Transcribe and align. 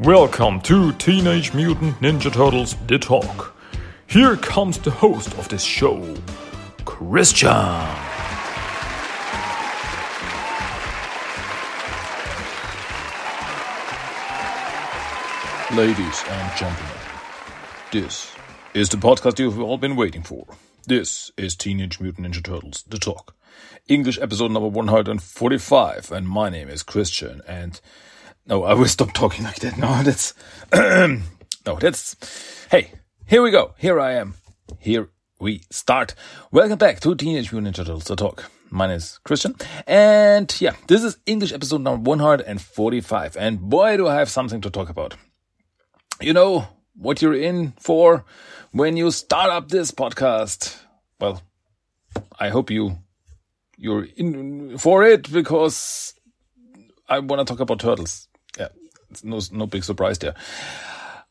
Welcome 0.00 0.60
to 0.60 0.92
Teenage 0.92 1.52
Mutant 1.54 1.98
Ninja 1.98 2.32
Turtles 2.32 2.76
The 2.86 3.00
Talk. 3.00 3.56
Here 4.06 4.36
comes 4.36 4.78
the 4.78 4.92
host 4.92 5.36
of 5.36 5.48
this 5.48 5.64
show, 5.64 6.14
Christian. 6.84 7.48
Ladies 15.76 16.22
and 16.28 16.56
gentlemen, 16.56 16.92
this 17.90 18.32
is 18.74 18.88
the 18.90 18.98
podcast 18.98 19.40
you've 19.40 19.60
all 19.60 19.78
been 19.78 19.96
waiting 19.96 20.22
for. 20.22 20.46
This 20.86 21.32
is 21.36 21.56
Teenage 21.56 21.98
Mutant 21.98 22.28
Ninja 22.28 22.44
Turtles 22.44 22.84
The 22.86 22.98
Talk. 22.98 23.34
English 23.88 24.20
episode 24.20 24.52
number 24.52 24.68
145, 24.68 26.12
and 26.12 26.28
my 26.28 26.48
name 26.50 26.68
is 26.68 26.84
Christian, 26.84 27.42
and 27.48 27.80
no, 28.48 28.64
I 28.64 28.72
will 28.72 28.86
stop 28.86 29.12
talking 29.12 29.44
like 29.44 29.60
that. 29.60 29.76
No, 29.76 30.02
that's, 30.02 30.32
no, 30.72 31.76
that's, 31.78 32.16
hey, 32.70 32.92
here 33.26 33.42
we 33.42 33.50
go. 33.50 33.74
Here 33.76 34.00
I 34.00 34.14
am. 34.14 34.34
Here 34.78 35.10
we 35.38 35.62
start. 35.70 36.14
Welcome 36.50 36.78
back 36.78 37.00
to 37.00 37.14
Teenage 37.14 37.52
Mutant 37.52 37.76
Ninja 37.76 37.84
Turtles 37.84 38.04
The 38.04 38.16
Talk. 38.16 38.50
My 38.70 38.86
name 38.86 38.96
is 38.96 39.18
Christian, 39.24 39.54
and 39.86 40.54
yeah, 40.60 40.76
this 40.88 41.02
is 41.02 41.16
English 41.24 41.52
episode 41.52 41.80
number 41.80 42.06
145, 42.08 43.36
and 43.38 43.60
boy, 43.60 43.96
do 43.96 44.06
I 44.06 44.16
have 44.16 44.28
something 44.28 44.60
to 44.60 44.68
talk 44.68 44.90
about. 44.90 45.14
You 46.20 46.34
know 46.34 46.68
what 46.94 47.22
you're 47.22 47.34
in 47.34 47.72
for 47.78 48.26
when 48.72 48.98
you 48.98 49.10
start 49.10 49.48
up 49.48 49.68
this 49.68 49.90
podcast. 49.90 50.78
Well, 51.18 51.42
I 52.38 52.50
hope 52.50 52.70
you 52.70 52.98
you're 53.78 54.06
in 54.16 54.76
for 54.76 55.02
it 55.02 55.32
because 55.32 56.12
I 57.08 57.20
want 57.20 57.40
to 57.40 57.50
talk 57.50 57.60
about 57.60 57.80
turtles. 57.80 58.27
No 59.22 59.40
no 59.52 59.66
big 59.66 59.84
surprise 59.84 60.18
there. 60.18 60.34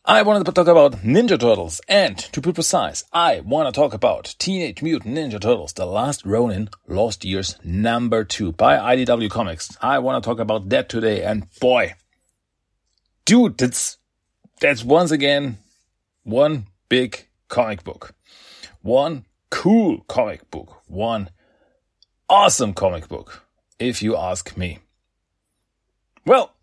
I 0.10 0.22
wanted 0.22 0.46
to 0.46 0.54
talk 0.54 0.68
about 0.68 1.04
Ninja 1.04 1.38
Turtles, 1.38 1.82
and 1.90 2.18
to 2.18 2.40
be 2.40 2.54
precise, 2.54 3.04
I 3.12 3.42
want 3.42 3.68
to 3.68 3.78
talk 3.78 3.94
about 3.94 4.36
Teenage 4.40 4.82
Mutant 4.82 5.16
Ninja 5.16 5.40
Turtles: 5.40 5.74
The 5.74 5.86
Last 5.86 6.26
Ronin, 6.26 6.70
Lost 6.88 7.26
Years 7.26 7.58
number 7.64 8.24
two 8.24 8.54
by 8.54 8.78
IDW 8.78 9.30
Comics. 9.30 9.76
I 9.82 10.00
want 10.00 10.24
to 10.24 10.28
talk 10.28 10.40
about 10.40 10.70
that 10.70 10.88
today, 10.88 11.24
and 11.24 11.48
boy, 11.60 11.96
dude, 13.26 13.58
that's 13.58 13.98
that's 14.62 14.84
once 14.84 15.12
again 15.12 15.58
one 16.24 16.68
big 16.90 17.28
comic 17.48 17.84
book, 17.84 18.16
one 18.82 19.26
cool 19.50 20.06
comic 20.08 20.50
book, 20.50 20.82
one 20.88 21.30
awesome 22.30 22.74
comic 22.74 23.08
book, 23.08 23.44
if 23.78 24.02
you 24.02 24.16
ask 24.16 24.58
me. 24.58 24.80
Well, 26.26 26.54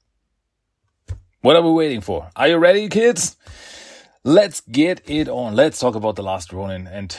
what 1.45 1.57
are 1.57 1.63
we 1.63 1.73
waiting 1.73 2.01
for? 2.01 2.31
Are 2.35 2.49
you 2.49 2.57
ready, 2.57 2.89
kids? 2.89 3.37
Let's 4.25 4.63
get 4.63 5.03
it 5.05 5.29
on. 5.29 5.55
Let's 5.55 5.79
talk 5.79 5.95
about 5.95 6.17
the 6.17 6.23
Last 6.23 6.55
Ronin. 6.55 6.87
And 6.87 7.15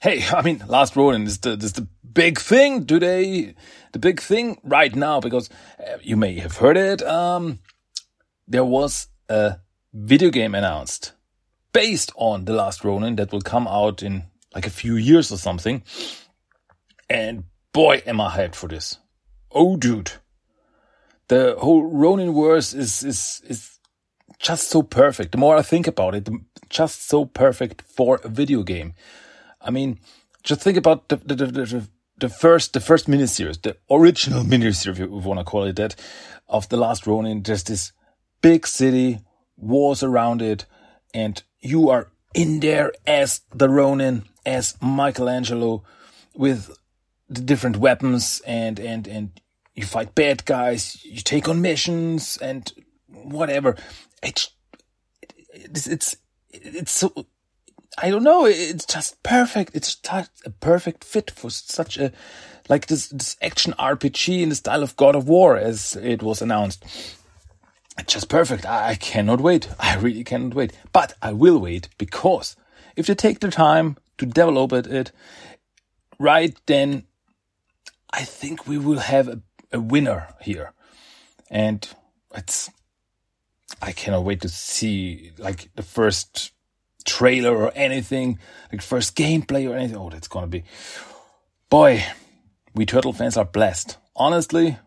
hey, 0.00 0.24
I 0.32 0.42
mean, 0.42 0.64
Last 0.66 0.96
Ronin 0.96 1.22
is 1.22 1.38
the, 1.38 1.52
is 1.52 1.74
the 1.74 1.86
big 2.12 2.40
thing 2.40 2.84
today, 2.84 3.54
the 3.92 4.00
big 4.00 4.20
thing 4.20 4.60
right 4.64 4.92
now, 4.92 5.20
because 5.20 5.48
uh, 5.78 5.98
you 6.02 6.16
may 6.16 6.40
have 6.40 6.56
heard 6.56 6.76
it. 6.76 7.00
Um, 7.02 7.60
there 8.48 8.64
was 8.64 9.06
a 9.28 9.58
video 9.94 10.30
game 10.30 10.56
announced 10.56 11.12
based 11.72 12.10
on 12.16 12.46
The 12.46 12.54
Last 12.54 12.82
Ronin 12.82 13.14
that 13.16 13.30
will 13.30 13.40
come 13.40 13.68
out 13.68 14.02
in 14.02 14.24
like 14.52 14.66
a 14.66 14.70
few 14.70 14.96
years 14.96 15.30
or 15.30 15.38
something. 15.38 15.84
And 17.08 17.44
boy, 17.72 18.02
am 18.04 18.20
I 18.20 18.30
hyped 18.30 18.56
for 18.56 18.66
this. 18.66 18.98
Oh, 19.52 19.76
dude. 19.76 20.10
The 21.30 21.54
whole 21.60 21.84
Ronin 21.84 22.34
verse 22.34 22.74
is, 22.74 23.04
is, 23.04 23.40
is 23.46 23.78
just 24.40 24.68
so 24.68 24.82
perfect. 24.82 25.30
The 25.30 25.38
more 25.38 25.56
I 25.56 25.62
think 25.62 25.86
about 25.86 26.16
it, 26.16 26.28
just 26.68 27.06
so 27.08 27.24
perfect 27.24 27.82
for 27.82 28.20
a 28.24 28.28
video 28.28 28.64
game. 28.64 28.94
I 29.60 29.70
mean, 29.70 30.00
just 30.42 30.60
think 30.60 30.76
about 30.76 31.08
the, 31.08 31.18
the, 31.18 31.36
the, 31.36 31.46
the, 31.46 31.88
the 32.18 32.28
first, 32.28 32.72
the 32.72 32.80
first 32.80 33.08
miniseries, 33.08 33.62
the 33.62 33.76
original 33.88 34.42
miniseries, 34.52 34.88
if 34.88 34.98
you 34.98 35.06
want 35.06 35.38
to 35.38 35.44
call 35.44 35.62
it 35.66 35.76
that, 35.76 35.94
of 36.48 36.68
The 36.68 36.76
Last 36.76 37.06
Ronin. 37.06 37.44
There's 37.44 37.62
this 37.62 37.92
big 38.42 38.66
city, 38.66 39.20
wars 39.56 40.02
around 40.02 40.42
it, 40.42 40.66
and 41.14 41.40
you 41.60 41.90
are 41.90 42.08
in 42.34 42.58
there 42.58 42.92
as 43.06 43.42
the 43.54 43.68
Ronin, 43.68 44.24
as 44.44 44.76
Michelangelo, 44.82 45.84
with 46.34 46.76
the 47.28 47.40
different 47.40 47.76
weapons 47.76 48.42
and 48.44 48.80
and 48.80 49.06
and 49.06 49.40
you 49.80 49.86
fight 49.86 50.14
bad 50.14 50.44
guys, 50.44 51.04
you 51.04 51.20
take 51.20 51.48
on 51.48 51.60
missions 51.60 52.38
and 52.40 52.72
whatever. 53.08 53.76
It's 54.22 54.50
it's 55.52 55.86
it's, 55.86 56.16
it's 56.50 56.92
so 56.92 57.26
I 57.98 58.10
don't 58.10 58.22
know. 58.22 58.46
It's 58.46 58.86
just 58.86 59.22
perfect. 59.22 59.74
It's 59.74 59.94
just 59.94 60.30
a 60.46 60.50
perfect 60.50 61.04
fit 61.04 61.30
for 61.30 61.50
such 61.50 61.98
a 61.98 62.12
like 62.68 62.86
this 62.86 63.08
this 63.08 63.36
action 63.42 63.74
RPG 63.78 64.42
in 64.42 64.48
the 64.48 64.54
style 64.54 64.82
of 64.82 64.96
God 64.96 65.16
of 65.16 65.28
War, 65.28 65.56
as 65.56 65.96
it 65.96 66.22
was 66.22 66.40
announced. 66.40 66.84
It's 67.98 68.14
just 68.14 68.28
perfect. 68.28 68.64
I 68.64 68.94
cannot 68.94 69.40
wait. 69.40 69.68
I 69.80 69.96
really 69.96 70.24
cannot 70.24 70.54
wait. 70.54 70.72
But 70.92 71.14
I 71.20 71.32
will 71.32 71.58
wait 71.58 71.88
because 71.98 72.56
if 72.96 73.06
they 73.06 73.14
take 73.14 73.40
the 73.40 73.50
time 73.50 73.96
to 74.18 74.26
develop 74.26 74.72
it, 74.72 74.86
it 74.86 75.12
right, 76.18 76.56
then 76.66 77.04
I 78.12 78.24
think 78.24 78.66
we 78.66 78.78
will 78.78 78.98
have 78.98 79.28
a, 79.28 79.40
a 79.72 79.80
winner 79.80 80.28
here. 80.40 80.72
And 81.50 81.88
it's, 82.34 82.70
I 83.82 83.92
cannot 83.92 84.24
wait 84.24 84.40
to 84.42 84.48
see 84.48 85.32
like 85.38 85.70
the 85.76 85.82
first 85.82 86.52
trailer 87.04 87.56
or 87.56 87.72
anything, 87.74 88.38
like 88.72 88.82
first 88.82 89.16
gameplay 89.16 89.68
or 89.68 89.74
anything. 89.74 89.96
Oh, 89.96 90.10
that's 90.10 90.28
gonna 90.28 90.46
be, 90.46 90.64
boy, 91.68 92.04
we 92.74 92.86
turtle 92.86 93.12
fans 93.12 93.36
are 93.36 93.44
blessed. 93.44 93.96
Honestly, 94.14 94.78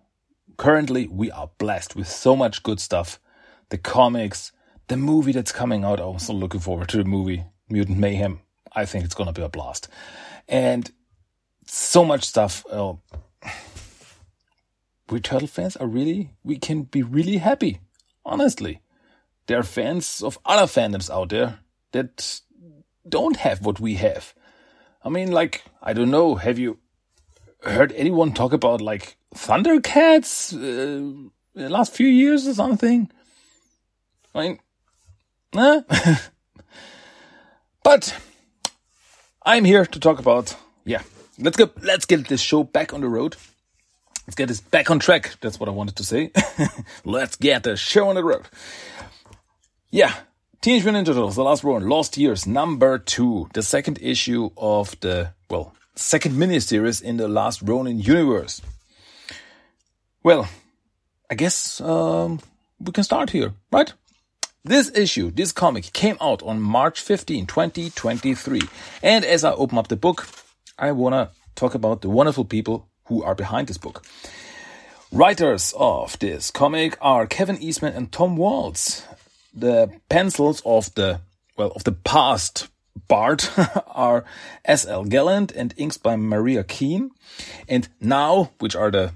currently 0.57 1.07
we 1.07 1.31
are 1.31 1.49
blessed 1.57 1.95
with 1.95 2.07
so 2.07 2.35
much 2.35 2.63
good 2.63 2.79
stuff. 2.79 3.19
The 3.69 3.77
comics, 3.77 4.51
the 4.87 4.97
movie 4.97 5.31
that's 5.31 5.51
coming 5.51 5.83
out. 5.83 5.99
I'm 5.99 6.19
so 6.19 6.33
looking 6.33 6.59
forward 6.59 6.89
to 6.89 6.97
the 6.97 7.03
movie 7.03 7.43
Mutant 7.69 7.97
Mayhem. 7.97 8.41
I 8.75 8.85
think 8.85 9.05
it's 9.05 9.15
gonna 9.15 9.33
be 9.33 9.41
a 9.41 9.49
blast, 9.49 9.87
and 10.47 10.91
so 11.65 12.03
much 12.03 12.23
stuff. 12.23 12.65
Uh, 12.69 12.93
we 15.13 15.19
turtle 15.19 15.47
fans 15.47 15.75
are 15.77 15.87
really 15.87 16.31
we 16.43 16.57
can 16.57 16.83
be 16.83 17.03
really 17.03 17.37
happy. 17.37 17.79
Honestly, 18.25 18.81
there 19.45 19.59
are 19.59 19.63
fans 19.63 20.23
of 20.23 20.39
other 20.43 20.63
fandoms 20.63 21.09
out 21.09 21.29
there 21.29 21.59
that 21.91 22.41
don't 23.07 23.37
have 23.37 23.63
what 23.63 23.79
we 23.79 23.95
have. 23.95 24.33
I 25.03 25.09
mean, 25.09 25.31
like 25.31 25.63
I 25.81 25.93
don't 25.93 26.09
know. 26.09 26.35
Have 26.35 26.57
you 26.57 26.79
heard 27.61 27.91
anyone 27.91 28.33
talk 28.33 28.53
about 28.53 28.81
like 28.81 29.17
Thundercats 29.35 30.53
uh, 30.53 31.29
the 31.53 31.69
last 31.69 31.93
few 31.93 32.07
years 32.07 32.47
or 32.47 32.55
something? 32.55 33.11
I 34.33 34.41
mean, 34.41 34.59
eh? 35.55 36.15
but 37.83 38.15
I'm 39.45 39.65
here 39.65 39.85
to 39.85 39.99
talk 39.99 40.17
about 40.17 40.55
yeah. 40.85 41.03
Let's 41.37 41.57
go. 41.57 41.69
Let's 41.81 42.05
get 42.05 42.27
this 42.27 42.41
show 42.41 42.63
back 42.63 42.93
on 42.93 43.01
the 43.01 43.09
road. 43.09 43.35
Let's 44.27 44.35
get 44.35 44.47
this 44.47 44.61
back 44.61 44.89
on 44.89 44.99
track. 44.99 45.35
That's 45.41 45.59
what 45.59 45.67
I 45.67 45.71
wanted 45.71 45.97
to 45.97 46.03
say. 46.03 46.31
let's 47.05 47.35
get 47.35 47.63
the 47.63 47.75
show 47.75 48.07
on 48.09 48.15
the 48.15 48.23
road. 48.23 48.47
Yeah, 49.91 50.13
Teenage 50.61 50.85
Mutant 50.85 51.05
Ninja 51.07 51.13
Turtles: 51.13 51.35
The 51.35 51.43
Last 51.43 51.63
Ronin, 51.63 51.89
Lost 51.89 52.17
Years, 52.17 52.47
number 52.47 52.97
two, 52.97 53.49
the 53.53 53.61
second 53.61 53.99
issue 54.01 54.49
of 54.55 54.97
the 55.01 55.33
well, 55.49 55.75
second 55.95 56.35
miniseries 56.35 57.01
in 57.01 57.17
the 57.17 57.27
Last 57.27 57.61
Ronin 57.61 57.99
universe. 57.99 58.61
Well, 60.23 60.47
I 61.29 61.35
guess 61.35 61.81
um, 61.81 62.39
we 62.79 62.93
can 62.93 63.03
start 63.03 63.31
here, 63.31 63.53
right? 63.71 63.93
This 64.63 64.89
issue, 64.95 65.31
this 65.31 65.51
comic, 65.51 65.91
came 65.91 66.15
out 66.21 66.41
on 66.43 66.61
March 66.61 67.01
15, 67.01 67.45
2023. 67.45 68.61
And 69.01 69.25
as 69.25 69.43
I 69.43 69.51
open 69.51 69.77
up 69.77 69.89
the 69.89 69.97
book, 69.97 70.29
I 70.79 70.93
want 70.93 71.13
to 71.13 71.29
talk 71.55 71.75
about 71.75 72.01
the 72.01 72.09
wonderful 72.09 72.45
people 72.45 72.87
who 73.05 73.23
are 73.23 73.35
behind 73.35 73.67
this 73.67 73.77
book. 73.77 74.03
Writers 75.11 75.73
of 75.77 76.17
this 76.19 76.49
comic 76.49 76.97
are 76.99 77.27
Kevin 77.27 77.61
Eastman 77.61 77.93
and 77.93 78.11
Tom 78.11 78.35
Waltz. 78.35 79.05
The 79.53 79.91
pencils 80.09 80.61
of 80.65 80.93
the, 80.95 81.21
well, 81.55 81.71
of 81.75 81.83
the 81.83 81.91
past 81.91 82.67
Bart 83.07 83.51
are 83.87 84.25
S.L. 84.65 85.05
Gallant 85.05 85.51
and 85.51 85.73
inks 85.77 85.97
by 85.97 86.15
Maria 86.15 86.63
Keane. 86.63 87.11
And 87.67 87.87
now, 88.01 88.51
which 88.59 88.75
are 88.75 88.89
the 88.89 89.13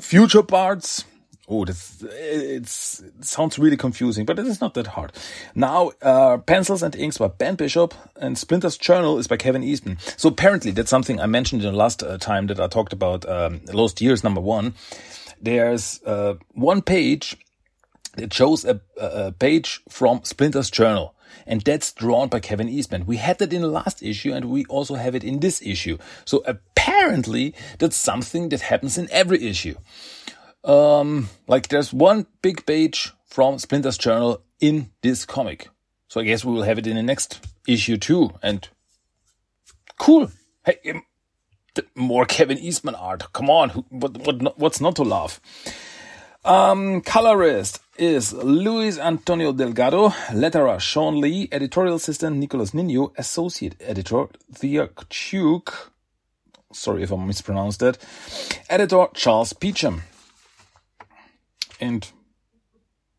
future 0.00 0.42
Barts, 0.42 1.04
Oh, 1.46 1.66
that's, 1.66 2.02
it's, 2.02 3.00
it 3.00 3.24
sounds 3.24 3.58
really 3.58 3.76
confusing, 3.76 4.24
but 4.24 4.38
it 4.38 4.46
is 4.46 4.62
not 4.62 4.72
that 4.74 4.86
hard. 4.88 5.12
Now, 5.54 5.92
uh, 6.00 6.38
pencils 6.38 6.82
and 6.82 6.96
inks 6.96 7.18
by 7.18 7.28
Ben 7.28 7.54
Bishop 7.54 7.92
and 8.16 8.38
Splinter's 8.38 8.78
Journal 8.78 9.18
is 9.18 9.26
by 9.26 9.36
Kevin 9.36 9.62
Eastman. 9.62 9.98
So 10.16 10.30
apparently 10.30 10.70
that's 10.70 10.88
something 10.88 11.20
I 11.20 11.26
mentioned 11.26 11.62
in 11.62 11.70
the 11.70 11.76
last 11.76 12.02
uh, 12.02 12.16
time 12.16 12.46
that 12.46 12.58
I 12.58 12.66
talked 12.66 12.94
about, 12.94 13.28
um, 13.28 13.60
Lost 13.66 14.00
Years 14.00 14.24
number 14.24 14.40
one. 14.40 14.72
There's, 15.40 16.02
uh, 16.04 16.34
one 16.52 16.80
page 16.80 17.36
that 18.16 18.32
shows 18.32 18.64
a, 18.64 18.80
a 18.98 19.32
page 19.32 19.82
from 19.88 20.22
Splinter's 20.24 20.70
journal 20.70 21.14
and 21.46 21.60
that's 21.60 21.92
drawn 21.92 22.28
by 22.28 22.40
Kevin 22.40 22.68
Eastman. 22.68 23.04
We 23.04 23.18
had 23.18 23.38
that 23.38 23.52
in 23.52 23.62
the 23.62 23.68
last 23.68 24.02
issue 24.02 24.32
and 24.32 24.46
we 24.46 24.64
also 24.66 24.94
have 24.94 25.14
it 25.14 25.24
in 25.24 25.40
this 25.40 25.60
issue. 25.60 25.98
So 26.24 26.42
apparently 26.46 27.54
that's 27.78 27.96
something 27.96 28.48
that 28.48 28.62
happens 28.62 28.96
in 28.96 29.08
every 29.10 29.44
issue. 29.44 29.74
Um, 30.64 31.28
like 31.46 31.68
there's 31.68 31.92
one 31.92 32.26
big 32.42 32.66
page 32.66 33.12
from 33.26 33.58
Splinter's 33.58 33.98
journal 33.98 34.42
in 34.60 34.90
this 35.02 35.24
comic. 35.24 35.68
So 36.08 36.20
I 36.20 36.24
guess 36.24 36.44
we 36.44 36.52
will 36.52 36.62
have 36.62 36.78
it 36.78 36.86
in 36.86 36.96
the 36.96 37.02
next 37.02 37.40
issue 37.66 37.96
too. 37.96 38.32
And 38.42 38.68
cool. 39.98 40.30
Hey, 40.64 40.78
um, 40.90 41.02
more 41.94 42.24
Kevin 42.24 42.58
Eastman 42.58 42.94
art. 42.94 43.32
Come 43.32 43.50
on. 43.50 43.70
What, 43.90 44.16
what, 44.18 44.58
what's 44.58 44.80
not 44.80 44.96
to 44.96 45.02
love? 45.02 45.40
Um, 46.44 47.00
colorist 47.00 47.80
is 47.96 48.34
Luis 48.34 48.98
Antonio 48.98 49.50
Delgado, 49.52 50.10
letterer 50.30 50.78
Shawn 50.78 51.18
Lee, 51.18 51.48
editorial 51.50 51.96
assistant 51.96 52.36
Nicholas 52.36 52.74
Nino, 52.74 53.14
associate 53.16 53.76
editor 53.80 54.26
Thea 54.52 54.90
Chuk, 55.08 55.90
sorry 56.70 57.02
if 57.02 57.10
I 57.10 57.16
mispronounced 57.16 57.80
that, 57.80 57.96
editor 58.68 59.06
Charles 59.14 59.54
Peacham. 59.54 60.02
And 61.80 62.10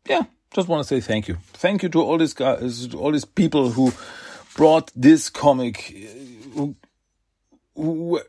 yeah, 0.08 0.24
just 0.54 0.68
want 0.68 0.86
to 0.86 0.88
say 0.88 1.00
thank 1.00 1.28
you. 1.28 1.38
Thank 1.52 1.82
you 1.82 1.88
to 1.90 2.02
all 2.02 2.18
these 2.18 2.34
guys, 2.34 2.94
all 2.94 3.12
these 3.12 3.24
people 3.24 3.70
who 3.70 3.92
brought 4.54 4.90
this 4.94 5.28
comic, 5.28 5.94
who, 6.54 6.74
who 7.74 8.20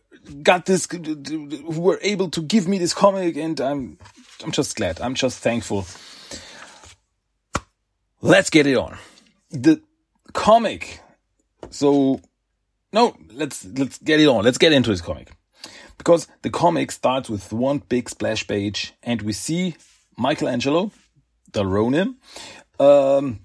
got 0.44 0.65
this, 0.65 0.88
who 0.91 1.81
were 1.81 2.00
able 2.01 2.29
to 2.31 2.41
give 2.41 2.68
me 2.68 2.77
this 2.77 2.94
comic, 2.94 3.38
and 3.38 3.59
I'm 3.59 3.97
I'm 4.44 4.51
just 4.51 4.75
glad. 4.75 5.01
I'm 5.01 5.15
just 5.15 5.39
thankful. 5.39 5.85
Let's 8.21 8.50
get 8.50 8.68
it 8.68 8.77
on. 8.77 8.97
The 9.51 9.81
comic. 10.33 11.01
So 11.69 12.21
no, 12.94 13.15
let's 13.31 13.65
let's 13.65 13.97
get 14.00 14.19
it 14.19 14.27
on. 14.27 14.44
Let's 14.44 14.57
get 14.57 14.73
into 14.73 14.89
this 14.89 15.01
comic. 15.01 15.31
Because 15.97 16.27
the 16.44 16.50
comic 16.50 16.91
starts 16.91 17.30
with 17.30 17.51
one 17.51 17.80
big 17.80 18.09
splash 18.09 18.45
page 18.47 18.94
and 19.01 19.21
we 19.23 19.33
see 19.33 19.75
Michelangelo, 20.17 20.91
the 21.51 21.65
Ronin, 21.65 22.15
um, 22.79 23.39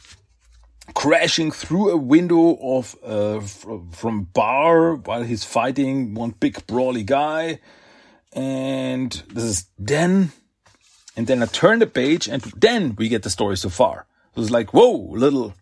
crashing 0.94 1.50
through 1.50 1.90
a 1.90 1.96
window 1.96 2.58
of 2.60 2.96
uh, 3.04 3.40
from 3.40 4.24
bar 4.24 4.94
while 4.94 5.22
he's 5.22 5.44
fighting 5.44 6.14
one 6.14 6.30
big 6.30 6.66
brawly 6.66 7.02
guy. 7.04 7.60
And 8.32 9.12
this 9.28 9.44
is 9.44 9.66
then 9.78 10.32
and 11.16 11.26
then 11.26 11.42
I 11.42 11.46
turn 11.46 11.78
the 11.78 11.86
page 11.86 12.28
and 12.28 12.42
then 12.56 12.94
we 12.96 13.08
get 13.08 13.22
the 13.22 13.30
story 13.30 13.56
so 13.56 13.68
far. 13.68 14.06
It 14.34 14.40
was 14.40 14.50
like, 14.50 14.72
whoa, 14.72 14.92
little 14.92 15.54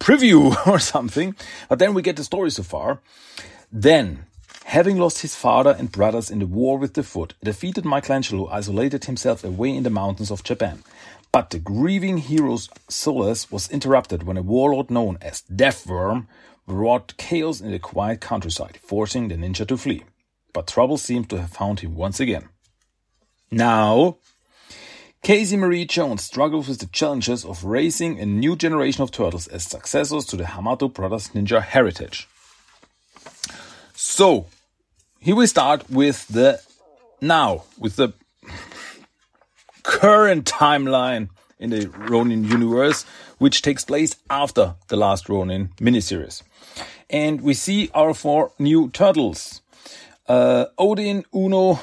preview 0.00 0.54
or 0.66 0.78
something. 0.78 1.36
But 1.68 1.78
then 1.78 1.94
we 1.94 2.02
get 2.02 2.16
the 2.16 2.24
story 2.24 2.50
so 2.50 2.62
far. 2.62 3.00
Then, 3.70 4.26
having 4.64 4.98
lost 4.98 5.22
his 5.22 5.34
father 5.34 5.74
and 5.78 5.92
brothers 5.92 6.30
in 6.30 6.38
the 6.38 6.46
war 6.46 6.78
with 6.78 6.94
the 6.94 7.02
foot, 7.02 7.34
defeated 7.42 7.84
Michelangelo 7.84 8.48
isolated 8.48 9.04
himself 9.04 9.44
away 9.44 9.76
in 9.76 9.82
the 9.82 9.90
mountains 9.90 10.30
of 10.30 10.44
Japan. 10.44 10.82
But 11.32 11.50
the 11.50 11.58
grieving 11.58 12.18
hero's 12.18 12.68
solace 12.88 13.50
was 13.50 13.70
interrupted 13.70 14.24
when 14.24 14.36
a 14.36 14.42
warlord 14.42 14.90
known 14.90 15.18
as 15.22 15.42
Deathworm 15.42 16.26
wrought 16.66 17.14
chaos 17.16 17.60
in 17.60 17.70
the 17.70 17.78
quiet 17.78 18.20
countryside, 18.20 18.78
forcing 18.82 19.28
the 19.28 19.36
ninja 19.36 19.66
to 19.66 19.76
flee. 19.76 20.04
But 20.52 20.66
trouble 20.66 20.98
seemed 20.98 21.30
to 21.30 21.40
have 21.40 21.50
found 21.50 21.80
him 21.80 21.94
once 21.94 22.20
again. 22.20 22.48
Now, 23.50 24.18
Casey 25.22 25.56
Marie 25.56 25.84
Jones 25.84 26.22
struggles 26.22 26.68
with 26.68 26.80
the 26.80 26.86
challenges 26.86 27.44
of 27.44 27.64
raising 27.64 28.18
a 28.18 28.26
new 28.26 28.56
generation 28.56 29.02
of 29.02 29.10
turtles 29.10 29.46
as 29.46 29.62
successors 29.62 30.24
to 30.26 30.36
the 30.36 30.44
Hamato 30.44 30.92
Brothers 30.92 31.28
Ninja 31.28 31.62
heritage. 31.62 32.28
So, 34.04 34.46
here 35.20 35.36
we 35.36 35.46
start 35.46 35.88
with 35.88 36.26
the 36.26 36.60
now, 37.20 37.62
with 37.78 37.94
the 37.94 38.12
current 39.84 40.44
timeline 40.44 41.28
in 41.60 41.70
the 41.70 41.86
Ronin 41.86 42.42
universe, 42.42 43.04
which 43.38 43.62
takes 43.62 43.84
place 43.84 44.16
after 44.28 44.74
the 44.88 44.96
last 44.96 45.28
Ronin 45.28 45.70
miniseries. 45.80 46.42
And 47.08 47.42
we 47.42 47.54
see 47.54 47.90
our 47.94 48.12
four 48.12 48.50
new 48.58 48.90
turtles. 48.90 49.62
Uh, 50.28 50.66
Odyn, 50.80 51.24
Uno, 51.32 51.78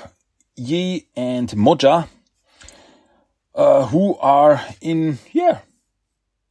Yi 0.57 1.07
and 1.15 1.47
Moja, 1.51 2.09
uh, 3.55 3.85
who 3.85 4.17
are 4.17 4.61
in, 4.81 5.19
yeah, 5.31 5.59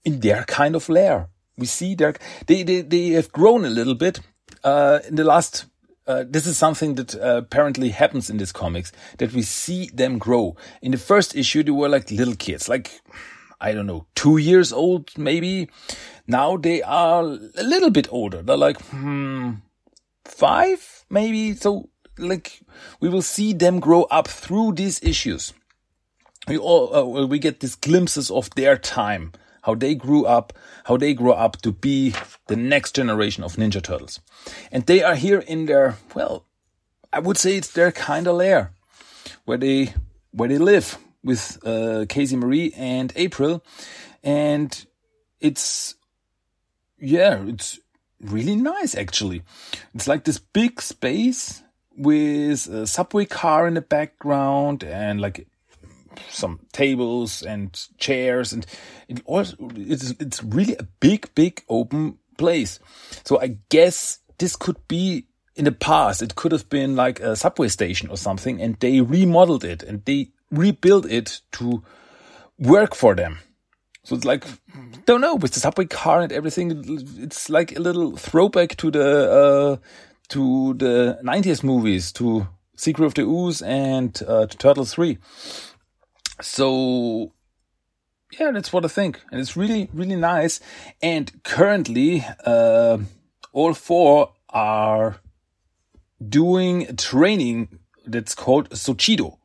in 0.03 0.21
their 0.21 0.45
kind 0.45 0.75
of 0.75 0.89
lair. 0.89 1.29
We 1.59 1.67
see 1.67 1.95
they, 1.95 2.15
they, 2.47 2.81
they 2.81 3.09
have 3.09 3.31
grown 3.33 3.67
a 3.67 3.71
little 3.71 3.95
bit, 3.95 4.21
uh, 4.69 5.01
in 5.09 5.15
the 5.17 5.25
last, 5.25 5.67
uh, 6.07 6.25
this 6.29 6.47
is 6.47 6.57
something 6.59 6.95
that 6.97 7.15
uh, 7.15 7.39
apparently 7.45 7.91
happens 7.91 8.31
in 8.31 8.39
these 8.39 8.53
comics, 8.53 8.93
that 9.19 9.33
we 9.33 9.43
see 9.43 9.91
them 9.95 10.19
grow. 10.19 10.57
In 10.83 10.93
the 10.93 10.99
first 10.99 11.35
issue, 11.35 11.63
they 11.63 11.71
were 11.71 11.89
like 11.89 12.11
little 12.11 12.37
kids, 12.37 12.69
like, 12.69 13.01
I 13.61 13.73
don't 13.73 13.87
know, 13.87 14.07
two 14.15 14.37
years 14.37 14.73
old, 14.73 15.11
maybe. 15.17 15.69
Now 16.27 16.57
they 16.57 16.83
are 16.83 17.23
a 17.23 17.63
little 17.63 17.91
bit 17.91 18.09
older. 18.13 18.43
They're 18.43 18.57
like, 18.69 18.81
hmm, 18.91 19.55
five, 20.25 21.05
maybe. 21.09 21.55
So 21.55 21.89
like 22.19 22.61
we 23.01 23.09
will 23.09 23.23
see 23.23 23.53
them 23.53 23.81
grow 23.81 24.03
up 24.05 24.29
through 24.29 24.73
these 24.73 25.03
issues. 25.03 25.53
We 26.47 26.59
all 26.59 26.95
uh, 26.95 27.27
we 27.27 27.39
get 27.39 27.61
these 27.61 27.77
glimpses 27.77 28.31
of 28.31 28.51
their 28.55 28.77
time, 28.77 29.33
how 29.69 29.75
they 29.75 29.95
grew 29.95 30.25
up, 30.25 30.55
how 30.85 30.97
they 30.97 31.13
grow 31.13 31.33
up 31.33 31.61
to 31.61 31.71
be 31.71 32.15
the 32.47 32.57
next 32.57 32.95
generation 32.95 33.45
of 33.45 33.57
Ninja 33.57 33.83
Turtles, 33.83 34.19
and 34.73 34.87
they 34.87 35.03
are 35.03 35.15
here 35.15 35.41
in 35.41 35.67
their 35.67 35.99
well, 36.15 36.47
I 37.13 37.19
would 37.19 37.37
say 37.37 37.59
it's 37.59 37.73
their 37.73 37.93
kind 37.93 38.27
of 38.27 38.37
lair, 38.37 38.73
where 39.45 39.59
they 39.59 39.93
where 40.31 40.49
they 40.49 40.57
live 40.57 40.97
with 41.23 41.59
uh, 41.67 42.07
Casey 42.09 42.37
Marie 42.37 42.73
and 42.79 43.13
April, 43.15 43.63
and 44.25 44.87
it's 45.39 45.97
yeah, 46.99 47.45
it's 47.47 47.79
really 48.23 48.57
nice 48.57 48.95
actually. 48.95 49.43
It's 49.95 50.09
like 50.09 50.25
this 50.25 50.39
big 50.39 50.81
space 50.81 51.63
with 51.95 52.69
a 52.69 52.87
subway 52.87 53.27
car 53.27 53.69
in 53.69 53.75
the 53.75 53.83
background 53.83 54.83
and 54.83 55.21
like 55.21 55.47
some 56.31 56.61
tables 56.73 57.43
and 57.43 57.87
chairs 57.99 58.53
and 58.53 58.67
it 59.09 59.21
also 59.25 59.57
it's 59.77 60.11
it's 60.21 60.43
really 60.43 60.77
a 60.77 60.85
big 61.01 61.35
big 61.35 61.63
open 61.69 62.19
place. 62.37 62.79
So 63.25 63.41
i 63.41 63.59
guess 63.69 64.21
this 64.39 64.57
could 64.57 64.77
be 64.89 65.27
in 65.57 65.65
the 65.65 65.73
past. 65.73 66.23
It 66.23 66.37
could 66.37 66.53
have 66.53 66.69
been 66.71 66.95
like 66.95 67.21
a 67.21 67.35
subway 67.35 67.69
station 67.69 68.09
or 68.11 68.17
something 68.17 68.63
and 68.63 68.79
they 68.81 69.01
remodeled 69.01 69.65
it 69.65 69.83
and 69.83 70.05
they 70.05 70.31
rebuilt 70.51 71.07
it 71.07 71.41
to 71.53 71.83
work 72.59 72.95
for 72.95 73.15
them. 73.15 73.39
So 74.05 74.17
it's 74.17 74.25
like 74.25 74.45
don't 75.05 75.21
know 75.21 75.35
with 75.35 75.53
the 75.53 75.61
subway 75.61 75.85
car 75.85 76.23
and 76.23 76.33
everything 76.33 76.83
it's 77.19 77.51
like 77.51 77.77
a 77.77 77.81
little 77.81 78.17
throwback 78.17 78.77
to 78.77 78.91
the 78.91 79.31
uh, 79.31 79.77
to 80.29 80.75
the 80.75 81.19
90s 81.23 81.63
movies, 81.63 82.13
to 82.13 82.47
Secret 82.77 83.07
of 83.07 83.15
the 83.15 83.23
Ooze 83.23 83.63
and 83.63 84.23
uh, 84.27 84.47
to 84.47 84.57
Turtles 84.57 84.95
3. 84.95 85.19
So, 86.41 87.33
yeah, 88.39 88.51
that's 88.51 88.73
what 88.73 88.85
I 88.85 88.89
think. 88.89 89.21
And 89.31 89.41
it's 89.41 89.57
really, 89.57 89.89
really 89.93 90.17
nice. 90.17 90.61
And 91.03 91.43
currently, 91.43 92.25
uh, 92.45 92.99
all 93.53 93.75
four 93.75 94.33
are 94.51 95.21
doing 96.27 96.97
training 96.97 97.79
that's 98.07 98.35
called 98.35 98.71
Sochido, 98.71 99.39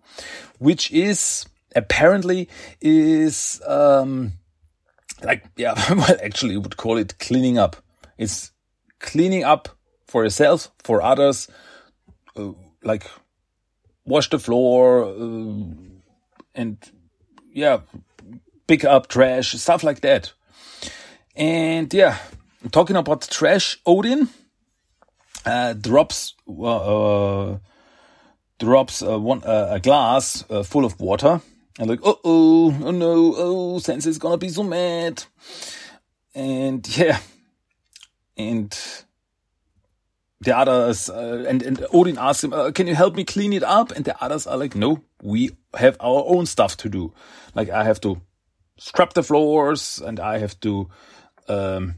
which 0.59 0.91
is 0.91 1.45
apparently 1.75 2.49
is, 2.81 3.61
um, 3.67 4.33
like, 5.23 5.45
yeah, 5.57 5.73
well, 5.93 6.17
actually, 6.23 6.57
would 6.57 6.77
call 6.77 6.97
it 6.97 7.19
cleaning 7.19 7.57
up. 7.57 7.77
It's 8.17 8.51
cleaning 8.99 9.43
up 9.43 9.69
for 10.05 10.23
yourself, 10.23 10.71
for 10.83 11.01
others, 11.01 11.47
uh, 12.35 12.51
like 12.83 13.09
wash 14.05 14.29
the 14.29 14.39
floor 14.39 15.05
uh, 15.05 15.92
and 16.55 16.77
yeah, 17.51 17.81
pick 18.67 18.83
up 18.83 19.07
trash, 19.07 19.53
stuff 19.53 19.83
like 19.83 20.01
that. 20.01 20.33
And 21.35 21.93
yeah, 21.93 22.17
talking 22.71 22.95
about 22.95 23.27
trash, 23.29 23.79
Odyn 23.85 24.27
uh, 25.45 25.73
drops 25.73 26.35
uh, 26.47 27.57
drops 28.59 29.03
uh, 29.03 29.19
one 29.19 29.43
uh, 29.43 29.69
a 29.71 29.79
glass 29.79 30.43
full 30.63 30.85
of 30.85 30.99
water 30.99 31.41
and 31.79 31.89
like, 31.89 31.99
oh 32.03 32.19
oh, 32.23 32.77
oh 32.83 32.91
no, 32.91 33.33
oh 33.35 33.79
Sensei's 33.79 34.17
gonna 34.17 34.37
be 34.37 34.49
so 34.49 34.63
mad. 34.63 35.23
And 36.35 36.87
yeah, 36.97 37.19
and 38.37 38.75
the 40.41 40.57
others, 40.57 41.09
uh, 41.09 41.45
and, 41.47 41.61
and 41.61 41.77
Odyn 41.93 42.17
asks 42.17 42.43
him, 42.43 42.53
uh, 42.53 42.71
can 42.71 42.87
you 42.87 42.95
help 42.95 43.15
me 43.15 43.23
clean 43.23 43.53
it 43.53 43.63
up? 43.63 43.91
And 43.91 44.03
the 44.03 44.21
others 44.21 44.45
are 44.45 44.57
like, 44.57 44.75
no, 44.75 45.03
we 45.23 45.51
have 45.73 45.97
our 45.99 46.23
own 46.27 46.45
stuff 46.45 46.77
to 46.77 46.89
do. 46.89 47.13
Like 47.55 47.69
I 47.69 47.83
have 47.83 48.01
to 48.01 48.21
scrub 48.77 49.13
the 49.13 49.23
floors 49.23 50.01
and 50.05 50.19
I 50.19 50.39
have 50.39 50.59
to, 50.61 50.89
um, 51.47 51.95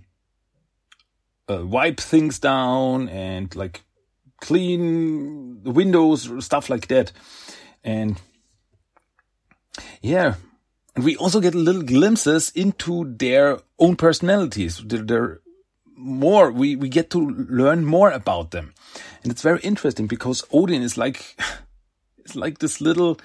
uh, 1.50 1.65
wipe 1.65 2.00
things 2.00 2.39
down 2.39 3.10
and 3.10 3.55
like 3.55 3.84
clean 4.41 5.63
the 5.63 5.72
windows, 5.72 6.29
stuff 6.44 6.70
like 6.70 6.88
that. 6.88 7.12
And 7.84 8.20
yeah, 10.01 10.36
and 10.96 11.03
we 11.03 11.17
also 11.17 11.41
get 11.41 11.53
little 11.53 11.84
glimpses 11.84 12.51
into 12.55 13.15
their 13.17 13.60
own 13.79 13.96
personalities. 13.96 14.82
They're, 14.86 15.41
more, 15.98 16.51
we, 16.51 16.75
we 16.75 16.89
get 16.89 17.10
to 17.12 17.20
learn 17.20 17.86
more 17.86 18.12
about 18.12 18.51
them. 18.51 18.74
And 19.24 19.32
it's 19.32 19.41
very 19.41 19.60
interesting 19.62 20.08
because 20.08 20.41
Odyn 20.53 20.82
is 20.82 20.98
like, 20.98 21.38
it's 22.25 22.36
like 22.36 22.58
this 22.60 22.82
little, 22.82 23.20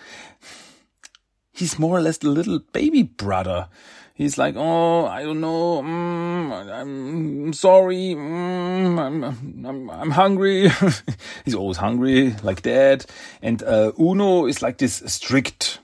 he's 1.52 1.78
more 1.78 1.98
or 1.98 2.02
less 2.02 2.18
the 2.18 2.28
little 2.28 2.60
baby 2.72 3.02
brother. 3.02 3.68
He's 4.14 4.36
like, 4.36 4.54
oh, 4.58 5.06
I 5.06 5.22
don't 5.22 5.40
know, 5.40 5.80
mm, 5.82 6.70
I'm 6.70 7.54
sorry, 7.54 8.14
mm, 8.14 8.98
I'm, 8.98 9.24
I'm, 9.64 9.90
I'm 9.90 10.10
hungry. 10.10 10.68
he's 11.46 11.54
always 11.54 11.78
hungry, 11.78 12.36
like 12.42 12.60
that. 12.62 13.06
And 13.40 13.62
uh, 13.62 13.92
Uno 13.98 14.44
is 14.44 14.60
like 14.60 14.76
this 14.76 15.02
strict, 15.06 15.78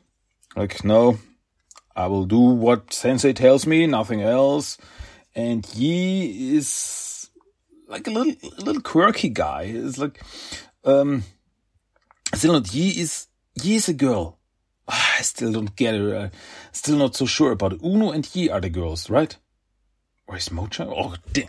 like, 0.54 0.85
no, 0.85 1.18
I 1.94 2.08
will 2.08 2.26
do 2.26 2.38
what 2.38 2.92
Sensei 2.92 3.32
tells 3.32 3.66
me, 3.66 3.87
nothing 3.87 4.20
else. 4.20 4.76
And 5.35 5.66
Yi 5.75 6.56
is 6.56 7.30
like 7.88 8.06
a 8.06 8.11
little, 8.11 8.35
a 8.58 8.61
little 8.61 8.82
quirky 8.82 9.30
guy. 9.30 9.62
It's 9.62 9.96
like, 9.96 10.23
um, 10.85 11.25
still 12.36 12.52
not 12.52 12.72
Yi 12.72 13.00
is, 13.00 13.26
Yi 13.62 13.76
is 13.76 13.88
a 13.88 13.94
girl. 13.94 14.38
Ah, 14.88 15.16
I 15.18 15.22
still 15.22 15.52
don't 15.52 15.74
get 15.74 15.94
it. 15.94 16.14
I'm 16.14 16.30
still 16.72 16.96
not 16.96 17.16
so 17.16 17.26
sure 17.26 17.52
about 17.52 17.72
it. 17.72 17.80
Uno 17.82 18.12
and 18.12 18.28
Yi 18.34 18.50
are 18.50 18.60
the 18.60 18.68
girls, 18.68 19.10
right? 19.10 19.36
Or 20.28 20.36
is 20.36 20.48
Moja? 20.48 20.86
Oh, 20.88 21.14
damn. 21.32 21.48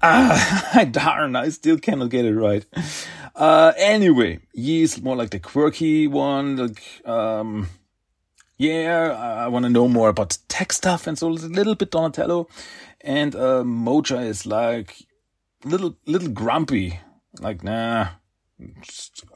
Ah, 0.00 0.84
darn, 0.90 1.36
I 1.36 1.48
still 1.50 1.78
cannot 1.78 2.10
get 2.10 2.24
it 2.24 2.34
right. 2.34 2.64
Uh, 3.34 3.72
anyway, 3.76 4.40
Yi 4.54 4.82
is 4.82 5.02
more 5.02 5.16
like 5.16 5.30
the 5.30 5.38
quirky 5.38 6.06
one, 6.06 6.56
like, 6.56 6.82
um, 7.04 7.68
yeah, 8.56 9.12
I 9.12 9.48
want 9.48 9.64
to 9.64 9.70
know 9.70 9.88
more 9.88 10.08
about 10.08 10.38
tech 10.48 10.72
stuff, 10.72 11.06
and 11.06 11.16
so 11.16 11.28
a 11.28 11.30
little 11.30 11.76
bit 11.76 11.92
Donatello, 11.92 12.48
and 13.00 13.34
uh, 13.36 13.62
Moja 13.62 14.24
is 14.24 14.46
like 14.46 14.96
little 15.64 15.96
little 16.06 16.28
grumpy, 16.28 16.98
like 17.40 17.62
nah, 17.62 18.08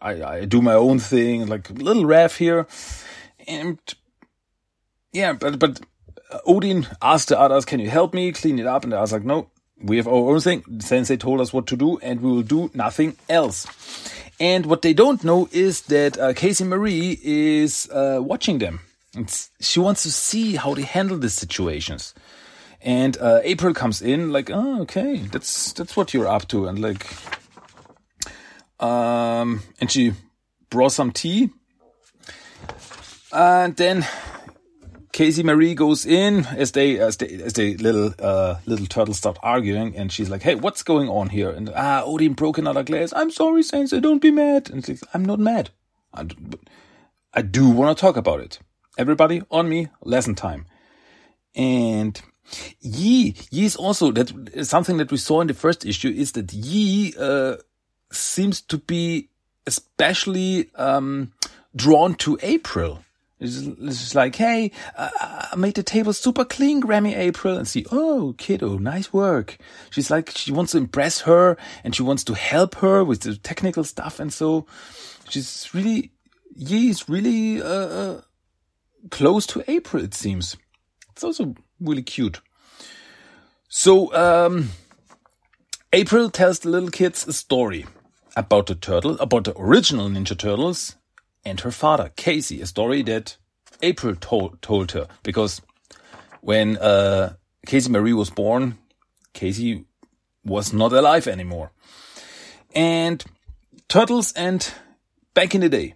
I 0.01 0.23
I 0.23 0.45
do 0.45 0.63
my 0.63 0.75
own 0.75 0.99
thing, 0.99 1.47
like 1.47 1.71
little 1.71 2.05
Raph 2.05 2.37
here, 2.37 2.67
and 3.47 3.79
yeah, 5.13 5.33
but 5.33 5.59
but 5.59 5.81
Odyn 6.47 6.87
asked 7.01 7.29
the 7.29 7.39
others, 7.39 7.65
"Can 7.65 7.81
you 7.81 7.91
help 7.91 8.15
me 8.15 8.33
clean 8.33 8.59
it 8.59 8.67
up?" 8.67 8.85
And 8.85 8.95
I 8.95 9.01
was 9.01 9.13
like, 9.13 9.25
"No, 9.25 9.51
we 9.81 9.97
have 9.97 10.09
our 10.09 10.35
own 10.35 10.41
thing. 10.41 10.65
Sensei 10.81 11.17
told 11.17 11.41
us 11.41 11.53
what 11.53 11.67
to 11.69 11.77
do, 11.77 11.99
and 11.99 12.21
we 12.21 12.31
will 12.31 12.43
do 12.43 12.71
nothing 12.75 13.17
else." 13.29 13.67
And 14.41 14.67
what 14.67 14.83
they 14.83 14.93
don't 14.93 15.23
know 15.23 15.49
is 15.53 15.83
that 15.83 16.19
uh, 16.19 16.33
Casey 16.33 16.65
Marie 16.65 17.19
is 17.23 17.89
uh, 17.91 18.19
watching 18.21 18.59
them 18.59 18.81
it's, 19.17 19.51
she 19.61 19.79
wants 19.79 20.03
to 20.05 20.13
see 20.13 20.57
how 20.57 20.75
they 20.75 20.83
handle 20.83 21.19
these 21.19 21.35
situations. 21.35 22.15
And 22.81 23.17
uh, 23.19 23.41
April 23.45 23.75
comes 23.75 24.03
in 24.03 24.33
like, 24.33 24.51
oh, 24.51 24.83
okay, 24.83 25.17
that's 25.31 25.73
that's 25.75 25.97
what 25.97 26.13
you're 26.13 26.27
up 26.27 26.49
to, 26.49 26.67
and 26.67 26.81
like, 26.81 27.07
um, 28.83 29.63
and 29.81 29.91
she 29.91 30.13
brought 30.69 30.93
some 30.93 31.13
tea, 31.13 31.51
and 33.33 33.77
then 33.77 34.07
Casey 35.13 35.43
Marie 35.43 35.75
goes 35.75 36.07
in 36.07 36.47
as 36.57 36.73
they 36.73 36.99
as 36.99 37.19
they 37.19 37.29
as 37.43 37.53
the 37.53 37.77
little 37.77 38.15
uh, 38.19 38.57
little 38.67 38.87
turtles 38.87 39.19
start 39.19 39.39
arguing, 39.43 39.97
and 39.97 40.11
she's 40.11 40.31
like, 40.31 40.43
"Hey, 40.43 40.55
what's 40.55 40.83
going 40.83 41.09
on 41.09 41.29
here?" 41.29 41.51
And 41.51 41.71
ah, 41.75 42.03
Odyn 42.05 42.35
broke 42.35 42.59
another 42.59 42.83
glass. 42.83 43.13
I'm 43.15 43.31
sorry, 43.31 43.63
Sensei, 43.63 44.01
don't 44.01 44.23
be 44.23 44.31
mad. 44.31 44.71
And 44.71 44.85
she's 44.85 45.03
like, 45.03 45.15
I'm 45.15 45.25
not 45.25 45.39
mad. 45.39 45.71
I, 46.15 46.27
I 47.33 47.43
do 47.43 47.69
want 47.69 47.97
to 47.97 48.01
talk 48.01 48.17
about 48.17 48.41
it 48.41 48.59
everybody 48.99 49.43
on 49.51 49.69
me, 49.69 49.89
lesson 50.03 50.35
time. 50.35 50.67
And 51.55 52.21
Yi, 52.81 53.35
Yi 53.51 53.65
is 53.65 53.77
also 53.77 54.11
that 54.13 54.67
something 54.67 54.97
that 54.97 55.11
we 55.11 55.17
saw 55.17 55.41
in 55.41 55.47
the 55.47 55.55
first 55.55 55.85
issue 55.85 56.09
is 56.09 56.33
that 56.33 56.53
Yi 56.53 57.15
uh, 57.19 57.57
seems 58.15 58.61
to 58.63 58.79
be 58.79 59.29
especially 59.67 60.71
um, 60.77 61.33
drawn 61.75 62.15
to 62.17 62.39
April. 62.43 63.05
It's 63.41 64.15
like, 64.15 64.37
hey, 64.37 64.71
uh, 64.97 65.11
I 65.53 65.57
made 65.57 65.75
the 65.75 65.83
table 65.83 66.13
super 66.13 66.45
clean, 66.45 66.81
Grammy 66.81 67.17
April, 67.17 67.57
and 67.57 67.67
see, 67.67 67.85
oh, 67.91 68.37
kiddo, 68.39 68.79
nice 68.79 69.13
work. 69.13 69.59
She's 69.91 70.13
like, 70.13 70.31
she 70.31 70.53
wants 70.53 70.73
to 70.73 70.79
impress 70.79 71.23
her 71.23 71.57
and 71.83 71.95
she 71.95 72.05
wants 72.05 72.23
to 72.25 72.35
help 72.35 72.77
her 72.77 73.03
with 73.03 73.23
the 73.23 73.35
technical 73.37 73.83
stuff, 73.83 74.21
and 74.21 74.33
so 74.33 74.67
she's 75.29 75.69
really, 75.75 76.13
Yi 76.55 76.91
is 76.91 77.09
really 77.09 77.61
uh, 77.61 77.67
uh 77.67 78.21
close 79.11 79.45
to 79.49 79.65
April, 79.69 80.05
it 80.05 80.15
seems. 80.15 80.57
It's 81.11 81.25
also 81.25 81.57
really 81.81 82.03
cute. 82.03 82.41
So, 83.69 84.15
um, 84.15 84.71
April 85.93 86.31
tells 86.31 86.61
the 86.61 86.69
little 86.69 86.91
kids 86.91 87.27
a 87.27 87.33
story 87.33 87.87
about 88.37 88.67
the 88.67 88.75
turtle, 88.75 89.19
about 89.21 89.45
the 89.45 89.59
original 89.59 90.09
Ninja 90.09 90.37
Turtles 90.37 90.97
and 91.45 91.61
her 91.61 91.71
father, 91.71 92.13
Casey, 92.17 92.61
a 92.61 92.67
story 92.67 93.03
that 93.03 93.37
April 93.83 94.15
told, 94.15 94.63
told 94.63 94.93
her 94.93 95.09
because 95.23 95.61
when, 96.41 96.79
uh, 96.79 97.35
Casey 97.67 97.91
Marie 97.91 98.13
was 98.13 98.31
born, 98.31 98.79
Casey 99.33 99.85
was 100.45 100.73
not 100.73 100.93
alive 100.93 101.27
anymore. 101.27 101.73
And 102.75 103.25
Turtles 103.89 104.33
and 104.33 104.73
back 105.35 105.55
in 105.55 105.61
the 105.61 105.69
day, 105.69 105.95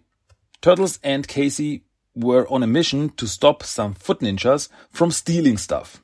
Turtles 0.61 0.99
and 1.02 1.26
Casey 1.26 1.85
were 2.14 2.49
on 2.49 2.62
a 2.62 2.66
mission 2.66 3.11
to 3.11 3.26
stop 3.26 3.62
some 3.62 3.95
foot 3.95 4.21
ninjas 4.21 4.69
from 4.90 5.11
stealing 5.11 5.57
stuff. 5.59 6.02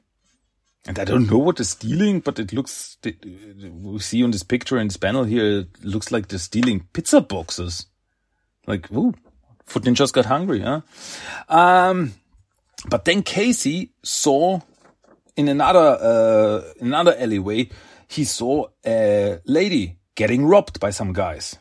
And 0.86 0.98
I 0.98 1.04
don't 1.04 1.30
know 1.30 1.38
what 1.38 1.56
they're 1.56 1.64
stealing, 1.64 2.20
but 2.20 2.40
it 2.40 2.52
looks, 2.52 2.98
we 3.04 3.98
see 4.00 4.24
on 4.24 4.32
this 4.32 4.42
picture 4.42 4.78
in 4.78 4.88
this 4.88 4.96
panel 4.96 5.22
here, 5.22 5.60
it 5.60 5.84
looks 5.84 6.10
like 6.10 6.26
they're 6.26 6.40
stealing 6.40 6.88
pizza 6.92 7.20
boxes. 7.20 7.86
Like, 8.66 8.90
ooh, 8.90 9.14
foot 9.64 9.84
ninjas 9.84 10.12
got 10.12 10.24
hungry, 10.26 10.60
huh? 10.60 10.80
Um, 11.48 12.14
but 12.88 13.04
then 13.04 13.22
Casey 13.22 13.92
saw 14.02 14.60
in 15.36 15.48
another, 15.48 15.98
uh, 16.00 16.62
another 16.80 17.16
alleyway, 17.16 17.68
he 18.08 18.24
saw 18.24 18.66
a 18.84 19.38
lady 19.46 19.98
getting 20.16 20.44
robbed 20.44 20.80
by 20.80 20.90
some 20.90 21.12
guys. 21.12 21.58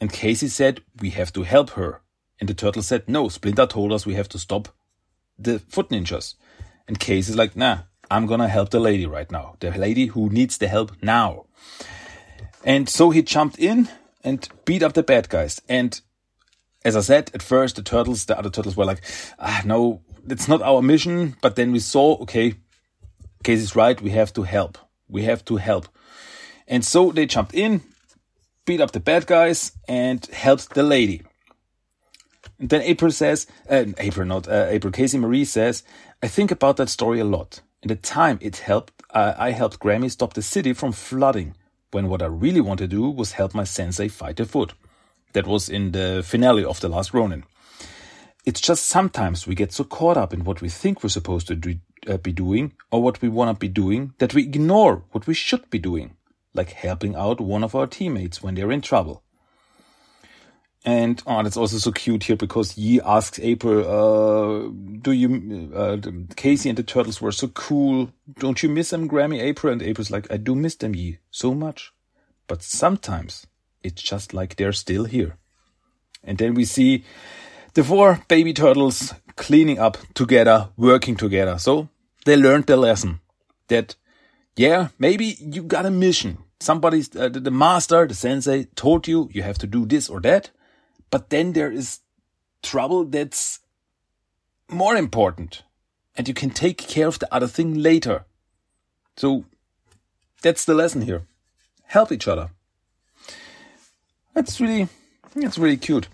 And 0.00 0.12
Casey 0.12 0.48
said, 0.48 0.82
we 1.00 1.10
have 1.10 1.32
to 1.32 1.42
help 1.42 1.70
her. 1.70 2.02
And 2.38 2.48
the 2.48 2.54
turtle 2.54 2.82
said, 2.82 3.08
no, 3.08 3.28
Splinter 3.28 3.66
told 3.66 3.92
us 3.92 4.04
we 4.04 4.14
have 4.14 4.28
to 4.30 4.38
stop 4.38 4.68
the 5.38 5.58
foot 5.58 5.88
ninjas. 5.88 6.34
And 6.86 6.98
Casey's 6.98 7.36
like, 7.36 7.56
nah, 7.56 7.78
I'm 8.12 8.26
gonna 8.26 8.48
help 8.48 8.70
the 8.70 8.80
lady 8.80 9.06
right 9.06 9.30
now. 9.32 9.56
The 9.60 9.70
lady 9.70 10.06
who 10.06 10.28
needs 10.28 10.58
the 10.58 10.68
help 10.68 10.92
now. 11.00 11.46
And 12.62 12.88
so 12.88 13.10
he 13.10 13.22
jumped 13.22 13.58
in 13.58 13.88
and 14.22 14.46
beat 14.66 14.82
up 14.82 14.92
the 14.92 15.02
bad 15.02 15.30
guys. 15.30 15.62
And 15.66 15.98
as 16.84 16.94
I 16.94 17.00
said, 17.00 17.30
at 17.32 17.42
first 17.42 17.76
the 17.76 17.82
turtles, 17.82 18.26
the 18.26 18.38
other 18.38 18.50
turtles 18.50 18.76
were 18.76 18.84
like, 18.84 19.02
ah, 19.38 19.62
no, 19.64 20.02
it's 20.28 20.46
not 20.46 20.60
our 20.60 20.82
mission. 20.82 21.36
But 21.40 21.56
then 21.56 21.72
we 21.72 21.78
saw, 21.78 22.18
okay, 22.22 22.54
Case 23.42 23.62
is 23.62 23.74
right. 23.74 24.00
We 24.00 24.10
have 24.10 24.32
to 24.34 24.42
help. 24.42 24.78
We 25.08 25.24
have 25.24 25.44
to 25.46 25.56
help. 25.56 25.88
And 26.68 26.84
so 26.84 27.10
they 27.10 27.26
jumped 27.26 27.54
in, 27.54 27.80
beat 28.66 28.80
up 28.80 28.92
the 28.92 29.00
bad 29.00 29.26
guys 29.26 29.72
and 29.88 30.24
helped 30.26 30.74
the 30.74 30.82
lady. 30.82 31.22
And 32.58 32.68
then 32.68 32.82
April 32.82 33.10
says, 33.10 33.46
uh, 33.68 33.86
April, 33.98 34.26
not 34.26 34.46
uh, 34.48 34.66
April, 34.68 34.92
Casey 34.92 35.18
Marie 35.18 35.44
says, 35.44 35.82
I 36.22 36.28
think 36.28 36.50
about 36.50 36.76
that 36.76 36.88
story 36.88 37.18
a 37.18 37.24
lot. 37.24 37.60
In 37.82 37.88
the 37.88 37.96
time 37.96 38.38
it 38.40 38.58
helped, 38.58 38.92
uh, 39.10 39.34
I 39.36 39.50
helped 39.50 39.80
Grammy 39.80 40.08
stop 40.08 40.34
the 40.34 40.42
city 40.42 40.72
from 40.72 40.92
flooding, 40.92 41.56
when 41.90 42.08
what 42.08 42.22
I 42.22 42.26
really 42.26 42.60
wanted 42.60 42.90
to 42.90 42.96
do 42.96 43.10
was 43.10 43.32
help 43.32 43.54
my 43.54 43.64
sensei 43.64 44.06
fight 44.06 44.36
the 44.36 44.44
foot. 44.44 44.74
That 45.32 45.48
was 45.48 45.68
in 45.68 45.90
the 45.90 46.22
finale 46.24 46.64
of 46.64 46.78
The 46.78 46.88
Last 46.88 47.12
Ronin. 47.12 47.44
It's 48.44 48.60
just 48.60 48.86
sometimes 48.86 49.46
we 49.46 49.56
get 49.56 49.72
so 49.72 49.82
caught 49.82 50.16
up 50.16 50.32
in 50.32 50.44
what 50.44 50.60
we 50.62 50.68
think 50.68 51.02
we're 51.02 51.08
supposed 51.08 51.48
to 51.48 51.56
do, 51.56 51.76
uh, 52.06 52.18
be 52.18 52.32
doing 52.32 52.72
or 52.92 53.02
what 53.02 53.20
we 53.20 53.28
want 53.28 53.56
to 53.56 53.58
be 53.58 53.68
doing 53.68 54.14
that 54.18 54.34
we 54.34 54.42
ignore 54.42 55.02
what 55.10 55.26
we 55.26 55.34
should 55.34 55.68
be 55.70 55.78
doing, 55.78 56.16
like 56.54 56.70
helping 56.70 57.16
out 57.16 57.40
one 57.40 57.64
of 57.64 57.74
our 57.74 57.86
teammates 57.88 58.42
when 58.42 58.54
they're 58.54 58.72
in 58.72 58.80
trouble. 58.80 59.24
And 60.84 61.22
oh, 61.26 61.42
that's 61.42 61.56
also 61.56 61.78
so 61.78 61.92
cute 61.92 62.24
here 62.24 62.36
because 62.36 62.76
Yi 62.76 63.00
asks 63.02 63.38
April, 63.38 63.86
uh, 63.86 64.68
"Do 65.00 65.12
you, 65.12 65.72
uh, 65.74 65.98
Casey 66.34 66.70
and 66.70 66.78
the 66.78 66.82
turtles 66.82 67.20
were 67.20 67.30
so 67.30 67.48
cool? 67.48 68.10
Don't 68.40 68.62
you 68.62 68.68
miss 68.68 68.90
them, 68.90 69.08
Grammy?" 69.08 69.40
April 69.40 69.72
and 69.72 69.80
April's 69.80 70.10
like, 70.10 70.26
"I 70.32 70.38
do 70.38 70.56
miss 70.56 70.74
them, 70.74 70.96
Yi, 70.96 71.18
so 71.30 71.54
much, 71.54 71.92
but 72.48 72.64
sometimes 72.64 73.46
it's 73.84 74.02
just 74.02 74.34
like 74.34 74.56
they're 74.56 74.72
still 74.72 75.04
here. 75.04 75.36
And 76.24 76.38
then 76.38 76.54
we 76.54 76.64
see 76.64 77.04
the 77.74 77.84
four 77.84 78.20
baby 78.28 78.52
turtles 78.52 79.14
cleaning 79.36 79.78
up 79.78 79.98
together, 80.14 80.68
working 80.76 81.16
together. 81.16 81.58
So 81.58 81.88
they 82.24 82.36
learned 82.36 82.66
the 82.66 82.76
lesson 82.76 83.20
that, 83.68 83.96
yeah, 84.56 84.88
maybe 84.98 85.36
you 85.40 85.62
got 85.62 85.86
a 85.86 85.90
mission. 85.90 86.38
Somebody's 86.60 87.14
uh, 87.16 87.28
the 87.28 87.50
master, 87.50 88.06
the 88.06 88.14
sensei 88.14 88.64
told 88.76 89.08
you 89.08 89.28
you 89.32 89.42
have 89.42 89.58
to 89.58 89.66
do 89.66 89.84
this 89.86 90.08
or 90.08 90.20
that. 90.20 90.50
But 91.12 91.28
then 91.28 91.52
there 91.52 91.70
is 91.70 92.00
trouble 92.62 93.04
that's 93.04 93.60
more 94.68 94.96
important 94.96 95.62
and 96.16 96.26
you 96.26 96.34
can 96.34 96.50
take 96.50 96.78
care 96.78 97.06
of 97.06 97.18
the 97.18 97.32
other 97.32 97.46
thing 97.46 97.74
later. 97.74 98.24
So 99.16 99.44
that's 100.40 100.64
the 100.64 100.74
lesson 100.74 101.02
here. 101.02 101.22
Help 101.84 102.10
each 102.12 102.26
other. 102.26 102.50
That's 104.34 104.58
really, 104.58 104.88
that's 105.36 105.58
really 105.58 105.76
cute. 105.76 106.08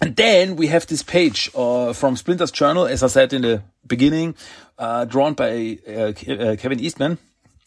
And 0.00 0.16
then 0.16 0.56
we 0.56 0.66
have 0.66 0.86
this 0.88 1.04
page 1.04 1.48
uh, 1.54 1.92
from 1.92 2.16
Splinter's 2.16 2.50
journal, 2.50 2.86
as 2.86 3.04
I 3.04 3.06
said 3.06 3.32
in 3.32 3.42
the 3.42 3.62
beginning, 3.86 4.34
uh, 4.78 5.04
drawn 5.04 5.34
by 5.34 5.78
uh, 5.86 6.10
uh 6.10 6.56
Kevin 6.56 6.80
Eastman. 6.80 7.18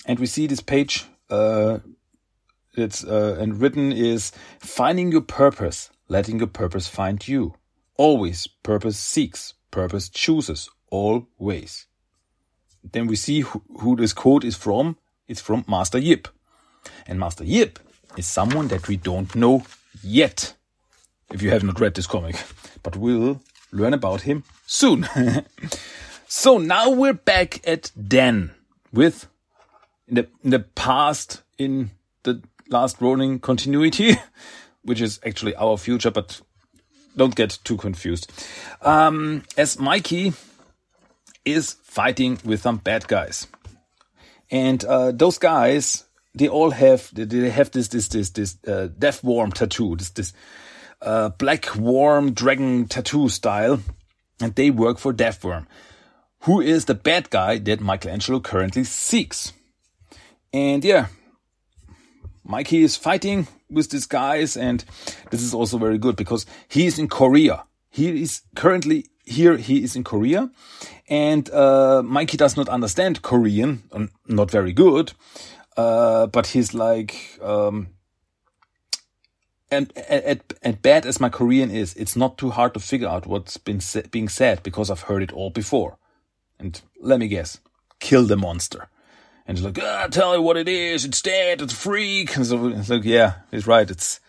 And 0.06 0.20
we 0.20 0.26
see 0.26 0.46
this 0.48 0.60
page, 0.60 1.06
uh, 1.30 1.80
it's 2.78 3.04
uh, 3.04 3.38
and 3.40 3.60
written 3.60 3.92
is 3.92 4.32
finding 4.60 5.12
your 5.12 5.22
purpose, 5.22 5.90
letting 6.08 6.40
your 6.40 6.48
purpose 6.48 6.88
find 6.88 7.26
you. 7.28 7.56
Always 7.98 8.48
purpose 8.48 8.98
seeks, 8.98 9.54
purpose 9.72 10.10
chooses, 10.10 10.70
always. 10.90 11.88
Then 12.84 13.08
we 13.08 13.16
see 13.16 13.42
who, 13.42 13.64
who 13.80 13.96
this 13.96 14.14
quote 14.14 14.44
is 14.44 14.56
from. 14.56 14.98
It's 15.28 15.42
from 15.42 15.66
Master 15.68 15.98
Yip. 15.98 16.28
And 17.08 17.20
Master 17.20 17.44
Yip 17.44 17.80
is 18.18 18.28
someone 18.28 18.68
that 18.68 18.88
we 18.88 18.98
don't 18.98 19.34
know 19.36 19.64
yet 20.04 20.54
if 21.32 21.42
you 21.42 21.50
have 21.50 21.64
not 21.64 21.80
read 21.80 21.96
this 21.96 22.08
comic, 22.08 22.36
but 22.84 22.96
we'll 22.96 23.42
learn 23.72 23.94
about 23.94 24.22
him 24.22 24.44
soon. 24.66 25.08
so 26.28 26.58
now 26.58 26.90
we're 26.90 27.14
back 27.14 27.68
at 27.68 27.92
Dan 28.08 28.52
with 28.92 29.28
in 30.08 30.16
the 30.16 30.28
in 30.44 30.52
the 30.52 30.60
past 30.60 31.42
in 31.58 31.92
the 32.24 32.42
last 32.70 33.02
Ronin 33.02 33.40
continuity, 33.40 34.16
which 34.84 35.02
is 35.02 35.20
actually 35.26 35.56
our 35.56 35.78
future, 35.78 36.12
but 36.12 36.42
don't 37.18 37.36
get 37.36 37.60
too 37.64 37.78
confused. 37.78 38.32
Um, 38.82 39.44
as 39.58 39.80
Mikey 39.80 40.34
is 41.46 41.74
fighting 41.84 42.40
with 42.44 42.62
some 42.62 42.78
bad 42.78 43.08
guys, 43.08 43.48
and 44.52 44.84
uh, 44.86 45.12
those 45.12 45.38
guys 45.38 46.06
they 46.36 46.48
all 46.48 46.72
have 46.72 47.10
they 47.14 47.50
have 47.50 47.72
this 47.72 47.88
this 47.88 48.10
this 48.10 48.30
this 48.32 48.58
uh, 48.68 48.90
death 49.00 49.24
worm 49.24 49.52
tattoo, 49.52 49.96
this 49.96 50.10
this 50.12 50.34
uh, 51.02 51.30
black 51.30 51.76
worm 51.76 52.34
dragon 52.34 52.88
tattoo 52.88 53.30
style, 53.30 53.80
and 54.42 54.54
they 54.56 54.70
work 54.70 54.98
for 54.98 55.14
Death 55.14 55.44
Worm, 55.44 55.68
who 56.42 56.60
is 56.62 56.86
the 56.86 56.94
bad 56.94 57.30
guy 57.30 57.58
that 57.60 57.80
Michelangelo 57.80 58.40
currently 58.40 58.84
seeks. 58.84 59.54
And 60.54 60.84
yeah, 60.84 61.08
Mikey 62.46 62.84
is 62.84 62.96
fighting 62.96 63.48
with 63.70 63.90
these 63.90 64.06
guys, 64.06 64.56
and 64.56 64.86
this 65.32 65.42
is 65.42 65.54
also 65.54 65.78
very 65.78 65.98
good 65.98 66.16
because 66.16 66.46
he 66.68 66.86
is 66.86 67.00
in 67.00 67.08
Korea. 67.08 67.64
He 67.90 68.22
is 68.22 68.42
currently 68.56 69.08
here. 69.26 69.58
He 69.58 69.84
is 69.84 69.96
in 69.96 70.04
Korea, 70.04 70.52
and 71.10 71.50
uh, 71.50 72.04
Mikey 72.04 72.38
does 72.38 72.56
not 72.56 72.70
understand 72.70 73.24
Korean, 73.24 73.84
not 74.28 74.52
very 74.52 74.74
good. 74.74 75.14
Uh, 75.76 76.28
but 76.28 76.48
he's 76.48 76.74
like, 76.74 77.38
um, 77.42 77.88
and, 79.70 79.92
and, 80.08 80.42
and 80.62 80.82
bad 80.82 81.06
as 81.06 81.20
my 81.20 81.30
Korean 81.30 81.70
is, 81.70 81.94
it's 81.96 82.16
not 82.16 82.38
too 82.38 82.52
hard 82.52 82.74
to 82.76 82.80
figure 82.80 83.10
out 83.10 83.28
what's 83.28 83.58
been 83.58 83.82
being 84.12 84.30
said 84.30 84.64
because 84.64 84.90
I've 84.90 85.02
heard 85.02 85.24
it 85.24 85.34
all 85.34 85.50
before. 85.50 85.98
And 86.60 86.80
let 87.02 87.20
me 87.20 87.28
guess, 87.28 87.60
kill 88.00 88.26
the 88.26 88.38
monster. 88.38 88.88
And 89.46 89.58
he's 89.58 89.66
like, 89.66 89.80
ah, 89.82 90.08
tell 90.10 90.36
you 90.36 90.42
what 90.42 90.58
it 90.58 90.68
is. 90.68 91.06
It's 91.06 91.22
dead. 91.22 91.62
It's 91.62 91.74
a 91.74 91.76
freak. 91.76 92.36
And 92.36 92.46
so 92.46 92.68
it's 92.68 92.90
like, 92.90 93.04
yeah, 93.04 93.36
he's 93.52 93.68
right. 93.68 93.90
It's 93.90 94.20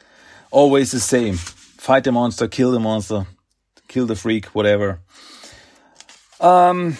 always 0.50 0.92
the 0.92 1.00
same. 1.00 1.36
Fight 1.36 2.04
the 2.04 2.12
monster, 2.12 2.48
kill 2.48 2.70
the 2.70 2.80
monster, 2.80 3.26
kill 3.88 4.06
the 4.06 4.16
freak, 4.16 4.46
whatever. 4.46 5.00
Um, 6.40 6.98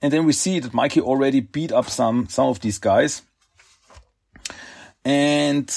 and 0.00 0.12
then 0.12 0.24
we 0.24 0.32
see 0.32 0.58
that 0.58 0.74
Mikey 0.74 1.00
already 1.00 1.40
beat 1.40 1.70
up 1.70 1.88
some 1.88 2.28
some 2.28 2.48
of 2.48 2.60
these 2.60 2.78
guys. 2.78 3.22
And 5.04 5.68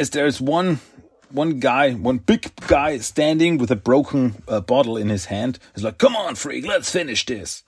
as 0.00 0.10
there 0.10 0.26
is 0.26 0.40
one 0.40 0.80
one 1.30 1.60
guy, 1.60 1.92
one 1.92 2.18
big 2.18 2.50
guy 2.66 2.98
standing 2.98 3.58
with 3.58 3.70
a 3.70 3.76
broken 3.76 4.42
uh, 4.48 4.60
bottle 4.60 4.96
in 4.96 5.08
his 5.08 5.26
hand. 5.26 5.58
He's 5.74 5.84
like, 5.84 5.98
"Come 5.98 6.16
on, 6.16 6.34
freak, 6.34 6.66
let's 6.66 6.90
finish 6.90 7.24
this." 7.24 7.62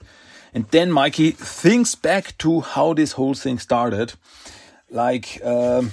And 0.55 0.65
then 0.71 0.89
Mikey 0.89 1.31
thinks 1.31 1.95
back 1.95 2.37
to 2.37 2.61
how 2.61 2.93
this 2.93 3.11
whole 3.11 3.33
thing 3.33 3.59
started, 3.59 4.13
like 4.89 5.43
um, 5.43 5.91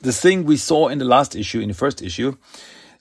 the 0.00 0.12
thing 0.12 0.44
we 0.44 0.56
saw 0.56 0.88
in 0.88 0.96
the 0.98 1.04
last 1.04 1.36
issue, 1.36 1.60
in 1.60 1.68
the 1.68 1.74
first 1.74 2.00
issue, 2.00 2.38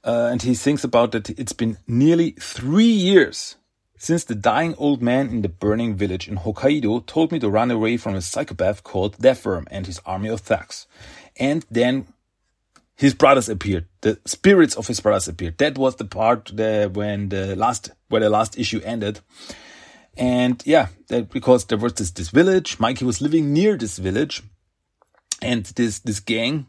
uh, 0.03 0.27
and 0.29 0.41
he 0.41 0.53
thinks 0.53 0.83
about 0.83 1.13
that. 1.13 1.29
It's 1.29 1.53
been 1.53 1.77
nearly 1.87 2.31
three 2.31 2.91
years 2.91 3.55
since 3.97 4.25
the 4.25 4.35
dying 4.35 4.75
old 4.77 5.01
man 5.01 5.29
in 5.29 5.41
the 5.41 5.47
burning 5.47 5.95
village 5.95 6.27
in 6.27 6.37
Hokkaido 6.37 7.05
told 7.05 7.31
me 7.31 7.39
to 7.39 7.49
run 7.49 7.71
away 7.71 7.95
from 7.95 8.15
a 8.15 8.21
psychopath 8.21 8.83
called 8.83 9.17
Deathworm 9.17 9.67
and 9.71 9.85
his 9.85 10.01
army 10.05 10.27
of 10.27 10.41
thugs. 10.41 10.85
And 11.37 11.65
then 11.71 12.07
his 12.95 13.13
brothers 13.13 13.47
appeared. 13.47 13.85
The 14.01 14.19
spirits 14.25 14.75
of 14.75 14.87
his 14.87 14.99
brothers 14.99 15.29
appeared. 15.29 15.59
That 15.59 15.77
was 15.77 15.95
the 15.95 16.05
part 16.05 16.51
there 16.53 16.89
when 16.89 17.29
the 17.29 17.55
last, 17.55 17.91
where 18.09 18.19
the 18.19 18.29
last 18.29 18.59
issue 18.59 18.81
ended. 18.83 19.21
And 20.19 20.61
yeah, 20.65 20.89
that 21.07 21.29
because 21.29 21.65
there 21.65 21.77
was 21.77 21.93
this, 21.93 22.11
this 22.11 22.29
village, 22.29 22.79
Mikey 22.79 23.05
was 23.05 23.21
living 23.21 23.53
near 23.53 23.77
this 23.77 23.97
village 23.97 24.43
and 25.41 25.65
this, 25.65 25.99
this 25.99 26.19
gang 26.19 26.67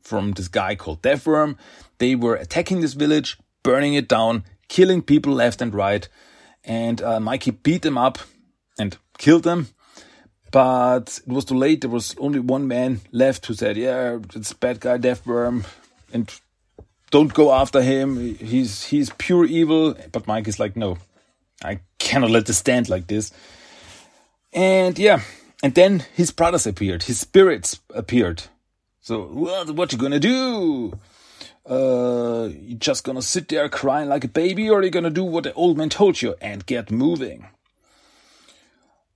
from 0.00 0.32
this 0.32 0.48
guy 0.48 0.76
called 0.76 1.02
Deathworm, 1.02 1.56
they 1.98 2.14
were 2.14 2.36
attacking 2.36 2.80
this 2.80 2.94
village, 2.94 3.38
burning 3.62 3.94
it 3.94 4.08
down, 4.08 4.44
killing 4.68 5.02
people 5.02 5.32
left 5.34 5.60
and 5.60 5.74
right. 5.74 6.08
And 6.64 7.02
uh, 7.02 7.18
Mikey 7.18 7.50
beat 7.50 7.82
them 7.82 7.98
up 7.98 8.18
and 8.78 8.96
killed 9.18 9.42
them 9.42 9.68
but 10.52 11.18
it 11.26 11.32
was 11.32 11.46
too 11.46 11.56
late. 11.56 11.80
There 11.80 11.90
was 11.90 12.14
only 12.18 12.38
one 12.38 12.68
man 12.68 13.00
left 13.10 13.46
who 13.46 13.54
said, 13.54 13.76
"Yeah, 13.76 14.18
it's 14.34 14.52
bad 14.52 14.78
guy, 14.78 14.98
Deathworm, 14.98 15.64
and 16.12 16.30
don't 17.10 17.34
go 17.34 17.52
after 17.52 17.82
him. 17.82 18.36
He's 18.36 18.84
he's 18.84 19.10
pure 19.18 19.46
evil." 19.46 19.96
But 20.12 20.28
Mike 20.28 20.46
is 20.46 20.60
like, 20.60 20.76
"No, 20.76 20.98
I 21.64 21.80
cannot 22.12 22.30
let 22.30 22.46
this 22.46 22.58
stand 22.58 22.88
like 22.88 23.06
this." 23.06 23.32
And 24.52 24.98
yeah, 24.98 25.20
and 25.62 25.74
then 25.74 26.04
his 26.14 26.30
brothers 26.30 26.66
appeared. 26.66 27.04
His 27.04 27.20
spirits 27.20 27.80
appeared. 27.94 28.44
So 29.00 29.22
what? 29.22 29.70
What 29.70 29.92
you 29.92 29.98
gonna 29.98 30.20
do? 30.20 30.98
Uh, 31.68 32.48
you 32.50 32.74
just 32.74 33.04
gonna 33.04 33.22
sit 33.22 33.48
there 33.48 33.68
crying 33.68 34.08
like 34.08 34.24
a 34.24 34.28
baby, 34.28 34.68
or 34.68 34.82
you 34.82 34.90
gonna 34.90 35.10
do 35.10 35.24
what 35.24 35.44
the 35.44 35.54
old 35.54 35.78
man 35.78 35.88
told 35.88 36.20
you 36.20 36.34
and 36.40 36.66
get 36.66 36.90
moving? 36.90 37.46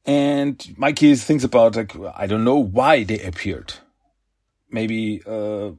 And 0.04 0.74
Mikey 0.76 1.16
thinks 1.16 1.44
about 1.44 1.76
like 1.76 1.92
I 2.16 2.26
don't 2.26 2.44
know 2.44 2.62
why 2.62 3.04
they 3.04 3.20
appeared. 3.20 3.74
Maybe 4.70 5.22
uh, 5.26 5.72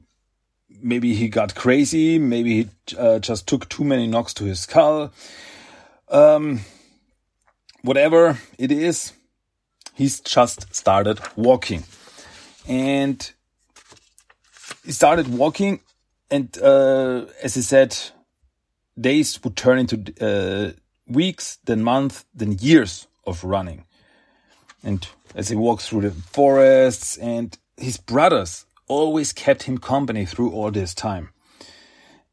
maybe 0.82 1.14
he 1.14 1.28
got 1.28 1.54
crazy. 1.54 2.18
Maybe 2.18 2.62
he 2.62 2.96
uh, 2.96 3.18
just 3.18 3.46
took 3.46 3.68
too 3.68 3.84
many 3.84 4.06
knocks 4.06 4.34
to 4.34 4.44
his 4.44 4.60
skull. 4.60 5.12
Um, 6.08 6.60
whatever 7.82 8.38
it 8.58 8.70
is, 8.70 9.12
he's 9.94 10.20
just 10.20 10.74
started 10.74 11.20
walking, 11.36 11.84
and 12.66 13.32
he 14.84 14.92
started 14.92 15.28
walking, 15.28 15.80
and 16.30 16.56
uh, 16.62 17.26
as 17.42 17.54
he 17.54 17.62
said, 17.62 17.96
days 19.00 19.42
would 19.42 19.56
turn 19.56 19.78
into 19.78 19.96
uh, 20.20 20.72
weeks, 21.06 21.58
then 21.64 21.82
months, 21.82 22.24
then 22.34 22.56
years 22.60 23.06
of 23.26 23.44
running. 23.44 23.84
And 24.82 25.06
as 25.34 25.48
he 25.48 25.56
walked 25.56 25.82
through 25.82 26.02
the 26.02 26.10
forests 26.10 27.16
and 27.18 27.56
his 27.76 27.96
brothers 27.96 28.64
always 28.86 29.32
kept 29.32 29.64
him 29.64 29.78
company 29.78 30.24
through 30.24 30.52
all 30.52 30.70
this 30.70 30.94
time. 30.94 31.30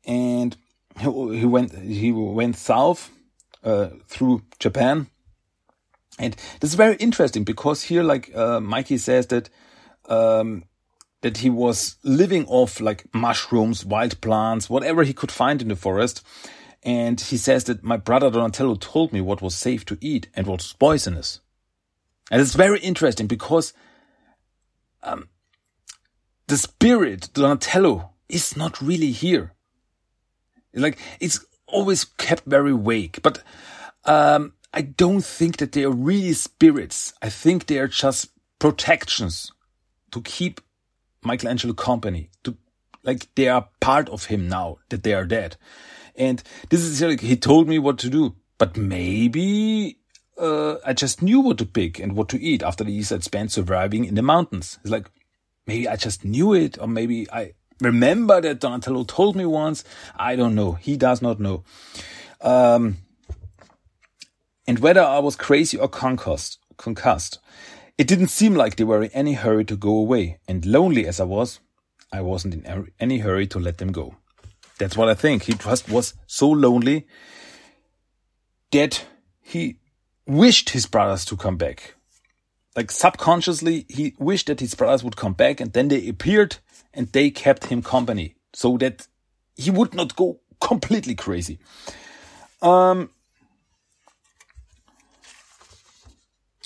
And 0.06 0.56
he 1.00 1.46
went 1.46 1.76
he 1.78 2.12
went 2.12 2.56
south 2.56 3.12
uh, 3.64 3.90
through 4.08 4.44
Japan 4.60 5.08
and 6.20 6.36
this 6.60 6.72
is 6.72 6.76
very 6.76 6.96
interesting 6.96 7.44
because 7.44 7.84
here 7.84 8.04
like 8.04 8.36
uh, 8.36 8.60
Mikey 8.60 8.98
says 8.98 9.28
that 9.28 9.50
um, 10.08 10.64
that 11.22 11.38
he 11.38 11.50
was 11.50 11.98
living 12.04 12.46
off 12.48 12.80
like 12.80 13.06
mushrooms 13.14 13.86
wild 13.86 14.22
plants 14.22 14.70
whatever 14.70 15.04
he 15.04 15.14
could 15.14 15.32
find 15.32 15.62
in 15.62 15.68
the 15.70 15.76
forest. 15.76 16.24
And 16.84 17.20
he 17.20 17.38
says 17.38 17.64
that 17.64 17.84
my 17.84 17.98
brother 17.98 18.30
Donatello 18.30 18.76
told 18.76 19.12
me 19.12 19.20
what 19.20 19.42
was 19.42 19.56
safe 19.56 19.86
to 19.86 19.98
eat 20.02 20.30
and 20.36 20.46
what 20.46 20.60
was 20.60 20.74
poisonous. 20.74 21.40
And 22.30 22.40
it's 22.42 22.54
very 22.54 22.80
interesting 22.80 23.26
because 23.26 23.74
um, 25.02 25.30
the 26.48 26.58
spirit, 26.58 27.30
Donatello, 27.34 28.12
is 28.30 28.56
not 28.56 28.82
really 28.82 29.12
here. 29.12 29.54
Like, 30.74 31.00
it's 31.20 31.44
always 31.68 32.04
kept 32.04 32.46
very 32.46 32.76
vague, 32.78 33.20
but, 33.24 33.42
um, 34.06 34.54
I 34.76 34.82
don't 34.82 35.24
think 35.24 35.58
that 35.58 35.72
they 35.72 35.86
are 35.86 35.92
really 35.92 36.34
spirits. 36.34 37.14
I 37.22 37.30
think 37.30 37.66
they 37.66 37.80
are 37.80 37.88
just 37.88 38.30
protections 38.60 39.54
to 40.12 40.22
keep 40.22 40.60
Michelangelo 41.24 41.74
company, 41.74 42.30
to, 42.44 42.58
like, 43.04 43.34
they 43.36 43.48
are 43.48 43.70
part 43.80 44.10
of 44.10 44.26
him 44.26 44.50
now 44.50 44.80
that 44.90 45.04
they 45.04 45.14
are 45.14 45.26
dead. 45.26 45.56
And 46.16 46.44
this 46.70 46.82
is 46.82 47.02
like, 47.02 47.22
he 47.22 47.38
told 47.38 47.70
me 47.70 47.80
what 47.80 47.98
to 48.00 48.10
do, 48.10 48.36
but 48.58 48.76
maybe 48.76 49.98
uh, 50.38 50.76
I 50.86 50.94
just 50.94 51.22
knew 51.22 51.40
what 51.40 51.58
to 51.60 51.66
pick 51.66 51.98
and 52.00 52.16
what 52.16 52.28
to 52.30 52.42
eat 52.42 52.62
after 52.62 52.84
the 52.84 52.92
years 52.92 53.12
I'd 53.12 53.24
spent 53.24 53.54
surviving 53.54 54.04
in 54.04 54.16
the 54.16 54.22
mountains. 54.22 54.78
It's 54.82 54.92
like, 54.92 55.10
maybe 55.66 55.88
I 55.88 55.96
just 55.96 56.26
knew 56.26 56.54
it, 56.54 56.78
or 56.80 56.88
maybe 56.88 57.32
I 57.32 57.54
remember 57.82 58.42
that 58.42 58.60
Donatello 58.60 59.06
told 59.06 59.38
me 59.38 59.46
once. 59.46 59.86
I 60.16 60.36
don't 60.36 60.54
know. 60.54 60.74
He 60.74 60.98
does 60.98 61.22
not 61.22 61.40
know. 61.40 61.64
Um, 62.42 62.98
and 64.68 64.80
whether 64.80 65.02
I 65.02 65.20
was 65.20 65.36
crazy 65.36 65.78
or 65.78 65.88
concussed, 65.88 66.60
concussed, 66.78 67.40
it 67.98 68.08
didn't 68.08 68.28
seem 68.28 68.56
like 68.56 68.76
they 68.76 68.84
were 68.84 69.04
in 69.04 69.12
any 69.12 69.34
hurry 69.34 69.66
to 69.66 69.76
go 69.76 69.96
away. 69.96 70.40
And 70.48 70.66
lonely 70.66 71.08
as 71.08 71.20
I 71.20 71.24
was, 71.24 71.60
I 72.12 72.22
wasn't 72.22 72.54
in 72.56 72.92
any 73.00 73.20
hurry 73.20 73.48
to 73.48 73.60
let 73.60 73.78
them 73.78 73.92
go. 73.92 74.16
That's 74.78 74.98
what 74.98 75.10
I 75.10 75.14
think. 75.14 75.44
He 75.44 75.54
just 75.54 75.90
was 75.90 76.14
so 76.28 76.50
lonely 76.50 77.08
that 78.72 79.06
he 79.42 79.78
wished 80.28 80.72
his 80.72 80.86
brothers 80.86 81.24
to 81.26 81.38
come 81.38 81.56
back. 81.56 81.96
Like 82.76 82.92
subconsciously, 82.92 83.86
he 83.88 84.16
wished 84.20 84.48
that 84.48 84.60
his 84.60 84.76
brothers 84.76 85.04
would 85.04 85.16
come 85.16 85.34
back 85.34 85.62
and 85.62 85.72
then 85.72 85.88
they 85.88 86.10
appeared 86.10 86.58
and 86.94 87.08
they 87.08 87.30
kept 87.30 87.66
him 87.66 87.82
company 87.82 88.36
so 88.54 88.78
that 88.78 89.08
he 89.56 89.72
would 89.72 89.94
not 89.94 90.16
go 90.16 90.42
completely 90.60 91.16
crazy. 91.16 91.60
Um, 92.62 93.12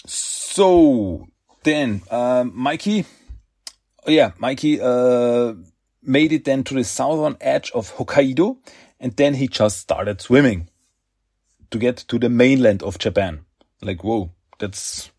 so 0.05 1.27
then, 1.63 2.01
uh, 2.09 2.45
Mikey, 2.51 3.05
oh 4.05 4.11
yeah, 4.11 4.31
Mikey, 4.37 4.79
uh, 4.81 5.53
made 6.01 6.31
it 6.31 6.45
then 6.45 6.63
to 6.63 6.73
the 6.73 6.83
southern 6.83 7.37
edge 7.41 7.71
of 7.71 7.93
Hokkaido 7.95 8.57
and 8.99 9.15
then 9.15 9.35
he 9.35 9.47
just 9.47 9.79
started 9.79 10.21
swimming 10.21 10.69
to 11.71 11.77
get 11.77 11.97
to 11.97 12.19
the 12.19 12.29
mainland 12.29 12.83
of 12.83 12.99
Japan. 12.99 13.45
Like, 13.81 14.03
whoa, 14.03 14.31
that's, 14.57 15.11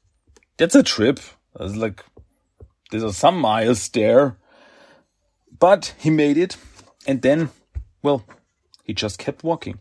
that's 0.56 0.74
a 0.74 0.82
trip. 0.82 1.20
That's 1.56 1.76
like, 1.76 2.04
there's 2.90 3.16
some 3.16 3.38
miles 3.38 3.88
there. 3.88 4.36
But 5.58 5.94
he 5.98 6.10
made 6.10 6.36
it. 6.36 6.56
And 7.06 7.22
then, 7.22 7.50
well, 8.02 8.24
he 8.84 8.92
just 8.92 9.18
kept 9.18 9.44
walking. 9.44 9.78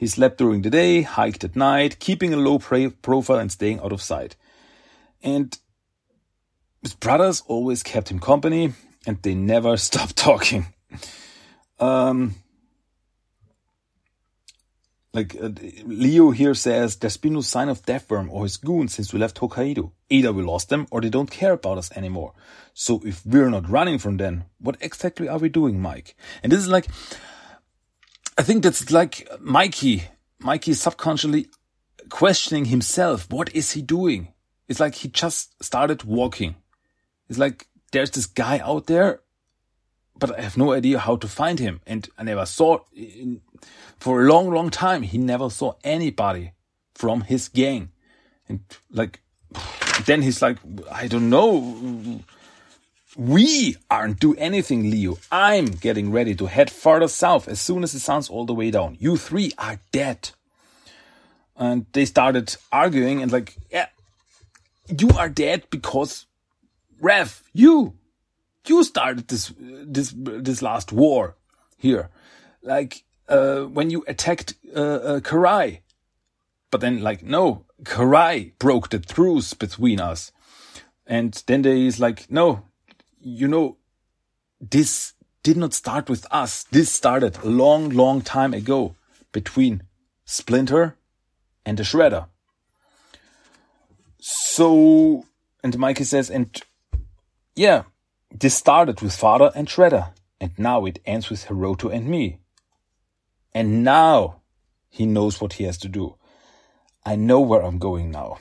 He 0.00 0.06
slept 0.06 0.38
during 0.38 0.62
the 0.62 0.70
day, 0.70 1.02
hiked 1.02 1.44
at 1.44 1.54
night, 1.54 1.98
keeping 1.98 2.32
a 2.32 2.38
low 2.38 2.58
profile 2.58 3.38
and 3.38 3.52
staying 3.52 3.80
out 3.80 3.92
of 3.92 4.00
sight. 4.00 4.34
And 5.22 5.58
his 6.80 6.94
brothers 6.94 7.42
always 7.46 7.82
kept 7.82 8.08
him 8.08 8.18
company 8.18 8.72
and 9.06 9.22
they 9.22 9.34
never 9.34 9.76
stopped 9.88 10.16
talking. 10.16 10.72
Um, 11.78 12.36
like 15.12 15.36
uh, 15.38 15.50
Leo 15.84 16.30
here 16.30 16.54
says, 16.54 16.96
there's 16.96 17.18
been 17.18 17.34
no 17.34 17.42
sign 17.42 17.68
of 17.68 17.82
Deathworm 17.82 18.30
or 18.30 18.44
his 18.44 18.56
goons 18.56 18.94
since 18.94 19.12
we 19.12 19.18
left 19.18 19.38
Hokkaido. 19.38 19.90
Either 20.08 20.32
we 20.32 20.42
lost 20.42 20.70
them 20.70 20.86
or 20.90 21.02
they 21.02 21.10
don't 21.10 21.30
care 21.30 21.52
about 21.52 21.76
us 21.76 21.92
anymore. 21.94 22.32
So 22.72 23.02
if 23.04 23.26
we're 23.26 23.50
not 23.50 23.68
running 23.68 23.98
from 23.98 24.16
them, 24.16 24.44
what 24.60 24.78
exactly 24.80 25.28
are 25.28 25.36
we 25.36 25.50
doing, 25.50 25.78
Mike? 25.78 26.16
And 26.42 26.50
this 26.50 26.60
is 26.60 26.68
like, 26.68 26.86
I 28.38 28.42
think 28.42 28.62
that's 28.62 28.90
like 28.90 29.28
Mikey. 29.40 30.04
Mikey 30.38 30.74
subconsciously 30.74 31.48
questioning 32.08 32.66
himself. 32.66 33.30
What 33.30 33.54
is 33.54 33.72
he 33.72 33.82
doing? 33.82 34.32
It's 34.68 34.80
like 34.80 34.94
he 34.94 35.08
just 35.08 35.62
started 35.62 36.04
walking. 36.04 36.56
It's 37.28 37.38
like 37.38 37.68
there's 37.92 38.10
this 38.10 38.26
guy 38.26 38.58
out 38.60 38.86
there, 38.86 39.20
but 40.18 40.38
I 40.38 40.42
have 40.42 40.56
no 40.56 40.72
idea 40.72 40.98
how 40.98 41.16
to 41.16 41.28
find 41.28 41.58
him. 41.58 41.80
And 41.86 42.08
I 42.16 42.22
never 42.22 42.46
saw 42.46 42.80
in, 42.94 43.40
for 43.98 44.22
a 44.22 44.28
long, 44.28 44.50
long 44.50 44.70
time. 44.70 45.02
He 45.02 45.18
never 45.18 45.50
saw 45.50 45.74
anybody 45.84 46.52
from 46.94 47.22
his 47.22 47.48
gang. 47.48 47.90
And 48.48 48.60
like, 48.90 49.20
then 50.06 50.22
he's 50.22 50.40
like, 50.40 50.58
I 50.90 51.08
don't 51.08 51.30
know. 51.30 52.20
We 53.16 53.76
aren't 53.90 54.20
do 54.20 54.34
anything, 54.36 54.90
Leo. 54.90 55.18
I'm 55.32 55.66
getting 55.66 56.12
ready 56.12 56.34
to 56.36 56.46
head 56.46 56.70
farther 56.70 57.08
south 57.08 57.48
as 57.48 57.60
soon 57.60 57.82
as 57.82 57.92
the 57.92 58.00
sun's 58.00 58.30
all 58.30 58.46
the 58.46 58.54
way 58.54 58.70
down. 58.70 58.96
You 59.00 59.16
three 59.16 59.52
are 59.58 59.80
dead. 59.90 60.30
And 61.56 61.86
they 61.92 62.04
started 62.04 62.56
arguing 62.70 63.20
and 63.22 63.32
like, 63.32 63.56
yeah, 63.70 63.88
you 64.98 65.10
are 65.10 65.28
dead 65.28 65.64
because 65.70 66.26
Raph, 67.02 67.42
you, 67.52 67.94
you 68.66 68.84
started 68.84 69.28
this, 69.28 69.52
this, 69.58 70.14
this 70.16 70.62
last 70.62 70.92
war 70.92 71.36
here. 71.76 72.10
Like, 72.62 73.04
uh, 73.28 73.62
when 73.62 73.90
you 73.90 74.04
attacked 74.06 74.54
uh, 74.74 74.80
uh, 74.80 75.20
Karai. 75.20 75.80
But 76.70 76.80
then, 76.80 77.02
like, 77.02 77.22
no, 77.22 77.64
Karai 77.82 78.52
broke 78.58 78.90
the 78.90 78.98
truce 78.98 79.54
between 79.54 80.00
us. 80.00 80.30
And 81.06 81.42
then 81.46 81.62
there 81.62 81.74
is 81.74 81.98
like, 81.98 82.30
no, 82.30 82.64
you 83.20 83.48
know, 83.48 83.76
this 84.60 85.14
did 85.42 85.56
not 85.56 85.74
start 85.74 86.08
with 86.08 86.26
us. 86.30 86.64
This 86.64 86.92
started 86.92 87.38
a 87.38 87.48
long, 87.48 87.90
long 87.90 88.20
time 88.22 88.52
ago 88.54 88.94
between 89.32 89.82
Splinter 90.24 90.96
and 91.64 91.78
the 91.78 91.82
Shredder. 91.82 92.26
So, 94.18 95.24
and 95.62 95.78
Mikey 95.78 96.04
says, 96.04 96.30
and 96.30 96.60
yeah, 97.54 97.84
this 98.30 98.54
started 98.54 99.00
with 99.00 99.14
Father 99.14 99.50
and 99.54 99.68
Shredder, 99.68 100.12
and 100.40 100.52
now 100.58 100.84
it 100.84 101.00
ends 101.04 101.30
with 101.30 101.46
Hiroto 101.46 101.92
and 101.92 102.06
me. 102.06 102.38
And 103.54 103.82
now 103.82 104.42
he 104.88 105.06
knows 105.06 105.40
what 105.40 105.54
he 105.54 105.64
has 105.64 105.78
to 105.78 105.88
do. 105.88 106.16
I 107.04 107.16
know 107.16 107.40
where 107.40 107.62
I'm 107.62 107.78
going 107.78 108.10
now. 108.10 108.38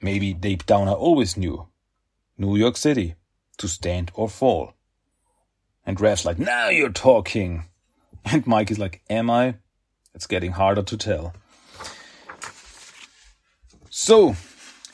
Maybe 0.00 0.34
deep 0.34 0.66
down 0.66 0.88
I 0.88 0.92
always 0.92 1.36
knew. 1.36 1.66
New 2.38 2.56
York 2.56 2.76
City, 2.76 3.14
to 3.58 3.68
stand 3.68 4.10
or 4.14 4.28
fall. 4.28 4.74
And 5.84 6.00
Raph's 6.00 6.24
like, 6.24 6.38
now 6.38 6.68
you're 6.68 6.90
talking. 6.90 7.64
And 8.28 8.44
Mike 8.44 8.72
is 8.72 8.78
like, 8.80 9.02
am 9.08 9.30
I? 9.30 9.54
It's 10.12 10.26
getting 10.26 10.50
harder 10.50 10.82
to 10.82 10.96
tell. 10.96 11.32
So 13.88 14.34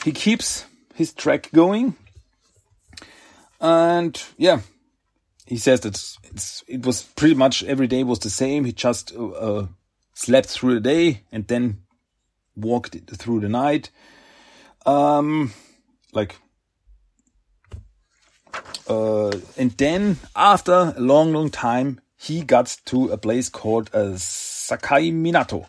he 0.04 0.12
keeps 0.12 0.66
his 0.94 1.14
track 1.14 1.50
going. 1.50 1.96
And 3.58 4.22
yeah, 4.36 4.60
he 5.46 5.56
says 5.56 5.80
that 5.80 5.94
it's, 6.24 6.62
it 6.68 6.84
was 6.84 7.02
pretty 7.02 7.34
much 7.34 7.64
every 7.64 7.86
day 7.86 8.04
was 8.04 8.18
the 8.18 8.28
same. 8.28 8.66
He 8.66 8.72
just 8.72 9.14
uh, 9.16 9.28
uh, 9.28 9.66
slept 10.12 10.48
through 10.48 10.74
the 10.74 10.80
day 10.80 11.22
and 11.32 11.46
then 11.46 11.82
walked 12.54 12.96
through 13.16 13.40
the 13.40 13.48
night. 13.48 13.90
Um, 14.84 15.52
like, 16.12 16.36
uh, 18.88 19.30
and 19.56 19.70
then 19.72 20.18
after 20.34 20.94
a 20.96 21.00
long, 21.00 21.32
long 21.32 21.50
time, 21.50 22.00
he 22.16 22.42
got 22.42 22.76
to 22.86 23.08
a 23.08 23.18
place 23.18 23.48
called 23.48 23.90
uh, 23.94 24.16
Sakai 24.16 25.10
Minato. 25.10 25.66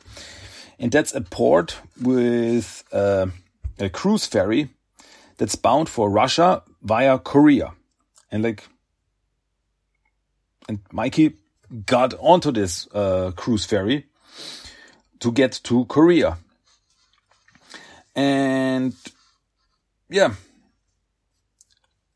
And 0.80 0.91
that's 0.91 1.13
a 1.13 1.22
port 1.22 1.80
with 2.02 2.84
uh, 2.91 3.28
a 3.80 3.89
cruise 3.89 4.26
ferry 4.26 4.69
that's 5.38 5.56
bound 5.56 5.89
for 5.89 6.10
Russia 6.10 6.63
via 6.82 7.17
Korea. 7.17 7.74
And 8.32 8.43
like 8.43 8.63
and 10.67 10.80
Mikey 10.91 11.34
got 11.86 12.13
onto 12.19 12.52
this 12.52 12.88
uh, 12.93 13.32
cruise 13.36 13.65
ferry 13.65 14.06
to 15.19 15.32
get 15.32 15.60
to 15.63 15.86
Korea. 15.86 16.38
And 18.15 18.93
yeah. 20.10 20.34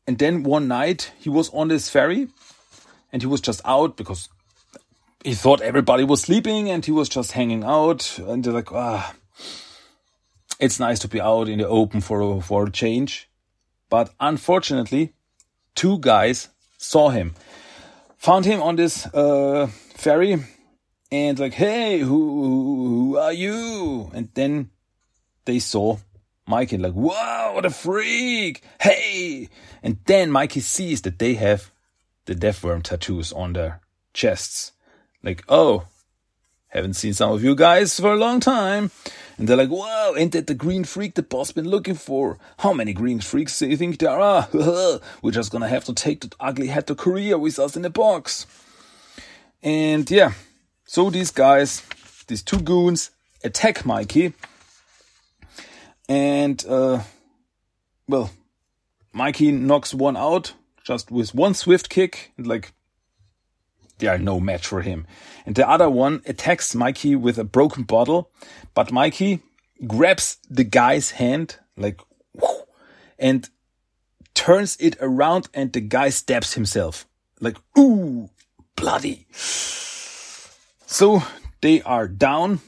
And 0.08 0.18
then 0.18 0.42
one 0.42 0.68
night 0.68 1.12
he 1.18 1.28
was 1.28 1.50
on 1.50 1.68
this 1.68 1.90
ferry 1.90 2.28
and 3.12 3.20
he 3.20 3.26
was 3.26 3.42
just 3.42 3.60
out 3.66 3.98
because 3.98 4.30
he 5.22 5.34
thought 5.34 5.60
everybody 5.60 6.02
was 6.02 6.22
sleeping 6.22 6.70
and 6.70 6.82
he 6.82 6.92
was 6.92 7.10
just 7.10 7.32
hanging 7.32 7.62
out 7.62 8.18
and 8.18 8.42
they're 8.42 8.54
like, 8.54 8.72
ah, 8.72 9.14
it's 10.58 10.80
nice 10.80 10.98
to 11.00 11.08
be 11.08 11.20
out 11.20 11.46
in 11.48 11.58
the 11.58 11.68
open 11.68 12.00
for 12.00 12.22
a, 12.22 12.40
for 12.40 12.66
a 12.66 12.70
change. 12.70 13.28
But 13.90 14.10
unfortunately, 14.18 15.12
two 15.74 15.98
guys 15.98 16.48
saw 16.78 17.10
him 17.10 17.34
found 18.18 18.44
him 18.44 18.60
on 18.62 18.76
this 18.76 19.06
uh, 19.14 19.68
ferry 19.94 20.42
and 21.12 21.38
like, 21.38 21.54
hey, 21.54 22.00
who, 22.00 23.12
who 23.12 23.18
are 23.18 23.32
you? 23.32 24.10
And 24.12 24.28
then 24.34 24.70
they 25.44 25.58
saw 25.58 25.98
Mikey 26.48 26.78
like, 26.78 26.94
wow, 26.94 27.52
what 27.54 27.66
a 27.66 27.70
freak! 27.70 28.62
Hey! 28.80 29.48
And 29.82 29.98
then 30.06 30.30
Mikey 30.30 30.60
sees 30.60 31.02
that 31.02 31.18
they 31.18 31.34
have 31.34 31.70
the 32.24 32.34
death 32.34 32.64
worm 32.64 32.80
tattoos 32.80 33.32
on 33.32 33.52
their 33.52 33.80
chests. 34.14 34.72
Like, 35.22 35.44
oh, 35.48 35.84
haven't 36.68 36.94
seen 36.94 37.12
some 37.12 37.32
of 37.32 37.44
you 37.44 37.54
guys 37.54 38.00
for 38.00 38.14
a 38.14 38.16
long 38.16 38.40
time. 38.40 38.90
And 39.36 39.46
they're 39.46 39.58
like, 39.58 39.68
wow, 39.68 40.14
ain't 40.16 40.32
that 40.32 40.46
the 40.46 40.54
green 40.54 40.84
freak 40.84 41.14
the 41.14 41.22
boss 41.22 41.52
been 41.52 41.68
looking 41.68 41.94
for? 41.94 42.38
How 42.58 42.72
many 42.72 42.94
green 42.94 43.20
freaks 43.20 43.58
do 43.58 43.66
you 43.68 43.76
think 43.76 43.98
there 43.98 44.18
are? 44.18 44.48
We're 45.22 45.30
just 45.30 45.52
gonna 45.52 45.68
have 45.68 45.84
to 45.84 45.92
take 45.92 46.22
that 46.22 46.34
ugly 46.40 46.68
head 46.68 46.86
to 46.86 46.94
Korea 46.94 47.36
with 47.38 47.58
us 47.58 47.76
in 47.76 47.84
a 47.84 47.90
box. 47.90 48.46
And 49.62 50.10
yeah, 50.10 50.32
so 50.86 51.10
these 51.10 51.30
guys, 51.30 51.82
these 52.26 52.42
two 52.42 52.60
goons, 52.60 53.10
attack 53.44 53.84
Mikey. 53.84 54.32
And, 56.08 56.64
uh, 56.66 57.02
well, 58.08 58.30
Mikey 59.12 59.52
knocks 59.52 59.92
one 59.92 60.16
out 60.16 60.54
just 60.84 61.10
with 61.10 61.34
one 61.34 61.54
swift 61.54 61.88
kick. 61.90 62.32
And 62.36 62.46
like, 62.46 62.72
they 63.98 64.06
are 64.06 64.18
no 64.18 64.40
match 64.40 64.66
for 64.66 64.82
him. 64.82 65.06
And 65.44 65.54
the 65.54 65.68
other 65.68 65.90
one 65.90 66.22
attacks 66.26 66.74
Mikey 66.74 67.16
with 67.16 67.38
a 67.38 67.44
broken 67.44 67.82
bottle, 67.82 68.30
but 68.74 68.92
Mikey 68.92 69.40
grabs 69.86 70.38
the 70.48 70.64
guy's 70.64 71.12
hand, 71.12 71.56
like, 71.76 72.00
and 73.18 73.48
turns 74.34 74.76
it 74.78 74.96
around 75.00 75.48
and 75.52 75.72
the 75.72 75.80
guy 75.80 76.10
stabs 76.10 76.54
himself. 76.54 77.06
Like, 77.40 77.56
ooh, 77.76 78.30
bloody. 78.76 79.26
So 79.32 81.22
they 81.60 81.82
are 81.82 82.08
down, 82.08 82.60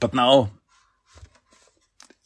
but 0.00 0.14
now 0.14 0.50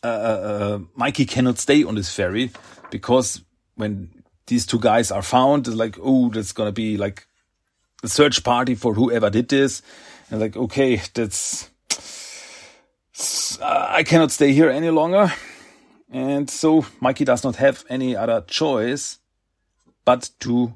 uh, 0.02 0.06
uh, 0.06 0.78
Mikey 0.94 1.26
cannot 1.26 1.58
stay 1.58 1.84
on 1.84 1.94
this 1.94 2.14
ferry 2.14 2.50
because 2.90 3.42
when 3.74 4.10
these 4.46 4.66
two 4.66 4.78
guys 4.78 5.10
are 5.10 5.22
found, 5.22 5.66
it's 5.66 5.76
like, 5.76 5.96
oh, 6.02 6.30
that's 6.30 6.52
gonna 6.52 6.72
be 6.72 6.96
like 6.96 7.26
a 8.02 8.08
search 8.08 8.42
party 8.42 8.74
for 8.74 8.94
whoever 8.94 9.30
did 9.30 9.48
this. 9.48 9.82
And 10.30 10.40
like, 10.40 10.56
okay, 10.56 11.02
that's, 11.14 11.70
uh, 13.60 13.86
I 13.90 14.02
cannot 14.04 14.30
stay 14.30 14.52
here 14.52 14.70
any 14.70 14.90
longer. 14.90 15.32
And 16.10 16.50
so 16.50 16.86
Mikey 17.00 17.24
does 17.24 17.44
not 17.44 17.56
have 17.56 17.84
any 17.88 18.16
other 18.16 18.42
choice 18.42 19.18
but 20.04 20.30
to, 20.40 20.74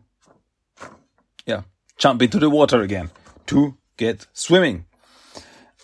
yeah, 1.47 1.63
jump 1.99 2.23
into 2.23 2.39
the 2.39 2.51
water 2.51 2.83
again 2.83 3.11
to 3.47 3.77
get 3.97 4.27
swimming. 4.33 4.85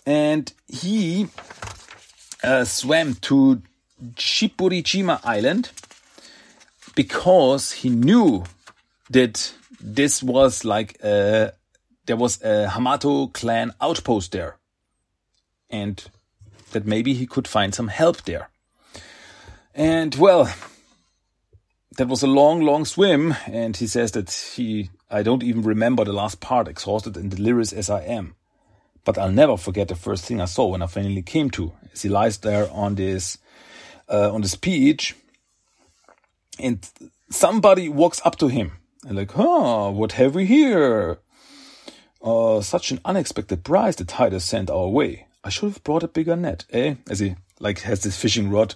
And 0.05 0.51
he 0.67 1.27
uh, 2.43 2.65
swam 2.65 3.15
to 3.15 3.61
Chiburishima 4.15 5.19
Island 5.23 5.71
because 6.95 7.71
he 7.71 7.89
knew 7.89 8.43
that 9.09 9.53
this 9.79 10.23
was 10.23 10.65
like 10.65 10.97
a, 11.03 11.53
there 12.05 12.15
was 12.15 12.41
a 12.41 12.67
Hamato 12.69 13.31
clan 13.33 13.73
outpost 13.81 14.31
there. 14.31 14.57
And 15.69 16.03
that 16.71 16.85
maybe 16.85 17.13
he 17.13 17.25
could 17.25 17.47
find 17.47 17.73
some 17.73 17.87
help 17.87 18.23
there. 18.23 18.49
And 19.73 20.15
well, 20.15 20.53
that 21.97 22.07
was 22.07 22.23
a 22.23 22.27
long, 22.27 22.61
long 22.61 22.85
swim. 22.85 23.35
And 23.45 23.75
he 23.75 23.87
says 23.87 24.11
that 24.13 24.31
he, 24.31 24.89
I 25.09 25.23
don't 25.23 25.43
even 25.43 25.61
remember 25.61 26.03
the 26.03 26.13
last 26.13 26.39
part, 26.39 26.67
exhausted 26.67 27.17
and 27.17 27.31
delirious 27.31 27.73
as 27.73 27.89
I 27.89 28.01
am. 28.01 28.35
But 29.03 29.17
I'll 29.17 29.31
never 29.31 29.57
forget 29.57 29.87
the 29.87 29.95
first 29.95 30.25
thing 30.25 30.41
I 30.41 30.45
saw 30.45 30.67
when 30.67 30.81
I 30.81 30.87
finally 30.87 31.21
came 31.23 31.49
to, 31.51 31.73
as 31.91 32.03
he 32.03 32.09
lies 32.09 32.37
there 32.37 32.69
on 32.71 32.95
this, 32.95 33.37
uh, 34.09 34.31
on 34.31 34.41
this 34.41 34.55
beach. 34.55 35.15
And 36.59 36.87
somebody 37.29 37.89
walks 37.89 38.21
up 38.23 38.37
to 38.37 38.47
him 38.47 38.73
and 39.07 39.17
like, 39.17 39.31
huh, 39.31 39.89
what 39.91 40.13
have 40.13 40.35
we 40.35 40.45
here? 40.45 41.19
Uh, 42.21 42.61
such 42.61 42.91
an 42.91 42.99
unexpected 43.03 43.63
prize 43.63 43.95
the 43.95 44.05
tide 44.05 44.33
has 44.33 44.43
sent 44.43 44.69
our 44.69 44.87
way. 44.87 45.25
I 45.43 45.49
should 45.49 45.73
have 45.73 45.83
brought 45.83 46.03
a 46.03 46.07
bigger 46.07 46.35
net, 46.35 46.65
eh? 46.71 46.95
As 47.09 47.19
he 47.19 47.35
like 47.59 47.79
has 47.81 48.03
this 48.03 48.15
fishing 48.15 48.51
rod, 48.51 48.75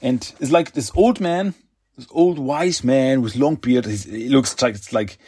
and 0.00 0.32
it's 0.38 0.52
like 0.52 0.72
this 0.72 0.92
old 0.94 1.20
man, 1.20 1.54
this 1.96 2.06
old 2.10 2.38
wise 2.38 2.84
man 2.84 3.22
with 3.22 3.34
long 3.34 3.56
beard. 3.56 3.86
He 3.86 4.28
looks 4.28 4.60
like 4.62 4.76
it's 4.76 4.92
like 4.92 5.18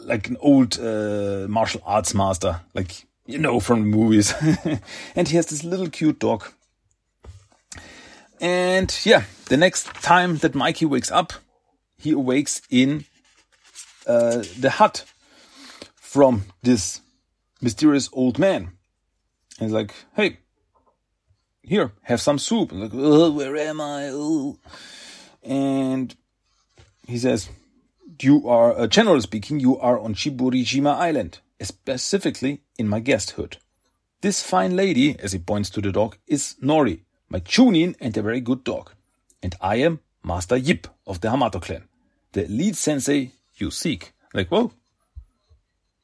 like 0.00 0.28
an 0.28 0.36
old 0.40 0.78
uh, 0.80 1.46
martial 1.48 1.80
arts 1.86 2.12
master, 2.12 2.60
like 2.74 3.06
you 3.26 3.38
know 3.38 3.60
from 3.60 3.80
the 3.80 3.96
movies. 3.96 4.34
and 5.16 5.28
he 5.28 5.36
has 5.36 5.46
this 5.46 5.64
little 5.64 5.88
cute 5.88 6.18
dog. 6.18 6.46
And 8.40 8.94
yeah, 9.04 9.24
the 9.46 9.56
next 9.56 9.86
time 10.02 10.38
that 10.38 10.54
Mikey 10.54 10.86
wakes 10.86 11.10
up, 11.10 11.32
he 11.96 12.10
awakes 12.10 12.60
in 12.70 13.04
uh, 14.06 14.42
the 14.58 14.70
hut 14.70 15.04
from 15.94 16.44
this 16.62 17.00
mysterious 17.60 18.10
old 18.12 18.38
man. 18.38 18.72
And 19.58 19.68
he's 19.68 19.72
like, 19.72 19.94
hey, 20.14 20.38
here, 21.62 21.92
have 22.02 22.20
some 22.20 22.38
soup. 22.38 22.72
And 22.72 22.82
like, 22.82 22.90
oh, 22.92 23.30
where 23.30 23.56
am 23.56 23.80
I? 23.80 24.10
Oh. 24.10 24.58
And 25.42 26.14
he 27.06 27.18
says, 27.18 27.48
you 28.20 28.48
are, 28.48 28.78
uh, 28.78 28.86
generally 28.86 29.20
speaking, 29.20 29.60
you 29.60 29.78
are 29.78 29.98
on 29.98 30.14
Chiburishima 30.14 30.94
Island, 30.94 31.38
specifically 31.60 32.63
in 32.78 32.88
my 32.88 33.00
guest 33.00 33.32
hut. 33.32 33.58
This 34.20 34.42
fine 34.42 34.74
lady, 34.74 35.18
as 35.18 35.32
he 35.32 35.38
points 35.38 35.70
to 35.70 35.80
the 35.80 35.92
dog, 35.92 36.16
is 36.26 36.56
Nori, 36.62 37.00
my 37.28 37.40
chunin 37.40 37.94
and 38.00 38.16
a 38.16 38.22
very 38.22 38.40
good 38.40 38.64
dog. 38.64 38.92
And 39.42 39.54
I 39.60 39.76
am 39.76 40.00
Master 40.22 40.56
Yip 40.56 40.86
of 41.06 41.20
the 41.20 41.28
Hamato 41.28 41.60
clan, 41.60 41.88
the 42.32 42.46
lead 42.46 42.76
sensei 42.76 43.32
you 43.56 43.70
seek. 43.70 44.12
Like, 44.32 44.48
whoa, 44.48 44.72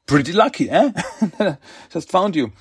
pretty 0.05 0.33
lucky, 0.33 0.69
eh? 0.69 0.91
Just 1.89 2.11
found 2.11 2.35
you. 2.35 2.51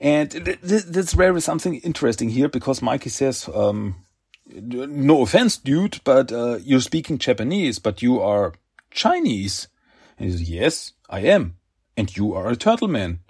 And 0.00 0.30
th- 0.30 0.60
th- 0.60 0.84
that's 0.84 1.12
very 1.12 1.40
something 1.40 1.76
interesting 1.76 2.30
here 2.30 2.48
because 2.48 2.80
Mikey 2.80 3.10
says, 3.10 3.48
um, 3.54 3.96
no 4.46 5.22
offense, 5.22 5.56
dude, 5.56 6.00
but 6.04 6.32
uh, 6.32 6.58
you're 6.62 6.80
speaking 6.80 7.18
Japanese, 7.18 7.78
but 7.78 8.02
you 8.02 8.20
are 8.20 8.54
Chinese. 8.90 9.68
And 10.18 10.26
he 10.26 10.32
says, 10.32 10.50
yes, 10.50 10.92
I 11.08 11.20
am. 11.20 11.56
And 11.96 12.16
you 12.16 12.34
are 12.34 12.48
a 12.48 12.56
turtle 12.56 12.88
man. 12.88 13.20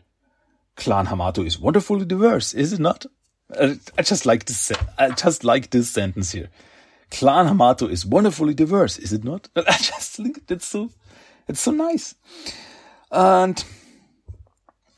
Clan 0.76 1.06
Hamato 1.06 1.46
is 1.46 1.58
wonderfully 1.58 2.04
diverse, 2.04 2.54
is 2.54 2.72
it 2.72 2.80
not? 2.80 3.06
Uh, 3.54 3.74
I 3.98 4.02
just 4.02 4.24
like 4.24 4.46
this. 4.46 4.72
I 4.98 5.10
just 5.10 5.44
like 5.44 5.70
this 5.70 5.90
sentence 5.90 6.32
here. 6.32 6.48
Clan 7.10 7.46
Hamato 7.46 7.90
is 7.90 8.06
wonderfully 8.06 8.54
diverse, 8.54 8.98
is 8.98 9.12
it 9.12 9.24
not? 9.24 9.48
I 9.56 9.76
just 9.78 10.16
think 10.16 10.46
that's 10.46 10.66
so 10.66 10.90
it's 11.48 11.60
so 11.60 11.70
nice. 11.70 12.14
And 13.10 13.62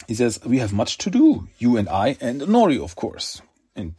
he 0.07 0.15
says, 0.15 0.41
We 0.45 0.59
have 0.59 0.73
much 0.73 0.99
to 0.99 1.11
do, 1.11 1.49
you 1.59 1.77
and 1.77 1.89
I, 1.89 2.17
and 2.21 2.43
Nori, 2.43 2.81
of 2.81 2.95
course. 2.95 3.43
And, 3.75 3.95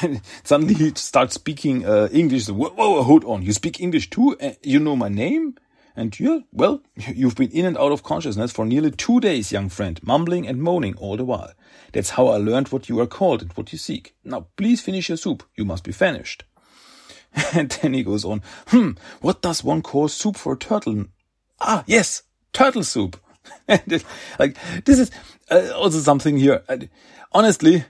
and 0.00 0.20
suddenly 0.44 0.74
he 0.74 0.92
starts 0.94 1.34
speaking 1.34 1.84
uh, 1.84 2.08
English. 2.12 2.48
Whoa, 2.48 2.70
whoa, 2.70 3.02
hold 3.02 3.24
on. 3.24 3.42
You 3.42 3.52
speak 3.52 3.80
English 3.80 4.10
too? 4.10 4.36
Uh, 4.40 4.52
you 4.62 4.78
know 4.78 4.96
my 4.96 5.08
name? 5.08 5.56
And 5.98 6.18
yeah, 6.20 6.38
well, 6.52 6.80
you've 6.96 7.34
been 7.34 7.50
in 7.50 7.66
and 7.66 7.76
out 7.76 7.90
of 7.90 8.04
consciousness 8.04 8.52
for 8.52 8.64
nearly 8.64 8.92
two 8.92 9.18
days, 9.18 9.50
young 9.50 9.68
friend, 9.68 10.00
mumbling 10.04 10.46
and 10.46 10.62
moaning 10.62 10.94
all 10.96 11.16
the 11.16 11.24
while. 11.24 11.52
That's 11.92 12.10
how 12.10 12.28
I 12.28 12.36
learned 12.36 12.68
what 12.68 12.88
you 12.88 13.00
are 13.00 13.06
called 13.06 13.42
and 13.42 13.52
what 13.54 13.72
you 13.72 13.78
seek. 13.78 14.14
Now, 14.22 14.46
please 14.56 14.80
finish 14.80 15.08
your 15.08 15.18
soup. 15.18 15.42
You 15.56 15.64
must 15.64 15.82
be 15.82 15.92
famished. 15.92 16.44
And 17.52 17.70
then 17.70 17.94
he 17.94 18.04
goes 18.04 18.24
on, 18.24 18.42
hmm, 18.68 18.92
what 19.20 19.42
does 19.42 19.64
one 19.64 19.82
call 19.82 20.08
soup 20.08 20.36
for 20.36 20.52
a 20.54 20.56
turtle? 20.56 21.06
Ah, 21.60 21.82
yes, 21.86 22.22
turtle 22.52 22.84
soup. 22.84 23.20
and 23.68 24.04
like, 24.38 24.56
this 24.84 25.00
is 25.00 25.10
uh, 25.50 25.72
also 25.74 25.98
something 25.98 26.38
here. 26.38 26.62
honestly, 27.32 27.84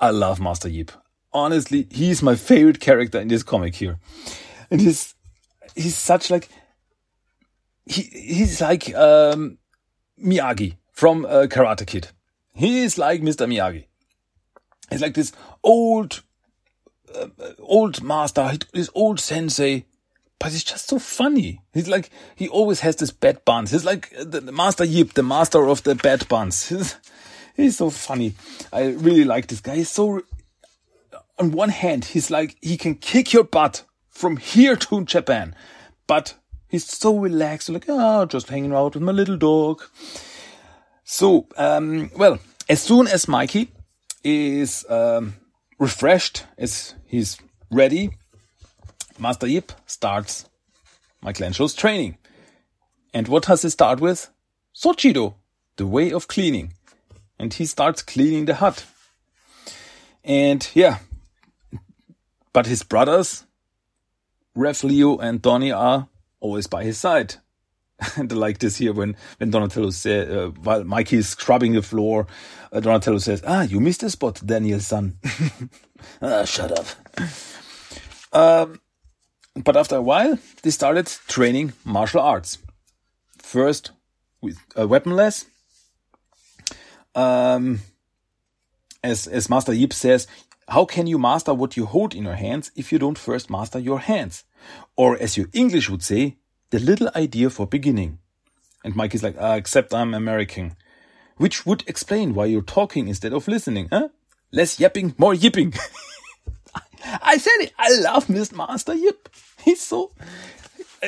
I 0.00 0.10
love 0.10 0.40
Master 0.40 0.68
Yip. 0.68 0.90
Honestly, 1.32 1.86
he's 1.90 2.22
my 2.22 2.34
favorite 2.34 2.80
character 2.80 3.20
in 3.20 3.28
this 3.28 3.44
comic 3.44 3.76
here. 3.76 3.98
And 4.70 4.80
he's, 4.80 5.14
he's 5.74 5.96
such 5.96 6.28
like, 6.28 6.48
he, 7.86 8.02
he's 8.02 8.60
like, 8.60 8.94
um, 8.94 9.58
Miyagi 10.22 10.76
from 10.92 11.24
uh, 11.24 11.46
Karate 11.48 11.86
Kid. 11.86 12.08
He 12.54 12.80
is 12.80 12.98
like 12.98 13.22
Mr. 13.22 13.46
Miyagi. 13.46 13.86
He's 14.90 15.00
like 15.00 15.14
this 15.14 15.32
old 15.62 16.22
uh, 17.14 17.28
old 17.58 18.02
master, 18.02 18.52
his 18.72 18.90
old 18.94 19.20
sensei, 19.20 19.84
but 20.38 20.52
he's 20.52 20.64
just 20.64 20.88
so 20.88 20.98
funny. 20.98 21.60
He's 21.72 21.88
like, 21.88 22.10
he 22.34 22.48
always 22.48 22.80
has 22.80 22.96
this 22.96 23.10
bad 23.10 23.44
buns. 23.44 23.70
He's 23.70 23.84
like 23.84 24.10
the, 24.18 24.40
the 24.40 24.52
Master 24.52 24.84
Yip, 24.84 25.14
the 25.14 25.22
master 25.22 25.68
of 25.68 25.82
the 25.82 25.94
bad 25.94 26.28
buns. 26.28 26.68
He's, 26.68 26.96
he's 27.54 27.76
so 27.76 27.90
funny. 27.90 28.34
I 28.72 28.88
really 28.88 29.24
like 29.24 29.46
this 29.46 29.60
guy. 29.60 29.76
He's 29.76 29.90
so, 29.90 30.22
on 31.38 31.52
one 31.52 31.68
hand, 31.68 32.06
he's 32.06 32.30
like, 32.30 32.56
he 32.62 32.76
can 32.76 32.94
kick 32.94 33.32
your 33.32 33.44
butt 33.44 33.84
from 34.08 34.36
here 34.36 34.74
to 34.74 35.04
Japan, 35.04 35.54
but 36.06 36.34
he's 36.72 36.86
so 36.88 37.18
relaxed, 37.18 37.68
like, 37.68 37.84
ah, 37.88 38.22
oh, 38.22 38.24
just 38.24 38.48
hanging 38.48 38.72
out 38.72 38.94
with 38.94 39.02
my 39.02 39.12
little 39.12 39.36
dog. 39.36 39.82
So, 41.04 41.46
um, 41.56 42.10
well, 42.16 42.38
as 42.68 42.80
soon 42.82 43.06
as 43.06 43.28
Mikey 43.28 43.70
is, 44.24 44.84
um, 44.88 45.34
refreshed, 45.78 46.46
as 46.56 46.94
he's 47.04 47.36
ready, 47.70 48.10
Master 49.18 49.46
Yip 49.46 49.70
starts 49.86 50.46
Michelangelo's 51.22 51.74
training. 51.74 52.16
And 53.12 53.28
what 53.28 53.44
does 53.44 53.62
he 53.62 53.68
start 53.68 54.00
with? 54.00 54.30
Sochido, 54.74 55.34
the 55.76 55.86
way 55.86 56.10
of 56.10 56.26
cleaning. 56.26 56.72
And 57.38 57.52
he 57.52 57.66
starts 57.66 58.00
cleaning 58.00 58.46
the 58.46 58.54
hut. 58.54 58.86
And 60.24 60.66
yeah, 60.72 61.00
but 62.54 62.66
his 62.66 62.82
brothers, 62.82 63.44
Raph 64.56 64.84
Leo 64.84 65.18
and 65.18 65.42
Donnie 65.42 65.72
are 65.72 66.08
always 66.42 66.66
by 66.66 66.84
his 66.84 66.98
side. 66.98 67.36
and 68.16 68.30
like 68.32 68.58
this 68.58 68.76
here 68.76 68.92
when, 68.92 69.16
when 69.38 69.50
Donatello 69.50 69.90
says, 69.90 70.28
uh, 70.28 70.50
while 70.62 70.84
Mikey 70.84 71.18
is 71.18 71.28
scrubbing 71.28 71.72
the 71.72 71.82
floor, 71.82 72.26
uh, 72.72 72.80
Donatello 72.80 73.18
says, 73.18 73.42
ah, 73.46 73.62
you 73.62 73.80
missed 73.80 74.02
a 74.02 74.10
spot, 74.10 74.40
Daniel-san. 74.44 75.16
ah, 76.22 76.44
shut 76.44 76.78
up. 76.78 76.86
Um, 78.32 78.80
but 79.54 79.76
after 79.76 79.96
a 79.96 80.02
while, 80.02 80.38
they 80.62 80.70
started 80.70 81.06
training 81.28 81.72
martial 81.84 82.20
arts. 82.20 82.58
First 83.38 83.92
with 84.40 84.58
uh, 84.78 84.88
weaponless. 84.88 85.46
Um, 87.14 87.80
as, 89.04 89.26
as 89.26 89.50
Master 89.50 89.72
Yip 89.72 89.92
says, 89.92 90.26
how 90.68 90.84
can 90.84 91.06
you 91.06 91.18
master 91.18 91.52
what 91.52 91.76
you 91.76 91.86
hold 91.86 92.14
in 92.14 92.24
your 92.24 92.36
hands 92.36 92.70
if 92.76 92.92
you 92.92 92.98
don't 92.98 93.18
first 93.18 93.50
master 93.50 93.78
your 93.78 94.00
hands? 94.00 94.44
Or 94.96 95.16
as 95.20 95.36
your 95.36 95.46
English 95.52 95.88
would 95.90 96.02
say, 96.02 96.36
the 96.70 96.78
little 96.78 97.10
idea 97.14 97.50
for 97.50 97.66
beginning. 97.66 98.18
And 98.84 98.96
Mike 98.96 99.14
is 99.14 99.22
like, 99.22 99.36
ah, 99.38 99.54
except 99.54 99.94
I'm 99.94 100.14
American. 100.14 100.76
Which 101.36 101.64
would 101.66 101.84
explain 101.86 102.34
why 102.34 102.46
you're 102.46 102.62
talking 102.62 103.08
instead 103.08 103.32
of 103.32 103.48
listening, 103.48 103.88
huh? 103.90 104.08
Less 104.50 104.78
yapping, 104.78 105.14
more 105.18 105.34
yipping. 105.34 105.74
I 107.22 107.36
said 107.36 107.58
it. 107.60 107.72
I 107.78 107.98
love 108.00 108.26
Mr. 108.26 108.56
Master 108.56 108.94
Yip. 108.94 109.28
He's 109.64 109.80
so, 109.80 110.12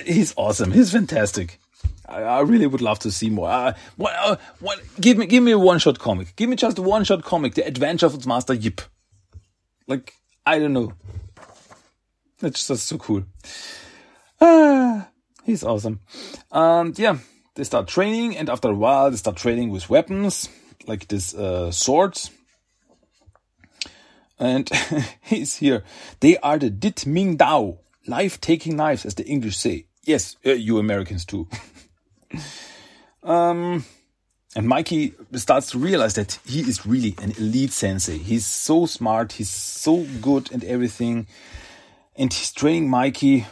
he's 0.04 0.34
awesome. 0.36 0.72
He's 0.72 0.92
fantastic. 0.92 1.60
I, 2.08 2.22
I 2.22 2.40
really 2.40 2.66
would 2.66 2.80
love 2.80 2.98
to 3.00 3.10
see 3.10 3.30
more. 3.30 3.48
Uh, 3.48 3.74
what, 3.96 4.14
uh, 4.16 4.36
what, 4.60 4.80
give 5.00 5.18
me, 5.18 5.26
give 5.26 5.42
me 5.42 5.52
a 5.52 5.58
one 5.58 5.78
shot 5.78 5.98
comic. 5.98 6.36
Give 6.36 6.48
me 6.48 6.56
just 6.56 6.78
a 6.78 6.82
one 6.82 7.04
shot 7.04 7.24
comic. 7.24 7.54
The 7.54 7.66
Adventure 7.66 8.06
of 8.06 8.26
Master 8.26 8.54
Yip. 8.54 8.80
Like, 9.86 10.14
I 10.46 10.58
don't 10.58 10.72
know. 10.72 10.92
That's 12.44 12.68
just 12.68 12.86
so 12.86 12.98
cool. 12.98 13.24
Ah, 14.38 15.08
he's 15.44 15.64
awesome. 15.64 16.00
And 16.52 16.98
yeah, 16.98 17.16
they 17.54 17.64
start 17.64 17.88
training, 17.88 18.36
and 18.36 18.50
after 18.50 18.68
a 18.68 18.74
while, 18.74 19.10
they 19.10 19.16
start 19.16 19.38
training 19.38 19.70
with 19.70 19.88
weapons 19.88 20.50
like 20.86 21.08
this 21.08 21.34
uh, 21.34 21.70
swords. 21.70 22.30
And 24.38 24.68
he's 25.22 25.56
here. 25.56 25.84
They 26.20 26.36
are 26.36 26.58
the 26.58 26.68
Dit 26.68 27.06
Ming 27.06 27.38
Dao, 27.38 27.78
life 28.06 28.38
taking 28.42 28.76
knives, 28.76 29.06
as 29.06 29.14
the 29.14 29.24
English 29.24 29.56
say. 29.56 29.86
Yes, 30.02 30.36
uh, 30.44 30.50
you 30.50 30.78
Americans 30.78 31.24
too. 31.24 31.48
um, 33.22 33.86
and 34.54 34.68
Mikey 34.68 35.14
starts 35.32 35.70
to 35.70 35.78
realize 35.78 36.12
that 36.16 36.38
he 36.44 36.60
is 36.60 36.84
really 36.84 37.14
an 37.22 37.30
elite 37.38 37.72
sensei. 37.72 38.18
He's 38.18 38.44
so 38.44 38.84
smart, 38.84 39.32
he's 39.32 39.48
so 39.48 40.06
good 40.20 40.52
and 40.52 40.62
everything. 40.62 41.26
And 42.16 42.32
he's 42.32 42.52
training 42.52 42.88
Mikey 42.88 43.46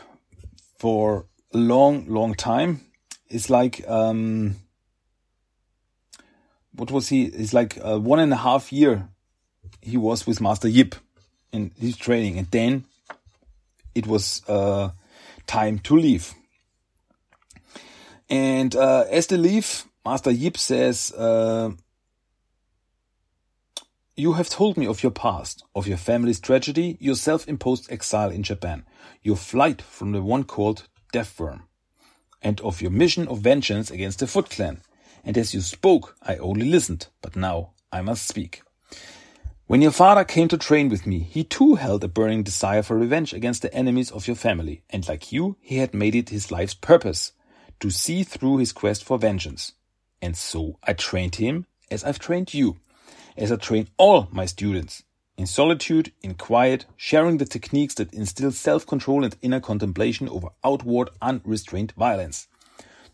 for 0.78 1.26
a 1.52 1.58
long, 1.58 2.06
long 2.06 2.34
time. 2.34 2.80
It's 3.28 3.50
like, 3.50 3.86
um, 3.88 4.56
what 6.72 6.90
was 6.90 7.08
he? 7.08 7.24
It's 7.24 7.52
like 7.52 7.78
uh, 7.82 7.98
one 7.98 8.20
and 8.20 8.32
a 8.32 8.36
half 8.36 8.72
year 8.72 9.08
he 9.80 9.96
was 9.96 10.26
with 10.26 10.40
Master 10.40 10.68
Yip 10.68 10.94
in 11.52 11.72
his 11.78 11.96
training. 11.96 12.38
And 12.38 12.50
then 12.50 12.84
it 13.94 14.06
was 14.06 14.42
uh, 14.48 14.90
time 15.46 15.78
to 15.80 15.96
leave. 15.96 16.34
And 18.30 18.74
uh, 18.76 19.04
as 19.10 19.26
they 19.26 19.36
leave, 19.36 19.84
Master 20.04 20.30
Yip 20.30 20.56
says, 20.56 21.12
uh, 21.12 21.70
You 24.14 24.34
have 24.34 24.50
told 24.50 24.76
me 24.76 24.86
of 24.86 25.02
your 25.02 25.10
past, 25.10 25.64
of 25.74 25.86
your 25.88 25.96
family's 25.96 26.38
tragedy, 26.38 26.98
your 27.00 27.14
self 27.14 27.48
imposed 27.48 27.90
exile 27.90 28.30
in 28.30 28.42
Japan, 28.42 28.84
your 29.22 29.36
flight 29.36 29.80
from 29.80 30.12
the 30.12 30.20
one 30.20 30.44
called 30.44 30.86
Death 31.12 31.40
Worm, 31.40 31.62
and 32.42 32.60
of 32.60 32.82
your 32.82 32.90
mission 32.90 33.26
of 33.26 33.38
vengeance 33.38 33.90
against 33.90 34.18
the 34.18 34.26
Foot 34.26 34.50
Clan. 34.50 34.82
And 35.24 35.38
as 35.38 35.54
you 35.54 35.62
spoke, 35.62 36.14
I 36.20 36.36
only 36.36 36.68
listened, 36.68 37.06
but 37.22 37.36
now 37.36 37.70
I 37.90 38.02
must 38.02 38.28
speak. 38.28 38.60
When 39.66 39.80
your 39.80 39.92
father 39.92 40.24
came 40.24 40.48
to 40.48 40.58
train 40.58 40.90
with 40.90 41.06
me, 41.06 41.20
he 41.20 41.42
too 41.42 41.76
held 41.76 42.04
a 42.04 42.08
burning 42.08 42.42
desire 42.42 42.82
for 42.82 42.98
revenge 42.98 43.32
against 43.32 43.62
the 43.62 43.72
enemies 43.72 44.10
of 44.10 44.26
your 44.26 44.36
family, 44.36 44.82
and 44.90 45.08
like 45.08 45.32
you, 45.32 45.56
he 45.62 45.78
had 45.78 45.94
made 45.94 46.14
it 46.14 46.28
his 46.28 46.50
life's 46.50 46.74
purpose 46.74 47.32
to 47.80 47.88
see 47.88 48.24
through 48.24 48.58
his 48.58 48.72
quest 48.72 49.04
for 49.04 49.16
vengeance. 49.16 49.72
And 50.20 50.36
so 50.36 50.78
I 50.84 50.92
trained 50.92 51.36
him 51.36 51.64
as 51.90 52.04
I've 52.04 52.18
trained 52.18 52.52
you, 52.52 52.76
as 53.36 53.52
I 53.52 53.56
train 53.56 53.88
all 53.96 54.28
my 54.30 54.46
students, 54.46 55.02
in 55.36 55.46
solitude, 55.46 56.12
in 56.22 56.34
quiet, 56.34 56.84
sharing 56.96 57.38
the 57.38 57.46
techniques 57.46 57.94
that 57.94 58.12
instill 58.12 58.52
self-control 58.52 59.24
and 59.24 59.36
inner 59.40 59.60
contemplation 59.60 60.28
over 60.28 60.48
outward, 60.62 61.10
unrestrained 61.20 61.92
violence. 61.92 62.48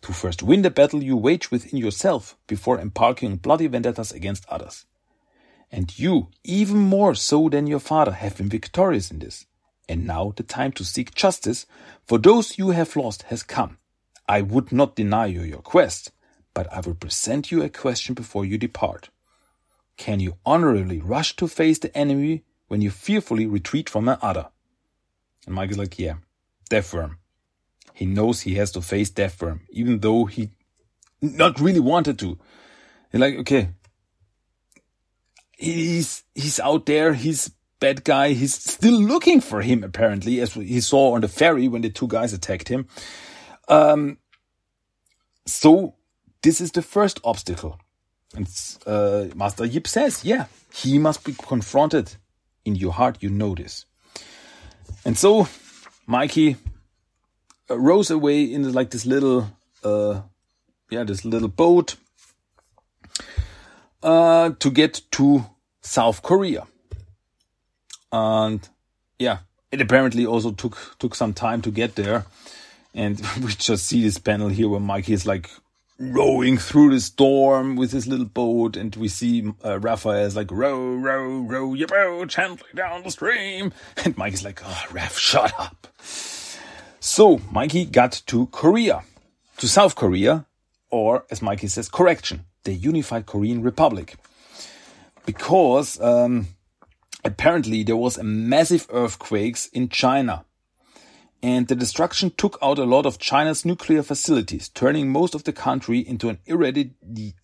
To 0.03 0.13
first 0.13 0.43
win 0.43 0.63
the 0.63 0.71
battle 0.71 1.03
you 1.03 1.17
wage 1.17 1.51
within 1.51 1.79
yourself 1.79 2.37
before 2.47 2.79
embarking 2.81 3.33
on 3.33 3.37
bloody 3.39 3.67
vendettas 3.67 4.13
against 4.13 4.49
others. 4.49 4.85
And 5.71 5.97
you, 5.99 6.29
even 6.45 6.79
more 6.79 7.15
so 7.15 7.49
than 7.49 7.67
your 7.67 7.81
father, 7.81 8.13
have 8.13 8.37
been 8.37 8.49
victorious 8.49 9.11
in 9.11 9.19
this. 9.19 9.47
And 9.89 10.07
now 10.07 10.33
the 10.37 10.43
time 10.43 10.73
to 10.73 10.85
seek 10.85 11.15
justice 11.15 11.67
for 12.07 12.19
those 12.19 12.59
you 12.59 12.71
have 12.71 12.97
lost 12.97 13.23
has 13.25 13.43
come. 13.43 13.79
I 14.29 14.43
would 14.43 14.73
not 14.73 14.97
deny 14.97 15.27
you 15.27 15.43
your 15.43 15.63
quest, 15.63 16.13
but 16.53 16.71
I 16.73 16.81
will 16.81 16.95
present 16.95 17.51
you 17.51 17.63
a 17.63 17.69
question 17.69 18.15
before 18.15 18.45
you 18.45 18.59
depart. 18.59 19.11
Can 19.99 20.21
you 20.21 20.39
honorably 20.47 21.01
rush 21.01 21.37
to 21.37 21.49
face 21.49 21.79
the 21.81 21.95
enemy 21.95 22.45
when 22.69 22.81
you 22.81 22.91
fearfully 22.91 23.47
retreat 23.47 23.91
from 23.91 24.09
another? 24.09 24.49
And 25.45 25.55
Mike 25.55 25.73
is 25.73 25.79
like, 25.79 25.99
yeah, 25.99 26.15
Death 26.71 26.95
Worm. 26.95 27.19
He 27.93 28.07
knows 28.07 28.41
he 28.41 28.55
has 28.55 28.71
to 28.73 28.81
face 28.81 29.11
Death 29.11 29.43
Worm, 29.43 29.63
even 29.71 29.99
though 29.99 30.25
he 30.27 30.51
not 31.21 31.61
really 31.61 31.81
wanted 31.81 32.19
to. 32.21 32.39
He's 33.11 33.21
like, 33.21 33.37
okay, 33.39 33.71
he's, 35.57 36.23
he's 36.33 36.61
out 36.61 36.87
there, 36.87 37.15
he's 37.15 37.51
bad 37.81 38.05
guy, 38.05 38.35
he's 38.35 38.55
still 38.55 39.01
looking 39.01 39.41
for 39.41 39.63
him 39.63 39.83
apparently, 39.83 40.41
as 40.41 40.55
he 40.55 40.81
saw 40.81 41.15
on 41.15 41.23
the 41.23 41.29
ferry 41.29 41.67
when 41.67 41.83
the 41.83 41.91
two 41.91 42.07
guys 42.07 42.33
attacked 42.33 42.69
him. 42.69 42.87
Um, 43.69 44.19
so 45.45 45.97
this 46.43 46.61
is 46.61 46.71
the 46.71 46.83
first 46.83 47.19
obstacle. 47.25 47.81
And 48.35 48.49
uh, 48.87 49.27
Master 49.35 49.65
Yip 49.65 49.87
says, 49.87 50.25
yeah, 50.25 50.47
he 50.73 50.99
must 50.99 51.25
be 51.25 51.33
confronted. 51.33 52.15
In 52.65 52.75
your 52.75 52.93
heart, 52.93 53.19
you 53.21 53.31
know 53.31 53.55
this. 53.55 53.87
And 55.05 55.17
so 55.17 55.49
Mikey 56.07 56.57
uh, 57.71 57.79
rows 57.79 58.11
away 58.11 58.43
in 58.43 58.71
like 58.73 58.91
this 58.91 59.07
little, 59.07 59.49
uh, 59.83 60.21
yeah, 60.91 61.05
this 61.05 61.25
little 61.25 61.49
boat 61.49 61.97
uh, 64.03 64.51
to 64.59 64.71
get 64.71 65.01
to 65.13 65.47
South 65.81 66.23
Korea. 66.23 66.67
And 68.13 68.69
yeah, 69.19 69.39
it 69.71 69.81
apparently 69.81 70.27
also 70.27 70.53
took 70.53 70.97
took 70.99 71.15
some 71.15 71.33
time 71.33 71.63
to 71.63 71.71
get 71.71 71.95
there. 71.95 72.27
And 72.95 73.21
we 73.43 73.53
just 73.53 73.87
see 73.87 74.03
this 74.03 74.19
panel 74.19 74.49
here 74.49 74.69
where 74.69 74.81
Mikey 74.81 75.13
is 75.13 75.27
like 75.27 75.49
rowing 75.99 76.57
through 76.57 76.91
the 76.91 77.01
storm 77.01 77.75
with 77.77 77.93
his 77.93 78.07
little 78.07 78.27
boat, 78.27 78.77
and 78.77 78.95
we 78.97 79.09
see 79.09 79.53
uh, 79.65 79.81
Raphael's 79.81 80.37
like 80.37 80.51
row, 80.51 80.95
row, 80.95 81.41
row 81.41 81.75
your 81.75 81.89
boat 81.89 82.29
gently 82.29 82.69
down 82.75 83.03
the 83.03 83.11
stream, 83.11 83.73
and 84.05 84.17
Mikey's 84.17 84.45
like, 84.45 84.63
"Oh, 84.65 84.85
Raph, 84.91 85.19
shut 85.19 85.53
up." 85.59 85.87
So 87.01 87.41
Mikey 87.51 87.85
got 87.87 88.23
to 88.27 88.47
Korea, 88.47 89.03
to 89.59 89.69
South 89.69 89.97
Korea, 89.97 90.47
or 90.91 91.25
as 91.31 91.43
Mikey 91.43 91.69
says, 91.69 91.89
correction, 91.89 92.45
the 92.65 92.73
Unified 92.73 93.27
Korean 93.27 93.63
Republic, 93.63 94.17
because 95.27 96.01
um, 96.01 96.49
apparently 97.25 97.83
there 97.83 97.97
was 97.97 98.19
a 98.19 98.25
massive 98.25 98.87
earthquakes 98.91 99.67
in 99.67 99.89
China 99.89 100.45
and 101.43 101.69
the 101.69 101.77
destruction 101.77 102.33
took 102.37 102.59
out 102.61 102.79
a 102.79 102.85
lot 102.85 103.07
of 103.07 103.19
China's 103.19 103.65
nuclear 103.65 104.03
facilities, 104.03 104.69
turning 104.69 105.11
most 105.11 105.35
of 105.35 105.45
the 105.45 105.53
country 105.53 106.01
into 106.01 106.29
an 106.29 106.39
irradi 106.47 106.93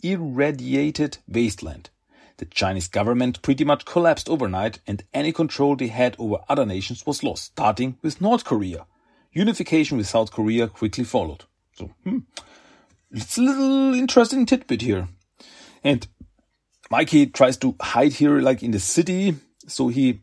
irradiated 0.02 1.18
wasteland. 1.28 1.90
The 2.38 2.46
Chinese 2.46 2.88
government 2.88 3.42
pretty 3.42 3.64
much 3.64 3.84
collapsed 3.84 4.28
overnight, 4.28 4.80
and 4.86 5.04
any 5.14 5.32
control 5.32 5.76
they 5.76 5.86
had 5.86 6.16
over 6.18 6.38
other 6.48 6.66
nations 6.66 7.06
was 7.06 7.22
lost, 7.22 7.44
starting 7.44 7.96
with 8.02 8.20
North 8.20 8.44
Korea. 8.44 8.86
Unification 9.32 9.98
with 9.98 10.08
South 10.08 10.32
Korea 10.32 10.66
quickly 10.66 11.04
followed. 11.04 11.44
So, 11.74 11.90
hmm, 12.02 12.18
it's 13.12 13.38
a 13.38 13.42
little 13.42 13.94
interesting 13.94 14.46
tidbit 14.46 14.82
here. 14.82 15.08
And 15.84 16.06
Mikey 16.90 17.26
tries 17.26 17.56
to 17.58 17.76
hide 17.80 18.14
here, 18.14 18.40
like 18.40 18.62
in 18.64 18.72
the 18.72 18.80
city, 18.80 19.36
so 19.68 19.88
he 19.88 20.20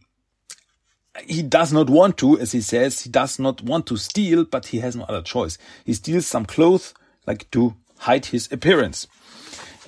he 1.26 1.42
does 1.44 1.74
not 1.74 1.90
want 1.90 2.18
to, 2.18 2.40
as 2.40 2.52
he 2.52 2.62
says, 2.62 3.02
he 3.02 3.10
does 3.10 3.38
not 3.40 3.62
want 3.62 3.86
to 3.88 3.98
steal, 3.98 4.46
but 4.46 4.68
he 4.68 4.80
has 4.80 4.96
no 4.96 5.04
other 5.04 5.22
choice. 5.22 5.58
He 5.86 5.94
steals 5.94 6.26
some 6.26 6.46
clothes 6.46 6.94
like 7.28 7.50
to 7.52 7.76
hide 8.00 8.28
his 8.28 8.52
appearance. 8.52 9.08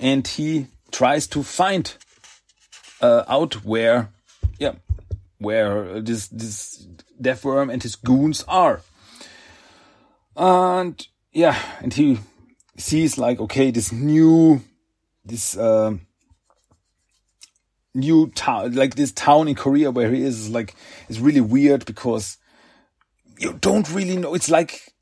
And 0.00 0.26
he 0.26 0.66
tries 0.92 1.26
to 1.28 1.42
find 1.42 1.94
uh, 3.00 3.24
out 3.26 3.64
where, 3.64 4.10
yeah, 4.58 4.74
where 5.38 6.00
this 6.00 6.28
this 6.28 6.86
death 7.20 7.44
worm 7.44 7.70
and 7.70 7.82
his 7.82 7.96
goons 7.96 8.44
are. 8.46 8.82
And 10.36 11.06
yeah, 11.32 11.58
and 11.80 11.92
he 11.94 12.18
sees 12.76 13.18
like 13.18 13.40
okay, 13.40 13.70
this 13.70 13.92
new, 13.92 14.62
this 15.24 15.56
uh, 15.56 15.96
new 17.94 18.28
town, 18.30 18.74
like 18.74 18.96
this 18.96 19.12
town 19.12 19.48
in 19.48 19.54
Korea 19.54 19.90
where 19.90 20.10
he 20.10 20.22
is, 20.22 20.50
like 20.50 20.74
is 21.08 21.20
really 21.20 21.40
weird 21.40 21.84
because 21.86 22.38
you 23.38 23.54
don't 23.54 23.88
really 23.90 24.16
know. 24.16 24.34
It's 24.34 24.50
like 24.50 24.92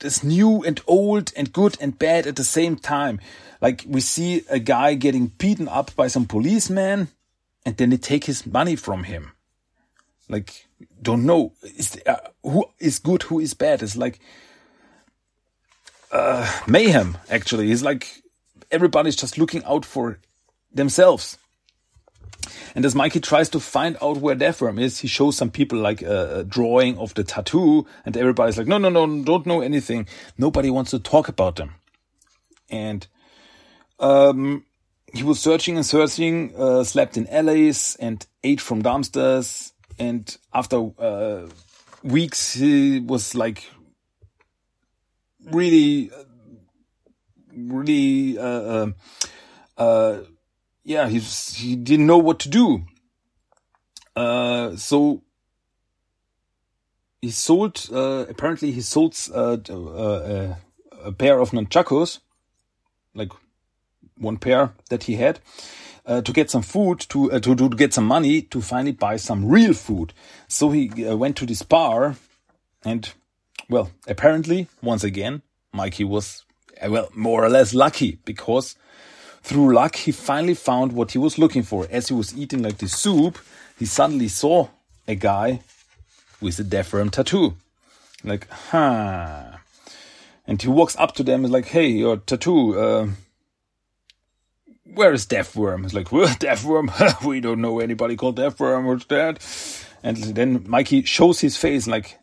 this 0.00 0.22
new 0.22 0.62
and 0.62 0.80
old 0.86 1.32
and 1.36 1.52
good 1.52 1.76
and 1.80 1.98
bad 1.98 2.26
at 2.26 2.36
the 2.36 2.44
same 2.44 2.76
time. 2.76 3.20
Like 3.60 3.84
we 3.86 4.00
see 4.00 4.42
a 4.50 4.58
guy 4.58 4.94
getting 4.94 5.28
beaten 5.28 5.68
up 5.68 5.94
by 5.96 6.08
some 6.08 6.26
policeman, 6.26 7.08
and 7.64 7.76
then 7.76 7.90
they 7.90 7.96
take 7.96 8.24
his 8.24 8.46
money 8.46 8.76
from 8.76 9.04
him. 9.04 9.32
Like, 10.28 10.66
don't 11.00 11.24
know 11.24 11.52
is 11.62 12.00
uh, 12.06 12.16
who 12.42 12.66
is 12.78 12.98
good, 12.98 13.22
who 13.24 13.40
is 13.40 13.54
bad. 13.54 13.82
It's 13.82 13.96
like 13.96 14.18
uh, 16.12 16.60
mayhem. 16.66 17.16
Actually, 17.30 17.70
it's 17.70 17.82
like 17.82 18.22
everybody's 18.70 19.16
just 19.16 19.38
looking 19.38 19.64
out 19.64 19.84
for 19.84 20.18
themselves. 20.72 21.38
And 22.74 22.84
as 22.84 22.94
Mikey 22.94 23.20
tries 23.20 23.48
to 23.50 23.60
find 23.60 23.96
out 24.02 24.18
where 24.18 24.36
Deathworm 24.36 24.80
is, 24.80 25.00
he 25.00 25.08
shows 25.08 25.36
some 25.36 25.50
people 25.50 25.78
like 25.78 26.02
a, 26.02 26.44
drawing 26.44 26.98
of 26.98 27.14
the 27.14 27.24
tattoo, 27.24 27.86
and 28.04 28.16
everybody's 28.16 28.58
like, 28.58 28.66
no, 28.66 28.78
no, 28.78 28.88
no, 28.88 29.22
don't 29.24 29.46
know 29.46 29.60
anything. 29.60 30.06
Nobody 30.38 30.70
wants 30.70 30.90
to 30.92 30.98
talk 30.98 31.28
about 31.28 31.56
them. 31.56 31.74
And 32.68 33.06
um, 33.98 34.64
he 35.12 35.22
was 35.22 35.40
searching 35.40 35.76
and 35.76 35.86
searching, 35.86 36.54
uh, 36.56 36.84
slept 36.84 37.16
in 37.16 37.26
alleys 37.28 37.96
and 38.00 38.24
ate 38.42 38.60
from 38.60 38.82
dumpsters. 38.82 39.72
And 39.98 40.36
after 40.52 40.90
uh, 40.98 41.48
weeks, 42.02 42.54
he 42.54 43.00
was 43.00 43.34
like 43.34 43.64
really, 45.50 46.10
really, 47.54 48.38
uh, 48.38 50.20
uh, 50.86 50.92
uh 50.92 50.92
yeah, 50.92 51.08
he's, 51.08 51.54
he 51.54 51.76
didn't 51.76 52.06
know 52.06 52.18
what 52.18 52.38
to 52.40 52.48
do. 52.48 52.84
Uh, 54.14 54.76
so 54.76 55.22
he 57.20 57.30
sold, 57.30 57.88
uh, 57.92 58.26
apparently 58.28 58.70
he 58.70 58.80
sold, 58.80 59.16
uh, 59.34 59.56
uh, 59.68 60.54
a 61.04 61.12
pair 61.12 61.40
of 61.40 61.50
nunchakus, 61.50 62.20
like 63.14 63.32
one 64.18 64.36
pair 64.36 64.72
that 64.90 65.04
he 65.04 65.16
had, 65.16 65.40
uh, 66.06 66.22
to 66.22 66.32
get 66.32 66.50
some 66.50 66.62
food, 66.62 67.00
to, 67.00 67.32
uh, 67.32 67.40
to, 67.40 67.54
to 67.54 67.68
get 67.70 67.92
some 67.92 68.06
money 68.06 68.42
to 68.42 68.60
finally 68.60 68.92
buy 68.92 69.16
some 69.16 69.46
real 69.46 69.74
food. 69.74 70.12
So 70.48 70.70
he 70.70 71.04
uh, 71.04 71.16
went 71.16 71.36
to 71.38 71.46
this 71.46 71.62
bar 71.62 72.16
and, 72.84 73.12
well, 73.68 73.90
apparently, 74.06 74.68
once 74.82 75.02
again, 75.04 75.42
Mikey 75.72 76.04
was, 76.04 76.44
uh, 76.80 76.90
well, 76.90 77.10
more 77.14 77.44
or 77.44 77.48
less 77.48 77.74
lucky 77.74 78.18
because 78.24 78.76
through 79.46 79.72
luck, 79.72 79.94
he 79.94 80.10
finally 80.10 80.54
found 80.54 80.90
what 80.90 81.12
he 81.12 81.18
was 81.18 81.38
looking 81.38 81.62
for. 81.62 81.86
As 81.88 82.08
he 82.08 82.14
was 82.14 82.36
eating 82.36 82.62
like 82.64 82.78
the 82.78 82.88
soup, 82.88 83.38
he 83.78 83.86
suddenly 83.86 84.26
saw 84.26 84.68
a 85.06 85.14
guy 85.14 85.60
with 86.40 86.58
a 86.58 86.64
Deathworm 86.64 87.12
tattoo. 87.12 87.54
Like, 88.24 88.50
huh. 88.50 89.58
And 90.48 90.60
he 90.60 90.66
walks 90.66 90.96
up 90.96 91.14
to 91.14 91.22
them 91.22 91.44
and 91.44 91.52
like, 91.52 91.66
hey, 91.66 91.86
your 91.86 92.16
tattoo, 92.16 92.76
uh, 92.76 93.06
where 94.82 95.12
is 95.12 95.26
Deathworm? 95.26 95.84
He's 95.84 95.94
like, 95.94 96.10
well, 96.10 96.26
Deathworm? 96.40 97.24
we 97.24 97.40
don't 97.40 97.60
know 97.60 97.78
anybody 97.78 98.16
called 98.16 98.38
Deathworm. 98.38 98.86
What's 98.86 99.04
that? 99.06 99.46
And 100.02 100.16
then 100.16 100.64
Mikey 100.66 101.04
shows 101.04 101.38
his 101.38 101.56
face 101.56 101.86
like, 101.86 102.18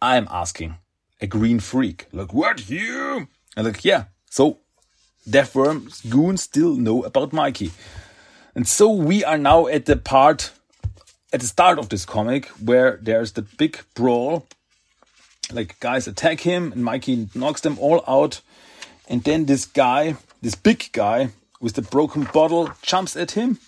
I'm 0.00 0.28
asking 0.30 0.76
a 1.20 1.26
green 1.26 1.58
freak. 1.58 2.06
Like, 2.12 2.32
what, 2.32 2.70
you? 2.70 3.26
And 3.56 3.66
like, 3.66 3.84
yeah. 3.84 4.04
So 4.30 4.60
Deathworm's 5.28 6.00
goons 6.02 6.42
still 6.42 6.76
know 6.76 7.02
about 7.02 7.32
Mikey. 7.32 7.72
And 8.54 8.66
so 8.66 8.90
we 8.90 9.24
are 9.24 9.38
now 9.38 9.66
at 9.66 9.86
the 9.86 9.96
part, 9.96 10.52
at 11.32 11.40
the 11.40 11.46
start 11.46 11.78
of 11.78 11.88
this 11.88 12.04
comic, 12.04 12.46
where 12.46 12.98
there's 13.00 13.32
the 13.32 13.42
big 13.42 13.80
brawl. 13.94 14.46
Like 15.52 15.78
guys 15.80 16.06
attack 16.06 16.40
him 16.40 16.72
and 16.72 16.84
Mikey 16.84 17.28
knocks 17.34 17.60
them 17.60 17.78
all 17.78 18.04
out. 18.06 18.40
And 19.08 19.22
then 19.24 19.46
this 19.46 19.66
guy, 19.66 20.16
this 20.40 20.54
big 20.54 20.90
guy 20.92 21.30
with 21.60 21.74
the 21.74 21.82
broken 21.82 22.24
bottle 22.32 22.70
jumps 22.82 23.16
at 23.16 23.32
him 23.32 23.58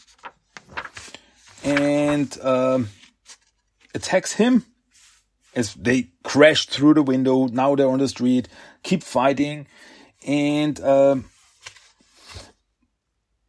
and 1.64 2.40
um, 2.42 2.88
attacks 3.94 4.34
him 4.34 4.64
as 5.54 5.74
they 5.74 6.08
crash 6.22 6.66
through 6.66 6.94
the 6.94 7.02
window. 7.02 7.46
Now 7.46 7.74
they're 7.74 7.88
on 7.88 7.98
the 7.98 8.08
street, 8.08 8.48
keep 8.82 9.02
fighting. 9.02 9.66
And 10.26 10.80
um, 10.80 11.24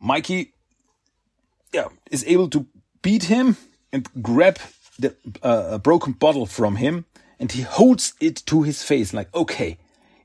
Mikey, 0.04 0.54
yeah, 1.74 1.88
is 2.12 2.26
able 2.28 2.50
to 2.50 2.68
beat 3.02 3.24
him 3.24 3.56
and 3.94 4.06
grab 4.22 4.60
the 5.00 5.16
uh, 5.42 5.78
broken 5.78 6.12
bottle 6.12 6.46
from 6.46 6.76
him, 6.76 7.06
and 7.40 7.54
he 7.54 7.62
holds 7.62 8.14
it 8.20 8.44
to 8.48 8.64
his 8.64 8.84
face 8.84 9.14
like, 9.14 9.34
okay, 9.34 9.78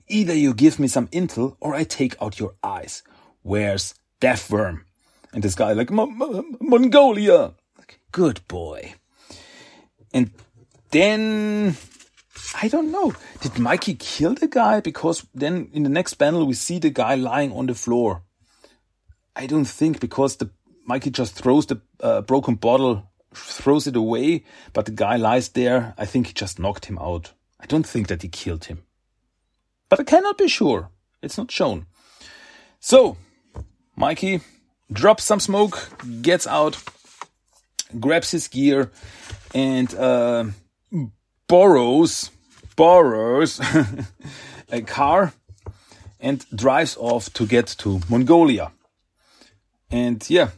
either 0.09 0.35
you 0.35 0.53
give 0.53 0.81
me 0.81 0.89
some 0.89 1.07
intel 1.09 1.57
or 1.61 1.77
I 1.77 1.85
take 1.85 2.21
out 2.21 2.41
your 2.41 2.55
eyes. 2.63 3.05
Where's 3.43 3.95
Deathworm? 4.21 4.83
And 5.33 5.45
this 5.45 5.55
guy 5.55 5.75
like, 5.75 5.91
Mongolia. 5.91 7.55
Like, 7.79 8.01
Good 8.11 8.41
boy. 8.49 8.95
And 10.13 10.33
then 10.91 11.77
I 12.61 12.67
don't 12.67 12.91
know. 12.91 13.15
Did 13.41 13.61
Mikey 13.61 13.95
kill 13.95 14.35
the 14.35 14.49
guy? 14.49 14.81
Because 14.81 15.25
then 15.35 15.69
in 15.73 15.85
the 15.85 15.89
next 15.89 16.15
panel 16.15 16.47
we 16.47 16.55
see 16.55 16.81
the 16.81 16.91
guy 16.91 17.15
lying 17.15 17.53
on 17.53 17.67
the 17.67 17.75
floor. 17.75 18.23
I 19.39 19.47
don't 19.47 19.65
think 19.65 20.01
because 20.01 20.37
the 20.37 20.51
Mikey 20.85 21.11
just 21.11 21.35
throws 21.35 21.67
the 21.67 21.81
uh, 22.01 22.23
broken 22.23 22.57
bottle, 22.57 23.09
throws 23.33 23.87
it 23.87 23.95
away, 23.95 24.45
but 24.73 24.87
the 24.87 24.91
guy 24.91 25.17
lies 25.17 25.51
there. 25.51 25.95
I 25.97 26.07
think 26.07 26.27
he 26.27 26.33
just 26.33 26.59
knocked 26.59 26.87
him 26.87 26.99
out. 26.99 27.33
I 27.61 27.67
don't 27.67 27.87
think 27.87 28.09
that 28.09 28.23
he 28.23 28.29
killed 28.29 28.65
him. 28.65 28.83
But 29.89 30.01
I 30.01 30.05
cannot 30.05 30.39
be 30.39 30.49
sure. 30.49 30.91
It's 31.23 31.39
not 31.39 31.53
shown. 31.53 31.87
So, 32.81 33.17
Mikey 33.95 34.41
drops 34.93 35.23
some 35.23 35.41
smoke, 35.41 35.89
gets 36.21 36.47
out, 36.47 36.83
grabs 38.01 38.33
his 38.33 38.49
gear, 38.49 38.91
and 39.55 39.95
uh, 39.95 40.47
borrows 41.47 42.31
borrows 42.75 43.61
a 44.73 44.83
car 44.83 45.33
and 46.21 46.45
drives 46.55 46.97
off 46.97 47.33
to 47.35 47.47
get 47.47 47.67
to 47.79 48.01
Mongolia. 48.09 48.73
And 49.91 50.29
yeah, 50.29 50.51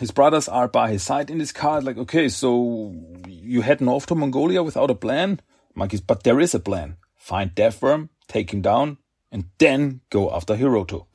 his 0.00 0.10
brothers 0.10 0.48
are 0.48 0.68
by 0.68 0.90
his 0.90 1.02
side 1.02 1.30
in 1.30 1.38
this 1.38 1.52
car. 1.52 1.80
Like, 1.80 1.96
okay, 1.98 2.28
so 2.28 2.94
you 3.26 3.62
heading 3.62 3.88
off 3.88 4.06
to 4.06 4.14
Mongolia 4.14 4.62
without 4.62 4.90
a 4.90 4.94
plan? 4.94 5.40
Mikey's, 5.74 6.00
but 6.00 6.22
there 6.22 6.40
is 6.40 6.54
a 6.54 6.60
plan. 6.60 6.96
Find 7.16 7.54
Deathworm, 7.54 8.08
take 8.28 8.52
him 8.52 8.62
down, 8.62 8.98
and 9.30 9.44
then 9.58 10.00
go 10.10 10.34
after 10.34 10.56
Hiroto. 10.56 11.06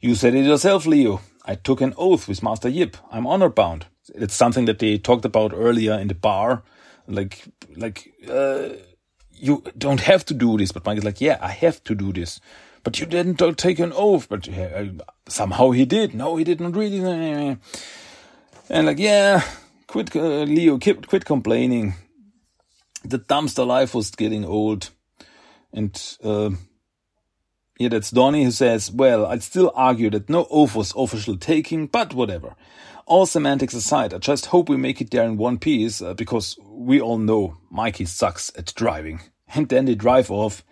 You 0.00 0.14
said 0.14 0.34
it 0.34 0.44
yourself, 0.44 0.86
Leo. 0.86 1.20
I 1.44 1.54
took 1.54 1.80
an 1.80 1.94
oath 1.96 2.28
with 2.28 2.42
Master 2.42 2.68
Yip. 2.68 2.96
I'm 3.10 3.26
honor 3.26 3.48
bound. 3.48 3.86
It's 4.14 4.34
something 4.34 4.64
that 4.66 4.78
they 4.78 4.98
talked 4.98 5.24
about 5.24 5.52
earlier 5.54 5.94
in 5.94 6.08
the 6.08 6.14
bar. 6.14 6.62
Like, 7.06 7.44
like, 7.76 8.12
uh, 8.28 8.70
you 9.30 9.64
don't 9.76 10.00
have 10.00 10.24
to 10.26 10.34
do 10.34 10.56
this. 10.56 10.72
But 10.72 10.84
Mike 10.84 10.98
is 10.98 11.04
like, 11.04 11.20
yeah, 11.20 11.38
I 11.40 11.48
have 11.48 11.82
to 11.84 11.94
do 11.94 12.12
this 12.12 12.40
but 12.82 12.98
you 12.98 13.06
didn't 13.06 13.36
take 13.58 13.78
an 13.78 13.92
oath. 13.94 14.28
But 14.28 14.48
uh, 14.48 14.84
somehow 15.28 15.70
he 15.70 15.84
did. 15.84 16.14
No, 16.14 16.36
he 16.36 16.44
didn't 16.44 16.72
really. 16.72 17.58
And 18.68 18.86
like, 18.86 18.98
yeah, 18.98 19.42
quit, 19.86 20.14
uh, 20.16 20.44
Leo, 20.44 20.78
quit, 20.78 21.06
quit 21.06 21.24
complaining. 21.24 21.94
The 23.04 23.18
dumpster 23.18 23.66
life 23.66 23.94
was 23.94 24.10
getting 24.10 24.44
old. 24.44 24.90
And, 25.72 26.00
uh, 26.22 26.50
yeah, 27.78 27.88
that's 27.88 28.10
Donnie 28.10 28.44
who 28.44 28.50
says, 28.50 28.92
well, 28.92 29.26
I'd 29.26 29.42
still 29.42 29.72
argue 29.74 30.10
that 30.10 30.28
no 30.28 30.46
oath 30.50 30.74
was 30.74 30.92
official 30.96 31.36
taking, 31.36 31.86
but 31.86 32.14
whatever. 32.14 32.54
All 33.06 33.26
semantics 33.26 33.74
aside, 33.74 34.14
I 34.14 34.18
just 34.18 34.46
hope 34.46 34.68
we 34.68 34.76
make 34.76 35.00
it 35.00 35.10
there 35.10 35.24
in 35.24 35.36
one 35.36 35.58
piece, 35.58 36.00
uh, 36.00 36.14
because 36.14 36.56
we 36.64 37.00
all 37.00 37.18
know 37.18 37.56
Mikey 37.70 38.04
sucks 38.04 38.52
at 38.56 38.72
driving. 38.74 39.20
And 39.54 39.68
then 39.68 39.86
they 39.86 39.96
drive 39.96 40.30
off, 40.30 40.64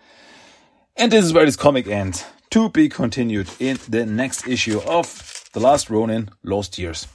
and 0.95 1.11
this 1.11 1.25
is 1.25 1.33
where 1.33 1.45
this 1.45 1.55
comic 1.55 1.87
ends. 1.87 2.25
To 2.51 2.69
be 2.69 2.89
continued 2.89 3.49
in 3.59 3.79
the 3.87 4.05
next 4.05 4.45
issue 4.47 4.81
of 4.81 5.49
The 5.53 5.61
Last 5.61 5.89
Ronin 5.89 6.29
Lost 6.43 6.77
Years. 6.77 7.07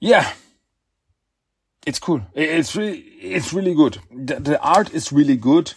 Yeah. 0.00 0.32
It's 1.86 2.00
cool. 2.00 2.22
It's 2.34 2.74
really, 2.74 2.98
it's 2.98 3.52
really 3.52 3.74
good. 3.74 3.98
The, 4.10 4.40
the 4.40 4.60
art 4.60 4.92
is 4.92 5.12
really 5.12 5.36
good. 5.36 5.72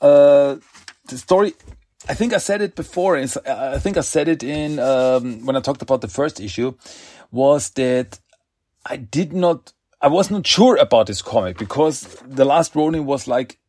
Uh, 0.00 0.56
the 1.06 1.18
story, 1.18 1.54
I 2.08 2.14
think 2.14 2.32
I 2.32 2.38
said 2.38 2.62
it 2.62 2.74
before. 2.74 3.16
I 3.16 3.78
think 3.78 3.96
I 3.96 4.00
said 4.00 4.26
it 4.26 4.42
in 4.42 4.80
um, 4.80 5.46
when 5.46 5.54
I 5.54 5.60
talked 5.60 5.82
about 5.82 6.00
the 6.00 6.08
first 6.08 6.40
issue. 6.40 6.74
Was 7.30 7.70
that 7.70 8.18
I 8.84 8.96
did 8.96 9.32
not, 9.32 9.72
I 10.00 10.08
was 10.08 10.32
not 10.32 10.48
sure 10.48 10.74
about 10.76 11.06
this 11.06 11.22
comic 11.22 11.58
because 11.58 12.02
the 12.24 12.44
last 12.44 12.74
Ronin 12.74 13.06
was 13.06 13.28
like 13.28 13.59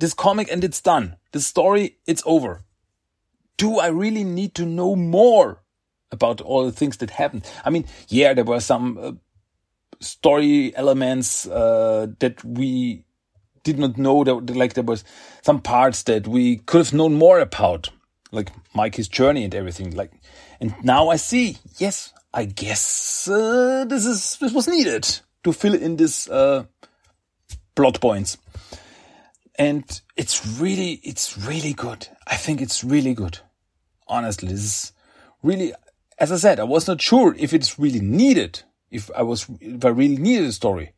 this 0.00 0.14
comic 0.14 0.50
and 0.50 0.64
it's 0.64 0.80
done. 0.80 1.16
The 1.32 1.40
story, 1.40 1.98
it's 2.06 2.22
over. 2.26 2.62
Do 3.56 3.78
I 3.78 3.88
really 3.88 4.24
need 4.24 4.54
to 4.56 4.66
know 4.66 4.96
more 4.96 5.62
about 6.10 6.40
all 6.40 6.64
the 6.64 6.72
things 6.72 6.96
that 6.96 7.10
happened? 7.10 7.44
I 7.64 7.70
mean, 7.70 7.84
yeah, 8.08 8.34
there 8.34 8.44
were 8.44 8.60
some 8.60 8.98
uh, 8.98 9.12
story 10.00 10.74
elements 10.74 11.46
uh, 11.46 12.08
that 12.18 12.42
we 12.44 13.04
did 13.62 13.78
not 13.78 13.98
know 13.98 14.24
that 14.24 14.56
like 14.56 14.72
there 14.72 14.84
was 14.84 15.04
some 15.42 15.60
parts 15.60 16.02
that 16.04 16.26
we 16.26 16.56
could 16.56 16.78
have 16.78 16.94
known 16.94 17.14
more 17.14 17.38
about, 17.38 17.90
like 18.32 18.50
Mikey's 18.74 19.08
journey 19.08 19.44
and 19.44 19.54
everything. 19.54 19.94
Like, 19.94 20.12
and 20.60 20.74
now 20.82 21.10
I 21.10 21.16
see. 21.16 21.58
Yes, 21.76 22.12
I 22.32 22.46
guess 22.46 23.28
uh, 23.28 23.84
this 23.86 24.06
is 24.06 24.38
this 24.40 24.52
was 24.52 24.66
needed 24.68 25.20
to 25.44 25.52
fill 25.52 25.74
in 25.74 25.96
this 25.96 26.28
uh, 26.28 26.64
plot 27.74 28.00
points, 28.00 28.38
and 29.60 30.00
it's 30.16 30.46
really 30.58 30.92
it's 31.04 31.36
really 31.36 31.74
good. 31.74 32.08
I 32.26 32.36
think 32.36 32.62
it's 32.62 32.82
really 32.82 33.12
good. 33.12 33.40
Honestly, 34.08 34.48
this 34.48 34.64
is 34.64 34.92
really, 35.42 35.74
as 36.18 36.32
I 36.32 36.36
said, 36.36 36.58
I 36.58 36.64
was 36.64 36.88
not 36.88 37.02
sure 37.02 37.34
if 37.38 37.52
it's 37.52 37.78
really 37.78 38.00
needed. 38.00 38.62
If 38.90 39.10
I 39.14 39.22
was, 39.22 39.46
if 39.60 39.84
I 39.84 39.88
really 39.88 40.16
needed 40.16 40.46
a 40.46 40.52
story. 40.52 40.94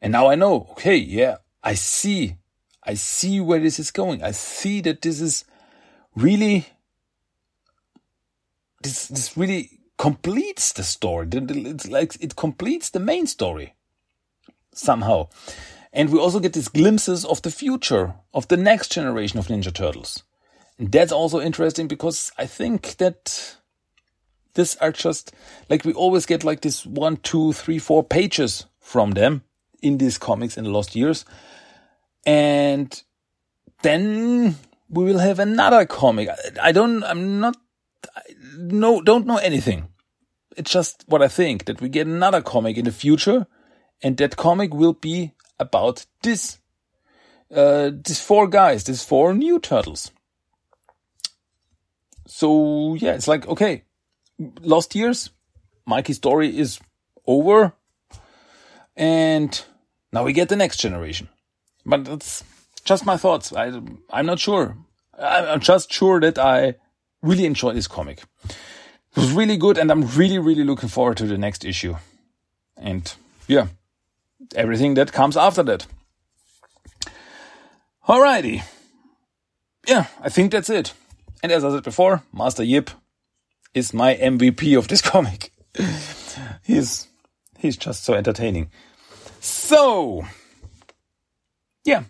And 0.00 0.12
now 0.12 0.28
I 0.28 0.36
know, 0.36 0.68
okay, 0.70 0.94
yeah, 0.94 1.38
I 1.60 1.74
see, 1.74 2.36
I 2.84 2.94
see 2.94 3.40
where 3.40 3.58
this 3.58 3.80
is 3.80 3.90
going. 3.90 4.22
I 4.22 4.30
see 4.30 4.80
that 4.82 5.02
this 5.02 5.20
is 5.20 5.44
really, 6.14 6.66
this, 8.84 9.08
this 9.08 9.36
really 9.36 9.80
completes 9.98 10.72
the 10.72 10.84
story. 10.84 11.26
It's 11.32 11.88
like 11.88 12.16
it 12.20 12.36
completes 12.36 12.90
the 12.90 13.00
main 13.00 13.26
story 13.26 13.74
somehow. 14.72 15.26
And 15.98 16.10
we 16.10 16.18
also 16.20 16.38
get 16.38 16.52
these 16.52 16.68
glimpses 16.68 17.24
of 17.24 17.42
the 17.42 17.50
future 17.50 18.14
of 18.32 18.46
the 18.46 18.56
next 18.56 18.92
generation 18.92 19.36
of 19.36 19.48
Ninja 19.48 19.74
Turtles. 19.74 20.22
And 20.78 20.92
that's 20.92 21.10
also 21.10 21.40
interesting 21.40 21.88
because 21.88 22.30
I 22.38 22.46
think 22.46 22.98
that 22.98 23.56
this 24.54 24.76
are 24.76 24.92
just 24.92 25.32
like 25.68 25.84
we 25.84 25.92
always 25.92 26.24
get 26.24 26.44
like 26.44 26.60
this 26.60 26.86
one, 26.86 27.16
two, 27.16 27.52
three, 27.52 27.80
four 27.80 28.04
pages 28.04 28.66
from 28.78 29.10
them 29.10 29.42
in 29.82 29.98
these 29.98 30.18
comics 30.18 30.56
in 30.56 30.62
the 30.62 30.70
lost 30.70 30.94
years. 30.94 31.24
And 32.24 33.02
then 33.82 34.54
we 34.88 35.02
will 35.02 35.18
have 35.18 35.40
another 35.40 35.84
comic. 35.84 36.28
I 36.62 36.70
don't, 36.70 37.02
I'm 37.02 37.40
not, 37.40 37.56
no, 38.56 39.02
don't 39.02 39.26
know 39.26 39.38
anything. 39.38 39.88
It's 40.56 40.70
just 40.70 41.04
what 41.08 41.22
I 41.22 41.28
think 41.28 41.64
that 41.64 41.80
we 41.80 41.88
get 41.88 42.06
another 42.06 42.40
comic 42.40 42.76
in 42.76 42.84
the 42.84 42.92
future 42.92 43.48
and 44.00 44.16
that 44.18 44.36
comic 44.36 44.72
will 44.72 44.92
be 44.92 45.32
about 45.58 46.06
this, 46.22 46.58
uh, 47.54 47.90
these 47.92 48.20
four 48.20 48.46
guys, 48.46 48.84
these 48.84 49.02
four 49.02 49.34
new 49.34 49.58
turtles. 49.58 50.10
So 52.26 52.94
yeah, 52.94 53.14
it's 53.14 53.28
like, 53.28 53.46
okay, 53.48 53.84
lost 54.60 54.94
years, 54.94 55.30
Mikey's 55.86 56.16
story 56.16 56.56
is 56.56 56.78
over 57.26 57.72
and 58.96 59.64
now 60.12 60.24
we 60.24 60.32
get 60.32 60.48
the 60.48 60.56
next 60.56 60.78
generation. 60.78 61.28
But 61.86 62.04
that's 62.04 62.44
just 62.84 63.06
my 63.06 63.16
thoughts. 63.16 63.52
I, 63.52 63.80
I'm 64.10 64.26
not 64.26 64.38
sure. 64.38 64.76
I'm 65.18 65.60
just 65.60 65.92
sure 65.92 66.20
that 66.20 66.38
I 66.38 66.74
really 67.22 67.46
enjoyed 67.46 67.76
this 67.76 67.88
comic. 67.88 68.22
It 68.44 69.16
was 69.16 69.32
really 69.32 69.56
good 69.56 69.78
and 69.78 69.90
I'm 69.90 70.06
really, 70.08 70.38
really 70.38 70.64
looking 70.64 70.88
forward 70.88 71.16
to 71.18 71.26
the 71.26 71.38
next 71.38 71.64
issue. 71.64 71.96
And 72.76 73.12
yeah, 73.46 73.68
everything 74.54 74.94
that 74.94 75.12
comes 75.12 75.36
after 75.36 75.62
that. 75.64 75.86
Alrighty. 78.08 78.62
Yeah, 79.86 80.06
I 80.20 80.28
think 80.28 80.52
that's 80.52 80.70
it. 80.70 80.92
And 81.42 81.52
as 81.52 81.64
I 81.64 81.70
said 81.70 81.84
before, 81.84 82.22
Master 82.32 82.62
Yip 82.64 82.90
is 83.74 83.94
my 83.94 84.14
MVP 84.16 84.76
of 84.76 84.88
this 84.88 85.02
comic. 85.12 85.52
he's, 86.62 87.08
he's 87.58 87.76
just 87.76 88.04
so 88.04 88.14
entertaining. 88.14 88.70
So, 89.40 90.26
yeah, 91.84 92.04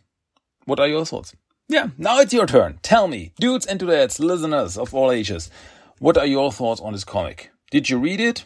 what 0.64 0.80
are 0.80 0.88
your 0.88 1.04
thoughts? 1.04 1.34
Yeah, 1.68 1.88
now 1.98 2.20
it's 2.20 2.32
your 2.32 2.46
turn. 2.46 2.78
Tell 2.82 3.08
me, 3.08 3.32
dudes 3.38 3.66
and 3.66 3.78
dudettes, 3.78 4.18
listeners 4.18 4.78
of 4.78 4.94
all 4.94 5.12
ages, 5.12 5.50
what 5.98 6.16
are 6.16 6.26
your 6.26 6.50
thoughts 6.50 6.80
on 6.80 6.94
this 6.94 7.04
comic? 7.04 7.50
Did 7.70 7.90
you 7.90 7.98
read 7.98 8.20
it? 8.20 8.44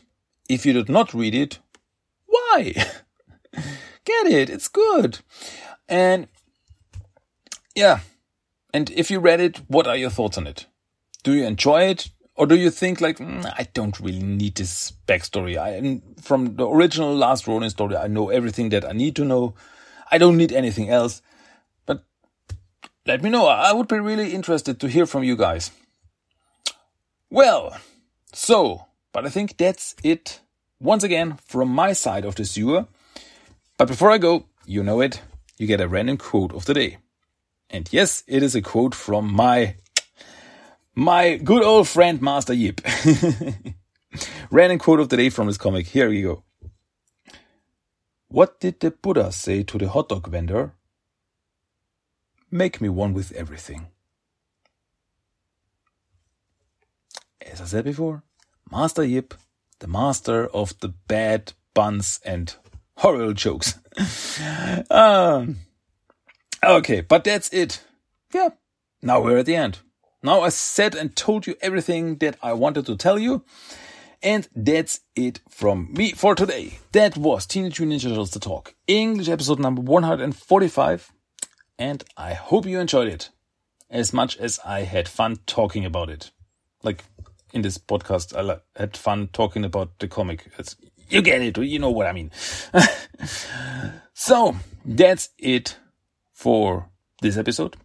If 0.49 0.67
you 0.67 0.73
did 0.73 0.89
not 0.89 1.15
read 1.15 1.35
it, 1.35 1.59
why? 2.27 2.75
Get 4.05 4.27
it, 4.27 4.51
it's 4.51 4.69
good. 4.69 5.21
And 5.89 6.29
yeah, 7.75 8.01
and 8.75 8.91
if 8.91 9.11
you 9.11 9.21
read 9.21 9.41
it, 9.41 9.59
what 9.69 9.87
are 9.87 9.97
your 9.97 10.11
thoughts 10.11 10.39
on 10.39 10.47
it? 10.47 10.67
Do 11.23 11.35
you 11.35 11.45
enjoy 11.45 11.85
it? 11.85 12.11
Or 12.35 12.47
do 12.47 12.57
you 12.57 12.71
think 12.71 13.01
like, 13.01 13.19
mm, 13.19 13.45
I 13.59 13.69
don't 13.75 14.01
really 14.01 14.23
need 14.23 14.55
this 14.55 14.93
backstory. 15.07 15.57
I, 15.57 16.01
from 16.21 16.57
the 16.57 16.67
original 16.67 17.15
Last 17.15 17.47
Ronin 17.47 17.69
story, 17.69 17.97
I 17.97 18.07
know 18.07 18.31
everything 18.31 18.71
that 18.71 18.85
I 18.85 18.93
need 18.93 19.15
to 19.17 19.25
know. 19.25 19.55
I 20.11 20.19
don't 20.19 20.39
need 20.39 20.53
anything 20.53 20.89
else. 20.89 21.21
But 21.85 22.05
let 23.07 23.23
me 23.23 23.29
know. 23.29 23.47
I 23.47 23.73
would 23.73 23.89
be 23.89 23.99
really 23.99 24.33
interested 24.33 24.81
to 24.81 24.89
hear 24.89 25.05
from 25.05 25.25
you 25.25 25.37
guys. 25.37 25.71
Well, 27.29 27.77
so, 28.33 28.87
but 29.13 29.27
I 29.27 29.29
think 29.29 29.59
that's 29.59 29.95
it 30.03 30.41
once 30.81 31.05
again 31.05 31.39
from 31.47 31.69
my 31.69 31.93
side 31.93 32.25
of 32.25 32.35
the 32.35 32.47
sewer. 32.47 32.87
But 33.79 33.89
before 33.89 34.11
I 34.11 34.19
go, 34.19 34.47
you 34.67 34.83
know 34.83 35.01
it, 35.01 35.21
you 35.59 35.67
get 35.67 35.81
a 35.81 35.89
random 35.89 36.17
quote 36.17 36.53
of 36.55 36.65
the 36.65 36.75
day. 36.75 36.99
And 37.71 37.89
yes, 37.93 38.23
it 38.27 38.43
is 38.43 38.55
a 38.55 38.63
quote 38.63 38.95
from 38.95 39.33
my 39.33 39.77
my 40.95 41.37
good 41.37 41.63
old 41.63 41.89
friend 41.89 42.21
Master 42.21 42.53
Yip. 42.53 42.81
random 44.51 44.79
quote 44.79 45.01
of 45.01 45.09
the 45.09 45.17
day 45.17 45.31
from 45.31 45.47
his 45.47 45.59
comic. 45.59 45.87
Here 45.87 46.09
we 46.09 46.23
go. 46.23 46.45
What 48.29 48.61
did 48.61 48.81
the 48.81 48.91
Buddha 48.91 49.33
say 49.33 49.63
to 49.63 49.79
the 49.79 49.89
hot 49.89 50.09
dog 50.09 50.29
vendor? 50.29 50.73
Make 52.51 52.81
me 52.81 52.89
one 52.89 53.15
with 53.15 53.33
everything. 53.33 53.89
As 57.41 57.61
I 57.61 57.65
said 57.65 57.85
before, 57.85 58.23
Master 58.71 59.05
Yip, 59.05 59.35
the 59.81 59.87
master 59.87 60.47
of 60.49 60.79
the 60.81 60.89
bad 60.89 61.55
buns 61.75 62.21
and 62.25 62.55
horrible 62.97 63.33
jokes. 63.33 63.79
um, 64.91 65.57
okay, 66.65 67.01
but 67.01 67.25
that's 67.25 67.49
it. 67.53 67.85
Yeah, 68.33 68.51
now 69.03 69.21
we're 69.21 69.39
at 69.39 69.47
the 69.47 69.57
end. 69.57 69.79
Now 70.23 70.43
I 70.43 70.51
said 70.51 70.95
and 70.95 71.15
told 71.17 71.47
you 71.47 71.57
everything 71.61 72.17
that 72.19 72.37
I 72.43 72.53
wanted 72.53 72.87
to 72.87 72.97
tell 72.97 73.19
you. 73.19 73.45
And 74.23 74.49
that's 74.55 75.01
it 75.17 75.41
from 75.49 75.93
me 75.93 76.13
for 76.13 76.37
today. 76.37 76.79
That 76.93 77.17
was 77.17 77.45
Teenage 77.45 77.81
Mutant 77.81 78.03
Ninja 78.03 78.09
Turtles 78.11 78.31
The 78.31 78.39
Talk, 78.39 78.75
English 78.87 79.29
episode 79.29 79.59
number 79.59 79.83
145. 79.83 81.13
And 81.77 82.05
I 82.17 82.35
hope 82.35 82.65
you 82.65 82.79
enjoyed 82.79 83.09
it 83.09 83.31
as 83.91 84.13
much 84.13 84.37
as 84.37 84.61
I 84.65 84.83
had 84.83 85.09
fun 85.09 85.39
talking 85.47 85.85
about 85.85 86.09
it. 86.09 86.31
Like 86.85 87.03
in 87.53 87.63
this 87.63 87.79
podcast, 87.79 88.33
I 88.37 88.61
had 88.79 88.97
fun 88.97 89.29
talking 89.33 89.65
about 89.65 89.99
the 89.99 90.07
comic. 90.07 90.53
It's, 90.57 90.77
you 91.13 91.23
get 91.23 91.43
it. 91.43 91.59
You 91.59 91.79
know 91.79 91.91
what 91.91 92.07
I 92.07 92.13
mean. 92.13 92.31
so 94.15 94.57
that's 94.85 95.31
it 95.39 95.77
for 96.33 96.89
this 97.21 97.37
episode. 97.37 97.77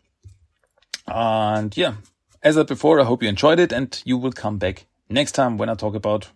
And 1.08 1.76
yeah, 1.78 1.96
as 2.42 2.58
I 2.58 2.64
before, 2.64 3.00
I 3.00 3.04
hope 3.06 3.24
you 3.24 3.30
enjoyed 3.30 3.60
it 3.60 3.72
and 3.72 4.02
you 4.06 4.18
will 4.18 4.32
come 4.32 4.58
back 4.58 4.86
next 5.10 5.34
time 5.34 5.58
when 5.58 5.70
I 5.70 5.76
talk 5.76 5.96
about 5.96 6.30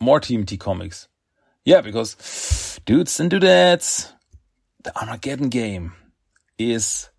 more 0.00 0.20
TMNT 0.20 0.58
comics. 0.58 1.08
Yeah, 1.64 1.80
because 1.82 2.80
dudes 2.86 3.20
and 3.20 3.30
dudettes, 3.30 4.12
the 4.82 4.98
Armageddon 4.98 5.48
game 5.50 5.92
is 6.58 7.10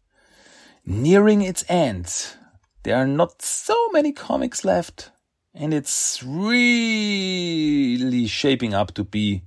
nearing 0.86 1.42
its 1.42 1.64
end. 1.70 2.36
There 2.84 2.96
are 2.96 3.08
not 3.08 3.42
so 3.42 3.90
many 3.90 4.12
comics 4.12 4.66
left 4.66 5.12
and 5.54 5.74
it's 5.74 6.24
really 6.24 7.48
shaping 8.28 8.74
up 8.74 8.94
to 8.94 9.04
be 9.04 9.44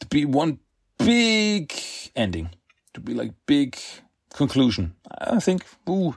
to 0.00 0.06
be 0.06 0.24
one 0.24 0.58
big 0.98 1.72
ending 2.16 2.50
to 2.92 3.00
be 3.00 3.14
like 3.14 3.32
big 3.46 3.78
conclusion. 4.32 4.94
I 5.18 5.40
think 5.40 5.64
ooh, 5.88 6.14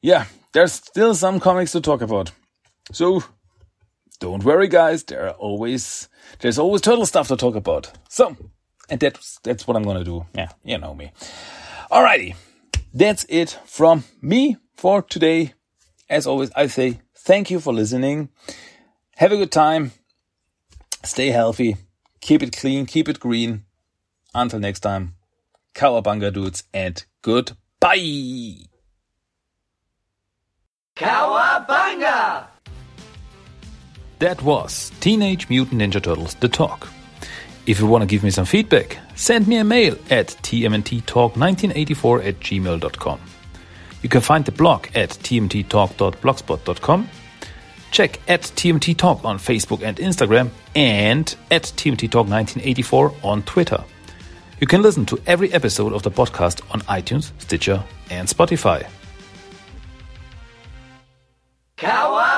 yeah 0.00 0.26
there's 0.52 0.72
still 0.72 1.14
some 1.14 1.40
comics 1.40 1.72
to 1.72 1.80
talk 1.80 2.02
about. 2.02 2.32
So 2.92 3.24
don't 4.20 4.44
worry 4.44 4.68
guys 4.68 5.04
there 5.04 5.26
are 5.26 5.34
always 5.34 6.08
there's 6.40 6.58
always 6.58 6.80
turtle 6.80 7.06
stuff 7.06 7.28
to 7.28 7.36
talk 7.36 7.54
about. 7.54 7.92
So 8.08 8.36
and 8.88 9.00
that's 9.00 9.38
that's 9.42 9.66
what 9.66 9.76
i'm 9.76 9.82
gonna 9.82 10.04
do. 10.04 10.26
Yeah 10.34 10.48
you 10.64 10.78
know 10.78 10.94
me. 10.94 11.12
Alrighty 11.90 12.34
That's 12.94 13.24
it 13.28 13.58
from 13.66 14.04
me 14.20 14.56
for 14.76 15.02
today. 15.02 15.54
As 16.12 16.26
always, 16.26 16.50
I 16.54 16.66
say 16.66 17.00
thank 17.16 17.50
you 17.50 17.58
for 17.58 17.72
listening. 17.72 18.28
Have 19.16 19.32
a 19.32 19.38
good 19.38 19.50
time. 19.50 19.92
Stay 21.02 21.28
healthy. 21.28 21.78
Keep 22.20 22.42
it 22.42 22.54
clean. 22.54 22.84
Keep 22.84 23.08
it 23.08 23.18
green. 23.18 23.64
Until 24.34 24.58
next 24.58 24.80
time, 24.80 25.14
Cowabunga 25.74 26.30
dudes 26.30 26.64
and 26.74 27.02
goodbye. 27.22 28.66
Cowabunga! 30.96 32.44
That 34.18 34.42
was 34.42 34.92
Teenage 35.00 35.48
Mutant 35.48 35.80
Ninja 35.80 36.02
Turtles 36.02 36.34
The 36.34 36.48
Talk. 36.48 36.88
If 37.64 37.80
you 37.80 37.86
want 37.86 38.02
to 38.02 38.06
give 38.06 38.22
me 38.22 38.28
some 38.30 38.44
feedback, 38.44 38.98
send 39.14 39.48
me 39.48 39.56
a 39.56 39.64
mail 39.64 39.96
at 40.10 40.26
tmnttalk1984 40.42 42.26
at 42.26 42.38
gmail.com. 42.40 43.31
You 44.02 44.08
can 44.08 44.20
find 44.20 44.44
the 44.44 44.52
blog 44.52 44.88
at 44.94 45.10
tmnttalk.blogspot.com. 45.10 47.08
Check 47.92 48.20
at 48.26 48.40
TMNT 48.42 48.96
Talk 48.96 49.24
on 49.24 49.38
Facebook 49.38 49.82
and 49.82 49.96
Instagram 49.98 50.50
and 50.74 51.34
at 51.50 51.64
TMNT 51.64 52.10
Talk 52.10 52.26
1984 52.26 53.14
on 53.22 53.42
Twitter. 53.42 53.84
You 54.60 54.66
can 54.66 54.80
listen 54.80 55.04
to 55.06 55.20
every 55.26 55.52
episode 55.52 55.92
of 55.92 56.02
the 56.02 56.10
podcast 56.10 56.62
on 56.72 56.80
iTunes, 56.82 57.32
Stitcher, 57.38 57.82
and 58.10 58.28
Spotify. 58.28 58.86
Kawaii! 61.76 62.31